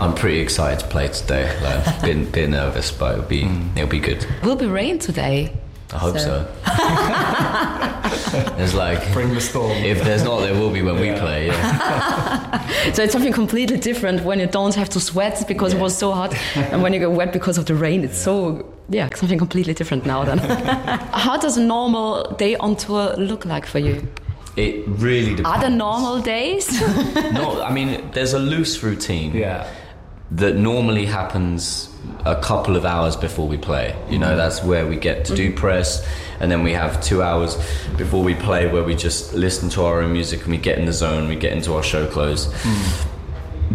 I'm 0.00 0.14
pretty 0.14 0.38
excited 0.40 0.80
to 0.80 0.86
play 0.86 1.08
today. 1.08 1.46
Like, 1.62 2.02
been 2.02 2.30
bit 2.30 2.50
nervous, 2.50 2.90
but 2.92 3.12
it'll 3.14 3.28
be 3.28 3.48
it'll 3.76 3.88
be 3.88 4.00
good. 4.00 4.24
Will 4.44 4.56
be 4.56 4.66
rain 4.66 4.98
today. 4.98 5.52
I 5.94 5.98
hope 5.98 6.18
So- 6.18 6.46
so. 6.46 6.46
it's 8.62 8.74
like 8.74 9.12
Bring 9.12 9.34
the 9.34 9.40
storm. 9.40 9.72
if 9.72 10.02
there's 10.04 10.24
not, 10.24 10.40
there 10.40 10.54
will 10.54 10.70
be 10.70 10.82
when 10.82 10.98
we 11.00 11.12
play. 11.18 11.46
Yeah. 11.48 12.68
So 12.94 13.02
it's 13.02 13.12
something 13.12 13.32
completely 13.32 13.76
different 13.78 14.24
when 14.24 14.40
you 14.40 14.46
don't 14.46 14.74
have 14.74 14.88
to 14.90 15.00
sweat 15.00 15.44
because 15.46 15.72
it 15.72 15.80
was 15.80 15.96
so 15.96 16.10
hot, 16.12 16.34
and 16.56 16.82
when 16.82 16.92
you 16.92 16.98
get 16.98 17.12
wet 17.12 17.32
because 17.32 17.56
of 17.58 17.64
the 17.66 17.74
rain. 17.74 18.02
It's 18.04 18.18
so 18.18 18.64
yeah, 18.88 19.08
something 19.14 19.38
completely 19.38 19.72
different 19.74 20.04
now. 20.04 20.24
Then, 20.24 20.38
how 21.12 21.36
does 21.38 21.56
a 21.56 21.62
normal 21.62 22.34
day 22.38 22.56
on 22.56 22.76
tour 22.76 23.14
look 23.16 23.44
like 23.44 23.66
for 23.66 23.78
you? 23.78 24.06
It 24.56 24.84
really 24.88 25.34
depends. 25.36 25.46
Are 25.46 25.60
there 25.60 25.70
normal 25.70 26.20
days? 26.20 26.68
No, 27.32 27.62
I 27.62 27.72
mean 27.72 28.10
there's 28.12 28.34
a 28.34 28.38
loose 28.38 28.82
routine. 28.82 29.32
Yeah. 29.34 29.66
That 30.36 30.56
normally 30.56 31.04
happens 31.04 31.88
a 32.24 32.40
couple 32.40 32.76
of 32.76 32.84
hours 32.84 33.16
before 33.16 33.46
we 33.46 33.58
play. 33.58 33.94
You 34.08 34.18
know, 34.18 34.36
that's 34.36 34.62
where 34.62 34.86
we 34.86 34.96
get 34.96 35.26
to 35.26 35.36
do 35.36 35.48
mm-hmm. 35.48 35.58
press, 35.58 36.06
and 36.40 36.50
then 36.50 36.62
we 36.62 36.72
have 36.72 37.02
two 37.02 37.22
hours 37.22 37.56
before 37.96 38.24
we 38.24 38.34
play 38.34 38.66
where 38.66 38.82
we 38.82 38.94
just 38.94 39.34
listen 39.34 39.68
to 39.70 39.82
our 39.82 40.00
own 40.00 40.12
music 40.12 40.42
and 40.42 40.50
we 40.50 40.58
get 40.58 40.78
in 40.78 40.86
the 40.86 40.92
zone, 40.92 41.28
we 41.28 41.36
get 41.36 41.52
into 41.52 41.74
our 41.74 41.82
show 41.82 42.06
clothes. 42.06 42.46
Mm. 42.46 43.08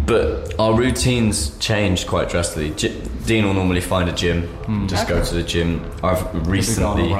But 0.06 0.54
our 0.58 0.74
routines 0.74 1.56
changed 1.58 2.06
quite 2.06 2.28
drastically. 2.28 2.70
J- 2.70 3.00
Dean 3.26 3.44
will 3.46 3.54
normally 3.54 3.80
find 3.80 4.08
a 4.08 4.12
gym, 4.12 4.42
hmm. 4.46 4.86
just 4.86 5.06
go 5.08 5.22
to 5.22 5.34
the 5.34 5.42
gym. 5.42 5.84
I've 6.02 6.46
recently 6.46 7.10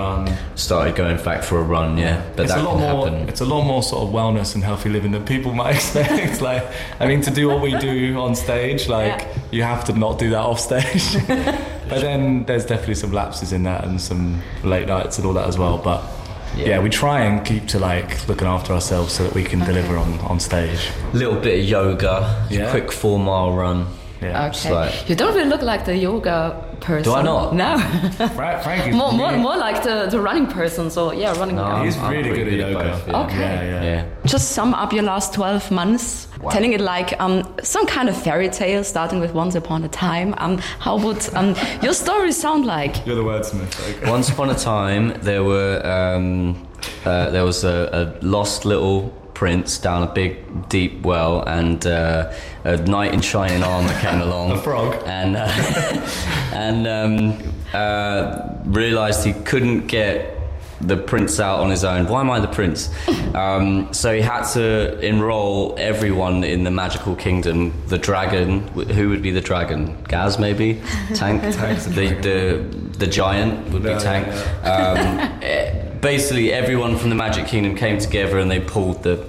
started 0.55 0.95
going 0.95 1.23
back 1.23 1.43
for 1.43 1.59
a 1.59 1.63
run, 1.63 1.99
yeah. 1.99 2.23
But 2.37 2.45
it's 2.45 2.55
that 2.55 2.61
a 2.61 2.69
lot 2.69 2.79
can 2.79 2.97
more. 2.97 3.07
happen. 3.09 3.29
It's 3.29 3.41
a 3.41 3.45
lot 3.45 3.65
more 3.65 3.83
sort 3.83 4.03
of 4.09 4.15
wellness 4.15 4.55
and 4.55 4.63
healthy 4.65 4.89
living 4.91 5.13
than 5.13 5.25
people 5.25 5.53
might 5.63 5.75
expect. 5.75 6.41
like, 6.41 6.65
I 7.01 7.07
mean, 7.07 7.21
to 7.23 7.31
do 7.31 7.49
what 7.49 7.61
we 7.61 7.77
do 7.79 8.19
on 8.19 8.35
stage, 8.35 8.89
like 8.89 9.21
Yeah. 9.23 9.39
you 9.51 9.63
have 9.65 9.85
to 9.87 9.93
not 9.93 10.19
do 10.19 10.31
that 10.31 10.41
off 10.41 10.61
stage. 10.61 11.15
but 11.29 12.01
then 12.01 12.45
there's 12.45 12.65
definitely 12.67 12.95
some 12.95 13.13
lapses 13.13 13.53
in 13.53 13.63
that 13.65 13.85
and 13.85 14.01
some 14.01 14.41
late 14.63 14.89
nights 14.89 15.19
and 15.19 15.27
all 15.27 15.35
that 15.35 15.49
as 15.49 15.59
well. 15.59 15.79
But 15.79 16.03
yeah, 16.57 16.81
we 16.81 16.89
try 16.91 17.21
and 17.21 17.45
keep 17.47 17.67
to 17.69 17.79
like 17.79 18.27
looking 18.29 18.47
after 18.49 18.73
ourselves 18.73 19.13
so 19.15 19.25
that 19.25 19.35
we 19.35 19.45
can 19.45 19.61
deliver 19.61 19.97
on 19.97 20.19
on 20.21 20.41
stage. 20.41 20.91
little 21.13 21.37
bit 21.41 21.61
of 21.61 21.65
yoga, 21.67 22.47
Yeah. 22.51 22.71
quick 22.71 22.91
four 22.93 23.19
mile 23.19 23.53
run. 23.53 23.87
Yeah. 24.21 24.47
Okay. 24.49 24.73
like- 24.73 25.09
you 25.09 25.15
don't 25.15 25.35
really 25.35 25.49
look 25.49 25.63
like 25.63 25.85
the 25.85 25.97
yoga 25.97 26.65
person. 26.81 27.05
Do 27.05 27.15
I 27.15 27.23
not? 27.23 27.55
No. 27.55 27.79
Fra- 27.79 28.61
Frankie's 28.65 28.95
more, 28.95 29.13
more, 29.13 29.37
more 29.37 29.57
like 29.57 29.83
the, 29.83 30.07
the 30.11 30.21
running 30.21 30.47
person. 30.47 30.91
So 30.91 31.13
yeah, 31.13 31.39
running. 31.39 31.57
No, 31.57 31.83
He's 31.83 31.97
I'm 31.97 32.13
really 32.13 32.31
good 32.31 32.47
at 32.49 32.51
good 32.51 32.59
yoga. 32.73 32.75
both, 32.91 33.09
yeah. 33.09 33.21
Okay. 33.25 33.39
Yeah, 33.39 33.63
yeah. 33.63 33.83
Yeah. 33.83 34.05
Just 34.27 34.53
sum 34.53 34.75
up 34.75 34.93
your 34.93 35.05
last 35.05 35.33
12 35.35 35.71
months, 35.71 36.29
telling 36.51 36.73
it 36.73 36.81
like 36.81 37.19
um, 37.21 37.43
some 37.63 37.87
kind 37.87 38.09
of 38.09 38.17
fairy 38.21 38.49
tale 38.49 38.85
starting 38.85 39.21
with 39.21 39.33
Once 39.35 39.55
Upon 39.55 39.85
a 39.85 39.89
Time. 39.89 40.35
Um, 40.39 40.59
how 40.59 40.99
would 40.99 41.23
um, 41.35 41.55
your 41.83 41.93
story 41.95 42.33
sound 42.33 42.67
like? 42.67 43.07
You're 43.07 43.17
the 43.17 43.23
wordsmith. 43.25 43.97
Okay. 43.99 44.11
Once 44.11 44.29
upon 44.31 44.51
a 44.51 44.55
time, 44.55 45.15
there 45.23 45.43
were 45.45 45.81
um, 45.87 46.67
uh, 47.05 47.31
there 47.31 47.45
was 47.45 47.65
a, 47.65 47.89
a 48.21 48.25
lost 48.25 48.65
little 48.65 49.13
prince 49.39 49.79
down 49.79 50.03
a 50.03 50.13
big 50.13 50.69
deep 50.69 51.01
well, 51.03 51.45
and 51.47 51.87
uh, 51.87 52.33
a 52.65 52.77
knight 52.79 53.15
in 53.15 53.21
shining 53.21 53.63
armor 53.63 53.97
came 54.01 54.21
along. 54.21 54.51
A 54.59 54.59
frog. 54.61 55.01
and 55.07 55.37
uh, 55.37 55.47
and 56.53 56.89
um, 56.89 57.55
uh, 57.73 58.49
realized 58.65 59.25
he 59.25 59.33
couldn't 59.45 59.87
get 59.87 60.35
the 60.81 60.97
prince 60.97 61.39
out 61.39 61.61
on 61.61 61.71
his 61.71 61.85
own. 61.85 62.09
Why 62.09 62.21
am 62.21 62.31
I 62.31 62.41
the 62.41 62.49
prince? 62.49 62.91
Um, 63.29 63.93
so 63.93 64.13
he 64.13 64.23
had 64.23 64.45
to 64.55 64.99
enroll 65.01 65.77
everyone 65.79 66.43
in 66.45 66.65
the 66.65 66.71
magical 66.71 67.15
kingdom. 67.15 67.73
The 67.87 67.99
dragon, 67.99 68.67
who 68.69 69.11
would 69.11 69.23
be 69.23 69.31
the 69.31 69.43
dragon? 69.43 70.03
Gaz, 70.09 70.39
maybe. 70.39 70.81
Tank. 71.15 71.43
Tank's 71.43 71.85
the 71.85 72.09
the, 72.27 72.65
the 72.99 73.07
giant 73.07 73.71
would 73.71 73.83
be 73.83 73.91
Yeah, 73.91 73.99
Tank. 73.99 74.27
Um, 74.65 75.88
basically, 76.01 76.53
everyone 76.53 76.97
from 76.97 77.11
the 77.11 77.17
Magic 77.17 77.47
Kingdom 77.47 77.75
came 77.77 77.99
together 77.99 78.39
and 78.39 78.51
they 78.51 78.61
pulled 78.61 79.03
the 79.03 79.29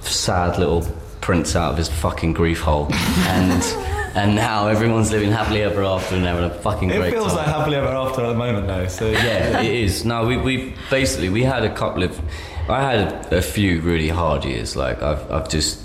sad 0.00 0.58
little 0.58 0.86
prince 1.20 1.56
out 1.56 1.72
of 1.72 1.78
his 1.78 1.88
fucking 1.88 2.32
grief 2.34 2.60
hole, 2.60 2.88
and 2.92 3.62
and 4.14 4.34
now 4.36 4.68
everyone's 4.68 5.10
living 5.10 5.30
happily 5.30 5.62
ever 5.62 5.82
after 5.82 6.14
and 6.16 6.24
having 6.24 6.44
a 6.44 6.50
fucking 6.50 6.90
It 6.90 6.98
great 6.98 7.12
feels 7.12 7.28
time. 7.28 7.36
like 7.36 7.46
happily 7.46 7.76
ever 7.76 7.88
after 7.88 8.22
at 8.24 8.28
the 8.28 8.34
moment, 8.34 8.66
though. 8.66 8.86
So 8.88 9.10
yeah, 9.10 9.60
it 9.60 9.72
is. 9.74 10.04
No, 10.04 10.26
we, 10.26 10.36
we 10.36 10.74
basically 10.90 11.28
we 11.28 11.42
had 11.42 11.64
a 11.64 11.74
couple 11.74 12.02
of. 12.02 12.20
I 12.68 12.80
had 12.80 13.32
a, 13.32 13.38
a 13.38 13.42
few 13.42 13.80
really 13.80 14.08
hard 14.08 14.44
years. 14.44 14.76
Like 14.76 15.02
I've 15.02 15.30
I've 15.30 15.48
just 15.48 15.82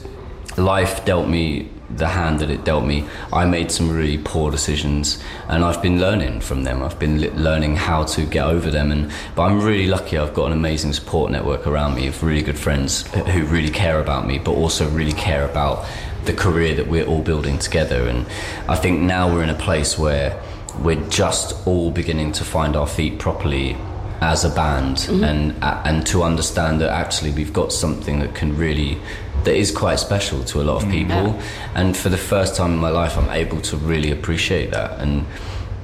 life 0.57 1.05
dealt 1.05 1.27
me 1.27 1.69
the 1.95 2.07
hand 2.07 2.39
that 2.39 2.49
it 2.49 2.63
dealt 2.63 2.85
me. 2.85 3.07
I 3.33 3.45
made 3.45 3.71
some 3.71 3.89
really 3.89 4.17
poor 4.17 4.51
decisions, 4.51 5.21
and 5.47 5.63
I've 5.63 5.81
been 5.81 5.99
learning 5.99 6.41
from 6.41 6.63
them. 6.63 6.83
I've 6.83 6.99
been 6.99 7.19
li- 7.21 7.29
learning 7.31 7.75
how 7.75 8.03
to 8.05 8.25
get 8.25 8.45
over 8.45 8.69
them. 8.69 8.91
And 8.91 9.11
but 9.35 9.43
I'm 9.43 9.61
really 9.61 9.87
lucky. 9.87 10.17
I've 10.17 10.33
got 10.33 10.47
an 10.47 10.53
amazing 10.53 10.93
support 10.93 11.31
network 11.31 11.67
around 11.67 11.95
me 11.95 12.07
of 12.07 12.23
really 12.23 12.41
good 12.41 12.57
friends 12.57 13.07
who 13.13 13.45
really 13.45 13.71
care 13.71 13.99
about 13.99 14.27
me, 14.27 14.39
but 14.39 14.51
also 14.51 14.89
really 14.89 15.13
care 15.13 15.45
about 15.49 15.85
the 16.25 16.33
career 16.33 16.75
that 16.75 16.87
we're 16.87 17.05
all 17.05 17.21
building 17.21 17.57
together. 17.57 18.07
And 18.07 18.25
I 18.67 18.75
think 18.75 19.01
now 19.01 19.33
we're 19.33 19.43
in 19.43 19.49
a 19.49 19.55
place 19.55 19.97
where 19.97 20.41
we're 20.79 21.07
just 21.09 21.67
all 21.67 21.91
beginning 21.91 22.31
to 22.33 22.43
find 22.43 22.75
our 22.75 22.87
feet 22.87 23.19
properly 23.19 23.77
as 24.21 24.43
a 24.43 24.49
band 24.49 24.97
mm-hmm. 24.97 25.23
and 25.23 25.63
uh, 25.63 25.81
and 25.85 26.05
to 26.05 26.23
understand 26.23 26.81
that 26.81 26.89
actually 26.89 27.31
we've 27.31 27.53
got 27.53 27.71
something 27.71 28.19
that 28.19 28.35
can 28.35 28.55
really 28.57 28.97
that 29.43 29.55
is 29.55 29.71
quite 29.71 29.97
special 29.99 30.43
to 30.45 30.61
a 30.61 30.63
lot 30.63 30.83
of 30.83 30.89
people. 30.89 31.39
And 31.75 31.95
for 31.95 32.09
the 32.09 32.17
first 32.17 32.55
time 32.55 32.73
in 32.73 32.77
my 32.79 32.89
life 32.89 33.17
I'm 33.17 33.29
able 33.29 33.61
to 33.61 33.77
really 33.77 34.11
appreciate 34.11 34.71
that. 34.71 34.99
And 34.99 35.23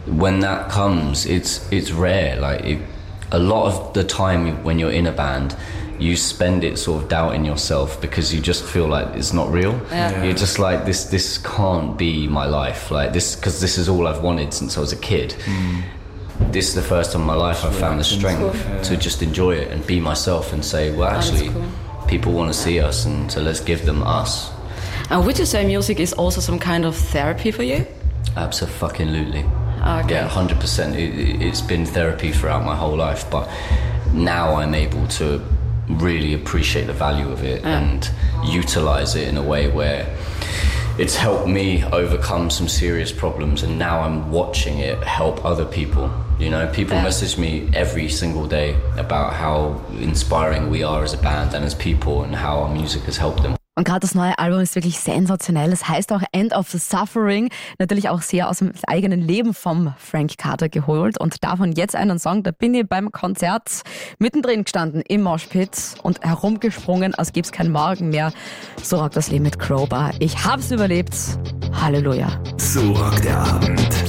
when 0.06 0.40
that 0.42 0.70
comes 0.70 1.26
it's 1.26 1.72
it's 1.72 1.92
rare. 1.92 2.36
Like 2.40 2.62
it, 2.64 2.80
a 3.32 3.40
lot 3.40 3.68
of 3.68 3.94
the 3.94 4.04
time 4.04 4.64
when 4.64 4.80
you're 4.80 4.92
in 4.92 5.08
a 5.08 5.12
band 5.12 5.56
you 5.98 6.16
spend 6.16 6.64
it 6.64 6.78
sort 6.78 7.04
of 7.04 7.10
doubting 7.10 7.46
yourself 7.46 8.02
because 8.02 8.34
you 8.34 8.42
just 8.42 8.64
feel 8.66 8.88
like 8.88 9.08
it's 9.16 9.32
not 9.32 9.50
real. 9.50 9.80
Yeah. 9.90 10.24
you're 10.24 10.34
just 10.34 10.60
like 10.60 10.86
this 10.86 11.06
this 11.06 11.38
can't 11.38 11.98
be 11.98 12.28
my 12.28 12.46
life. 12.46 12.92
Like 12.92 13.14
this 13.14 13.36
because 13.36 13.62
this 13.62 13.78
is 13.78 13.88
all 13.88 14.08
I've 14.08 14.22
wanted 14.22 14.54
since 14.54 14.78
I 14.78 14.82
was 14.82 14.92
a 14.92 14.98
kid. 14.98 15.36
This 16.52 16.68
is 16.68 16.76
the 16.76 16.82
first 16.82 17.14
time 17.14 17.22
in 17.22 17.28
my 17.28 17.36
life 17.36 17.64
I've 17.64 17.76
found 17.76 18.00
the 18.00 18.04
strength 18.04 18.84
to 18.84 18.98
just 18.98 19.22
enjoy 19.22 19.56
it 19.56 19.72
and 19.72 19.86
be 19.88 20.02
myself 20.02 20.52
and 20.52 20.64
say, 20.66 20.92
well, 20.92 21.10
actually, 21.10 21.50
cool. 21.50 21.66
People 22.08 22.34
want 22.34 22.54
to 22.54 22.58
see 22.58 22.80
us, 22.80 23.06
and 23.06 23.32
so 23.32 23.42
let's 23.42 23.60
give 23.60 23.86
them 23.86 24.04
us. 24.04 24.52
And 25.10 25.26
would 25.26 25.38
you 25.38 25.46
say 25.46 25.66
music 25.66 26.00
is 26.00 26.14
also 26.14 26.42
some 26.42 26.60
kind 26.60 26.86
of 26.86 26.96
therapy 26.96 27.52
for 27.52 27.64
you? 27.64 27.86
Absolutely. 28.36 29.40
Okay. 29.40 30.16
Yeah, 30.16 30.28
hundred 30.28 30.60
percent. 30.60 30.96
It, 30.96 31.42
it's 31.42 31.62
been 31.62 31.86
therapy 31.86 32.32
throughout 32.32 32.66
my 32.66 32.76
whole 32.76 32.96
life, 32.98 33.30
but 33.30 33.48
now 34.14 34.56
I'm 34.56 34.74
able 34.74 35.08
to 35.20 35.42
really 35.88 36.34
appreciate 36.34 36.88
the 36.88 36.94
value 36.94 37.30
of 37.30 37.44
it 37.44 37.64
and 37.64 38.10
utilize 38.44 39.16
it 39.16 39.28
in 39.28 39.38
a 39.38 39.44
way 39.44 39.70
where 39.70 40.08
it's 40.98 41.16
helped 41.16 41.48
me 41.48 41.84
overcome 41.84 42.50
some 42.50 42.68
serious 42.68 43.12
problems, 43.12 43.62
and 43.64 43.78
now 43.78 44.00
I'm 44.00 44.32
watching 44.32 44.80
it 44.80 45.04
help 45.04 45.46
other 45.46 45.66
people. 45.66 46.10
You 46.38 46.50
know, 46.50 46.66
people 46.68 46.96
Yeah. 46.96 47.04
message 47.04 47.38
me 47.38 47.68
every 47.74 48.10
single 48.10 48.48
day 48.48 48.76
about 48.98 49.34
how 49.42 49.80
inspiring 50.02 50.70
we 50.70 50.86
are 50.86 51.02
as 51.04 51.14
a 51.14 51.18
band 51.18 51.54
and 51.54 51.64
as 51.66 51.74
people, 51.74 52.24
and 52.24 52.36
how 52.36 52.64
our 52.64 52.70
music 52.70 53.04
has 53.08 53.20
helped 53.20 53.42
them. 53.42 53.56
Und 53.78 53.84
gerade 53.86 54.00
das 54.02 54.16
neue 54.16 54.38
Album 54.40 54.62
ist 54.62 54.76
wirklich 54.76 55.00
sensationell. 55.00 55.72
Es 55.74 55.88
heißt 55.90 56.14
auch 56.14 56.22
End 56.32 56.54
of 56.54 56.70
the 56.70 56.78
Suffering. 56.78 57.50
Natürlich 57.78 58.08
auch 58.08 58.22
sehr 58.22 58.50
aus 58.50 58.60
dem 58.60 58.72
eigenen 58.88 59.20
Leben 59.20 59.54
vom 59.54 59.94
Frank 59.98 60.38
Carter 60.38 60.70
geholt. 60.70 61.20
Und 61.20 61.44
davon 61.44 61.74
jetzt 61.74 61.94
einen 61.94 62.18
Song. 62.18 62.44
Da 62.44 62.52
bin 62.52 62.74
ich 62.74 62.88
beim 62.88 63.12
Konzert 63.12 63.82
mittendrin 64.18 64.64
gestanden 64.64 65.02
im 65.06 65.24
Moshpit 65.24 65.96
und 66.04 66.22
herumgesprungen, 66.22 67.16
als 67.16 67.34
gäbe 67.34 67.46
es 67.46 67.52
keinen 67.52 67.74
Morgen 67.74 68.10
mehr. 68.12 68.32
So 68.82 68.98
rockt 68.98 69.18
das 69.18 69.30
Leben 69.30 69.44
mit 69.44 69.60
Crowbar. 69.60 70.12
Ich 70.20 70.46
hab's 70.46 70.72
überlebt. 70.72 71.14
Halleluja. 71.74 72.30
So 72.58 72.94
rockt 72.94 73.26
der 73.26 73.38
Abend. 73.40 74.05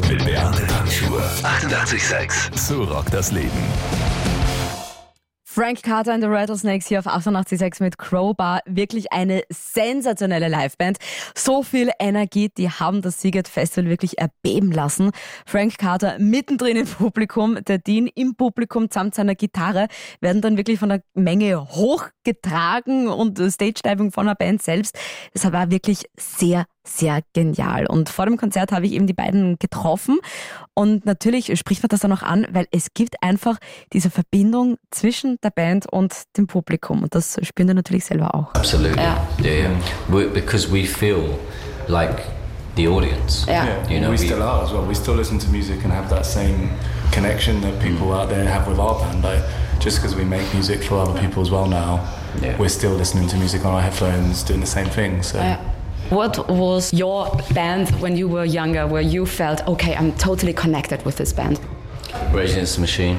88,6. 1.42 2.56
So 2.56 2.84
rockt 2.84 3.12
das 3.12 3.30
Leben. 3.30 4.25
Frank 5.56 5.82
Carter 5.82 6.12
and 6.12 6.22
the 6.22 6.28
Rattlesnakes 6.28 6.86
hier 6.86 6.98
auf 6.98 7.06
88.6 7.06 7.82
mit 7.82 7.96
Crowbar. 7.96 8.60
Wirklich 8.66 9.10
eine 9.10 9.40
sensationelle 9.48 10.48
Liveband. 10.48 10.98
So 11.34 11.62
viel 11.62 11.90
Energie, 11.98 12.50
die 12.50 12.68
haben 12.68 13.00
das 13.00 13.22
Seagate 13.22 13.50
Festival 13.50 13.88
wirklich 13.88 14.18
erbeben 14.18 14.70
lassen. 14.70 15.12
Frank 15.46 15.78
Carter 15.78 16.18
mittendrin 16.18 16.76
im 16.76 16.86
Publikum, 16.86 17.56
der 17.64 17.78
Dean 17.78 18.06
im 18.06 18.34
Publikum 18.34 18.88
samt 18.92 19.14
seiner 19.14 19.34
Gitarre 19.34 19.88
werden 20.20 20.42
dann 20.42 20.58
wirklich 20.58 20.78
von 20.78 20.90
der 20.90 21.02
Menge 21.14 21.66
hochgetragen 21.70 23.08
und 23.08 23.38
Stage-Diving 23.38 24.12
von 24.12 24.26
der 24.26 24.34
Band 24.34 24.60
selbst. 24.60 24.98
Das 25.32 25.50
war 25.50 25.70
wirklich 25.70 26.04
sehr, 26.18 26.66
sehr 26.84 27.22
genial. 27.32 27.86
Und 27.86 28.10
vor 28.10 28.26
dem 28.26 28.36
Konzert 28.36 28.72
habe 28.72 28.84
ich 28.84 28.92
eben 28.92 29.06
die 29.06 29.14
beiden 29.14 29.58
getroffen 29.58 30.18
und 30.74 31.06
natürlich 31.06 31.58
spricht 31.58 31.82
man 31.82 31.88
das 31.88 32.00
dann 32.00 32.12
auch 32.12 32.22
an, 32.22 32.46
weil 32.50 32.66
es 32.70 32.92
gibt 32.92 33.22
einfach 33.22 33.56
diese 33.94 34.10
Verbindung 34.10 34.76
zwischen 34.90 35.38
der 35.46 35.50
Band 35.50 35.86
und 35.92 36.12
dem 36.36 36.46
Publikum 36.46 37.02
und 37.02 37.14
das 37.14 37.38
spüren 37.42 37.68
die 37.68 37.74
natürlich 37.74 38.04
selber 38.04 38.34
auch. 38.34 38.54
Absolutely. 38.54 39.00
Yeah. 39.00 39.18
Yeah, 39.42 39.52
yeah. 39.54 39.70
We, 40.08 40.26
because 40.28 40.70
we 40.70 40.84
feel 40.84 41.38
like 41.88 42.22
the 42.76 42.88
audience. 42.88 43.46
Yeah. 43.48 43.66
You 43.88 44.00
know, 44.00 44.10
we, 44.10 44.18
we- 44.18 44.26
still 44.26 44.42
are 44.42 44.62
as 44.64 44.72
well. 44.72 44.84
We 44.86 44.94
still 44.94 45.14
listen 45.14 45.38
to 45.38 45.48
music 45.48 45.84
and 45.84 45.92
have 45.92 46.08
that 46.10 46.26
same 46.26 46.70
connection 47.12 47.60
that 47.62 47.80
people 47.80 48.12
out 48.12 48.28
there 48.28 48.44
have 48.44 48.66
with 48.68 48.78
our 48.78 48.98
band. 49.00 49.22
Like 49.22 49.42
just 49.78 49.98
because 49.98 50.16
we 50.16 50.24
make 50.24 50.44
music 50.52 50.82
for 50.82 50.96
other 50.98 51.18
people 51.20 51.42
as 51.42 51.50
well 51.50 51.66
now, 51.66 52.00
Yeah. 52.42 52.58
we're 52.58 52.68
still 52.68 52.92
listening 52.94 53.28
to 53.28 53.36
music 53.36 53.64
on 53.64 53.72
our 53.74 53.80
headphones, 53.82 54.42
doing 54.42 54.60
the 54.60 54.66
same 54.66 54.90
thing. 54.90 55.22
So 55.22 55.38
What 56.10 56.48
was 56.48 56.92
your 56.92 57.30
band 57.54 57.88
when 58.00 58.16
you 58.16 58.28
were 58.28 58.44
younger 58.44 58.86
where 58.86 59.02
you 59.02 59.26
felt, 59.26 59.66
okay, 59.66 59.94
I'm 59.96 60.12
totally 60.12 60.52
connected 60.52 61.04
with 61.04 61.16
this 61.16 61.32
band? 61.32 61.58
Rage 62.32 62.52
Against 62.52 62.74
the 62.76 62.80
Machine. 62.82 63.16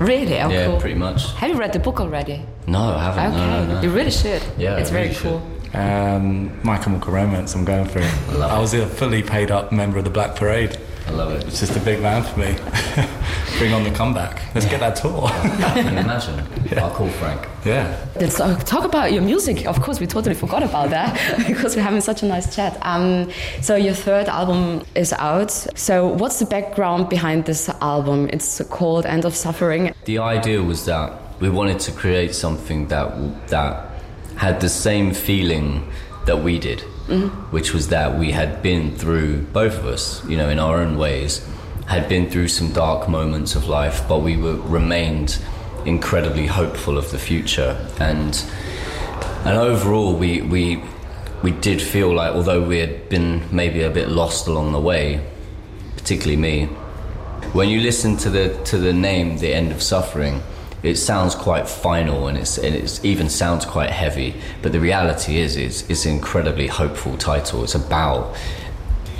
Really? 0.00 0.40
Oh, 0.40 0.48
yeah, 0.48 0.66
cool. 0.66 0.80
pretty 0.80 0.96
much. 0.96 1.32
Have 1.34 1.50
you 1.50 1.56
read 1.56 1.72
the 1.74 1.78
book 1.78 2.00
already? 2.00 2.42
No, 2.66 2.80
I 2.96 3.04
haven't. 3.12 3.26
Okay, 3.34 3.46
No, 3.46 3.64
no, 3.66 3.74
no. 3.74 3.80
you 3.82 3.90
really 3.90 4.10
should. 4.10 4.42
Yeah, 4.56 4.78
it's 4.78 4.90
I 4.90 4.92
very 4.94 5.08
really 5.08 5.20
cool. 5.20 5.42
um, 5.74 6.58
My 6.64 6.78
Chemical 6.78 7.12
Romance, 7.12 7.54
I'm 7.54 7.66
going 7.66 7.84
for 7.86 7.98
it. 8.00 8.10
I 8.40 8.58
was 8.58 8.72
a 8.72 8.86
fully 8.86 9.22
paid 9.22 9.50
up 9.50 9.72
member 9.72 9.98
of 9.98 10.04
the 10.04 10.10
Black 10.10 10.36
Parade. 10.36 10.78
I 11.10 11.12
love 11.12 11.32
it. 11.32 11.44
It's 11.48 11.58
just 11.58 11.76
a 11.76 11.80
big 11.80 12.00
man 12.00 12.22
for 12.22 12.38
me. 12.38 12.54
Bring 13.58 13.72
on 13.72 13.82
the 13.82 13.90
comeback. 13.90 14.54
Let's 14.54 14.66
get 14.66 14.78
that 14.78 14.94
tour. 14.94 15.28
Can 15.74 15.92
you 15.92 15.98
imagine? 15.98 16.38
I'll 16.78 16.92
call 16.92 17.08
Frank. 17.08 17.48
yeah. 17.64 18.06
Let's 18.14 18.36
talk, 18.36 18.62
talk 18.62 18.84
about 18.84 19.12
your 19.12 19.22
music. 19.22 19.66
Of 19.66 19.80
course, 19.82 19.98
we 19.98 20.06
totally 20.06 20.36
forgot 20.36 20.62
about 20.62 20.90
that 20.90 21.18
because 21.48 21.74
we're 21.74 21.82
having 21.82 22.00
such 22.00 22.22
a 22.22 22.26
nice 22.26 22.54
chat. 22.54 22.78
Um, 22.82 23.28
so 23.60 23.74
your 23.74 23.94
third 23.94 24.28
album 24.28 24.84
is 24.94 25.12
out. 25.14 25.50
So 25.50 26.06
what's 26.06 26.38
the 26.38 26.46
background 26.46 27.08
behind 27.08 27.44
this 27.44 27.68
album? 27.80 28.30
It's 28.32 28.62
called 28.70 29.04
End 29.04 29.24
of 29.24 29.34
Suffering. 29.34 29.92
The 30.04 30.18
idea 30.18 30.62
was 30.62 30.84
that 30.84 31.12
we 31.40 31.50
wanted 31.50 31.80
to 31.80 31.92
create 31.92 32.36
something 32.36 32.86
that 32.86 33.48
that 33.48 33.90
had 34.36 34.60
the 34.60 34.68
same 34.68 35.12
feeling 35.12 35.90
that 36.26 36.36
we 36.38 36.60
did, 36.60 36.84
Mm-hmm. 37.10 37.50
which 37.50 37.74
was 37.74 37.88
that 37.88 38.20
we 38.20 38.30
had 38.30 38.62
been 38.62 38.94
through 38.94 39.42
both 39.46 39.76
of 39.76 39.86
us, 39.86 40.24
you 40.28 40.36
know, 40.36 40.48
in 40.48 40.60
our 40.60 40.78
own 40.78 40.96
ways, 40.96 41.44
had 41.88 42.08
been 42.08 42.30
through 42.30 42.46
some 42.46 42.72
dark 42.72 43.08
moments 43.08 43.56
of 43.56 43.66
life, 43.66 44.06
but 44.06 44.20
we 44.20 44.36
were 44.36 44.54
remained 44.54 45.36
incredibly 45.84 46.46
hopeful 46.46 46.96
of 46.96 47.10
the 47.10 47.18
future. 47.18 47.84
And 47.98 48.40
and 49.44 49.58
overall 49.58 50.14
we 50.14 50.40
we 50.42 50.84
we 51.42 51.50
did 51.50 51.82
feel 51.82 52.14
like, 52.14 52.32
although 52.32 52.62
we 52.62 52.78
had 52.78 53.08
been 53.08 53.42
maybe 53.50 53.82
a 53.82 53.90
bit 53.90 54.08
lost 54.08 54.46
along 54.46 54.70
the 54.70 54.80
way, 54.80 55.20
particularly 55.96 56.36
me, 56.36 56.66
when 57.54 57.68
you 57.68 57.80
listen 57.80 58.16
to 58.18 58.30
the 58.30 58.56
to 58.66 58.78
the 58.78 58.92
name, 58.92 59.38
the 59.38 59.52
end 59.52 59.72
of 59.72 59.82
suffering, 59.82 60.42
it 60.82 60.96
sounds 60.96 61.34
quite 61.34 61.68
final 61.68 62.28
and 62.28 62.38
it's 62.38 62.58
and 62.58 62.74
it 62.74 63.04
even 63.04 63.28
sounds 63.28 63.64
quite 63.64 63.90
heavy. 63.90 64.34
But 64.62 64.72
the 64.72 64.80
reality 64.80 65.38
is, 65.38 65.56
it's 65.56 65.88
it's 65.90 66.06
an 66.06 66.12
incredibly 66.12 66.66
hopeful 66.66 67.16
title. 67.16 67.64
It's 67.64 67.74
about 67.74 68.34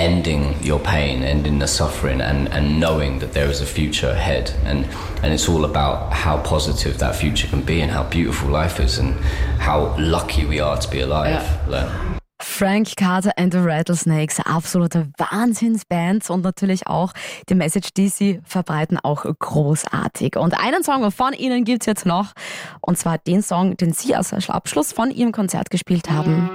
ending 0.01 0.61
your 0.63 0.81
pain, 0.81 1.23
ending 1.23 1.59
the 1.59 1.69
suffering, 1.69 2.21
and, 2.21 2.49
and 2.49 2.81
knowing 2.81 3.19
that 3.19 3.33
there 3.33 3.49
is 3.49 3.61
a 3.61 3.67
future 3.67 4.09
ahead. 4.09 4.51
And, 4.65 4.87
and 5.23 5.33
it's 5.33 5.49
all 5.49 5.65
about 5.65 6.13
how 6.13 6.39
positive 6.43 6.99
that 6.99 7.17
future 7.17 7.47
can 7.49 7.63
be 7.63 7.83
and 7.83 7.91
how 7.91 8.05
beautiful 8.05 8.49
life 8.49 8.81
is 8.81 8.99
and 8.99 9.15
how 9.61 9.95
lucky 9.99 10.47
we 10.47 10.59
are 10.59 10.79
to 10.79 10.91
be 10.91 11.01
alive. 11.01 11.43
Ja. 11.69 12.20
Frank 12.61 12.95
Carter 12.95 13.33
and 13.39 13.55
the 13.55 13.59
Rattlesnakes, 13.59 14.39
absolute 14.39 15.11
Wahnsinnsband 15.17 16.29
und 16.29 16.43
natürlich 16.43 16.87
auch 16.87 17.15
die 17.49 17.55
Message, 17.55 17.95
die 17.95 18.11
sie 18.11 18.43
verbreiten, 18.45 18.99
auch 18.99 19.25
großartig. 19.25 20.37
Und 20.37 20.53
einen 20.63 20.85
Song 20.85 21.11
von 21.11 21.33
ihnen 21.33 21.65
gibt 21.65 21.85
es 21.85 21.87
jetzt 21.87 22.05
noch 22.05 22.35
und 22.83 22.99
zwar 22.99 23.17
den 23.17 23.41
Song, 23.41 23.79
den 23.79 23.95
sie 23.95 24.15
als 24.15 24.35
Abschluss 24.51 24.93
von 24.93 25.11
ihrem 25.11 25.33
Konzert 25.33 25.71
gespielt 25.71 26.11
haben. 26.11 26.51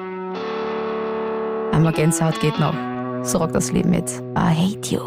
Einmal 1.74 1.94
Gänsehaut 1.94 2.40
geht 2.40 2.60
noch. 2.60 2.76
So 3.24 3.40
rockt 3.40 3.56
das 3.56 3.72
Leben 3.72 3.90
mit 3.90 4.08
I 4.38 4.76
Hate 4.76 4.94
You. 4.94 5.02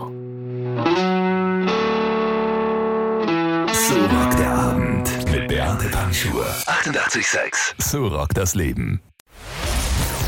So 3.73 3.95
rockt 3.95 4.39
der 4.41 4.51
Abend 4.51 5.31
mit 5.31 5.47
Beate 5.47 5.89
Panschur. 5.91 6.45
88,6. 6.67 7.75
So 7.79 8.09
rockt 8.09 8.37
das 8.37 8.57
Leben. 8.57 9.01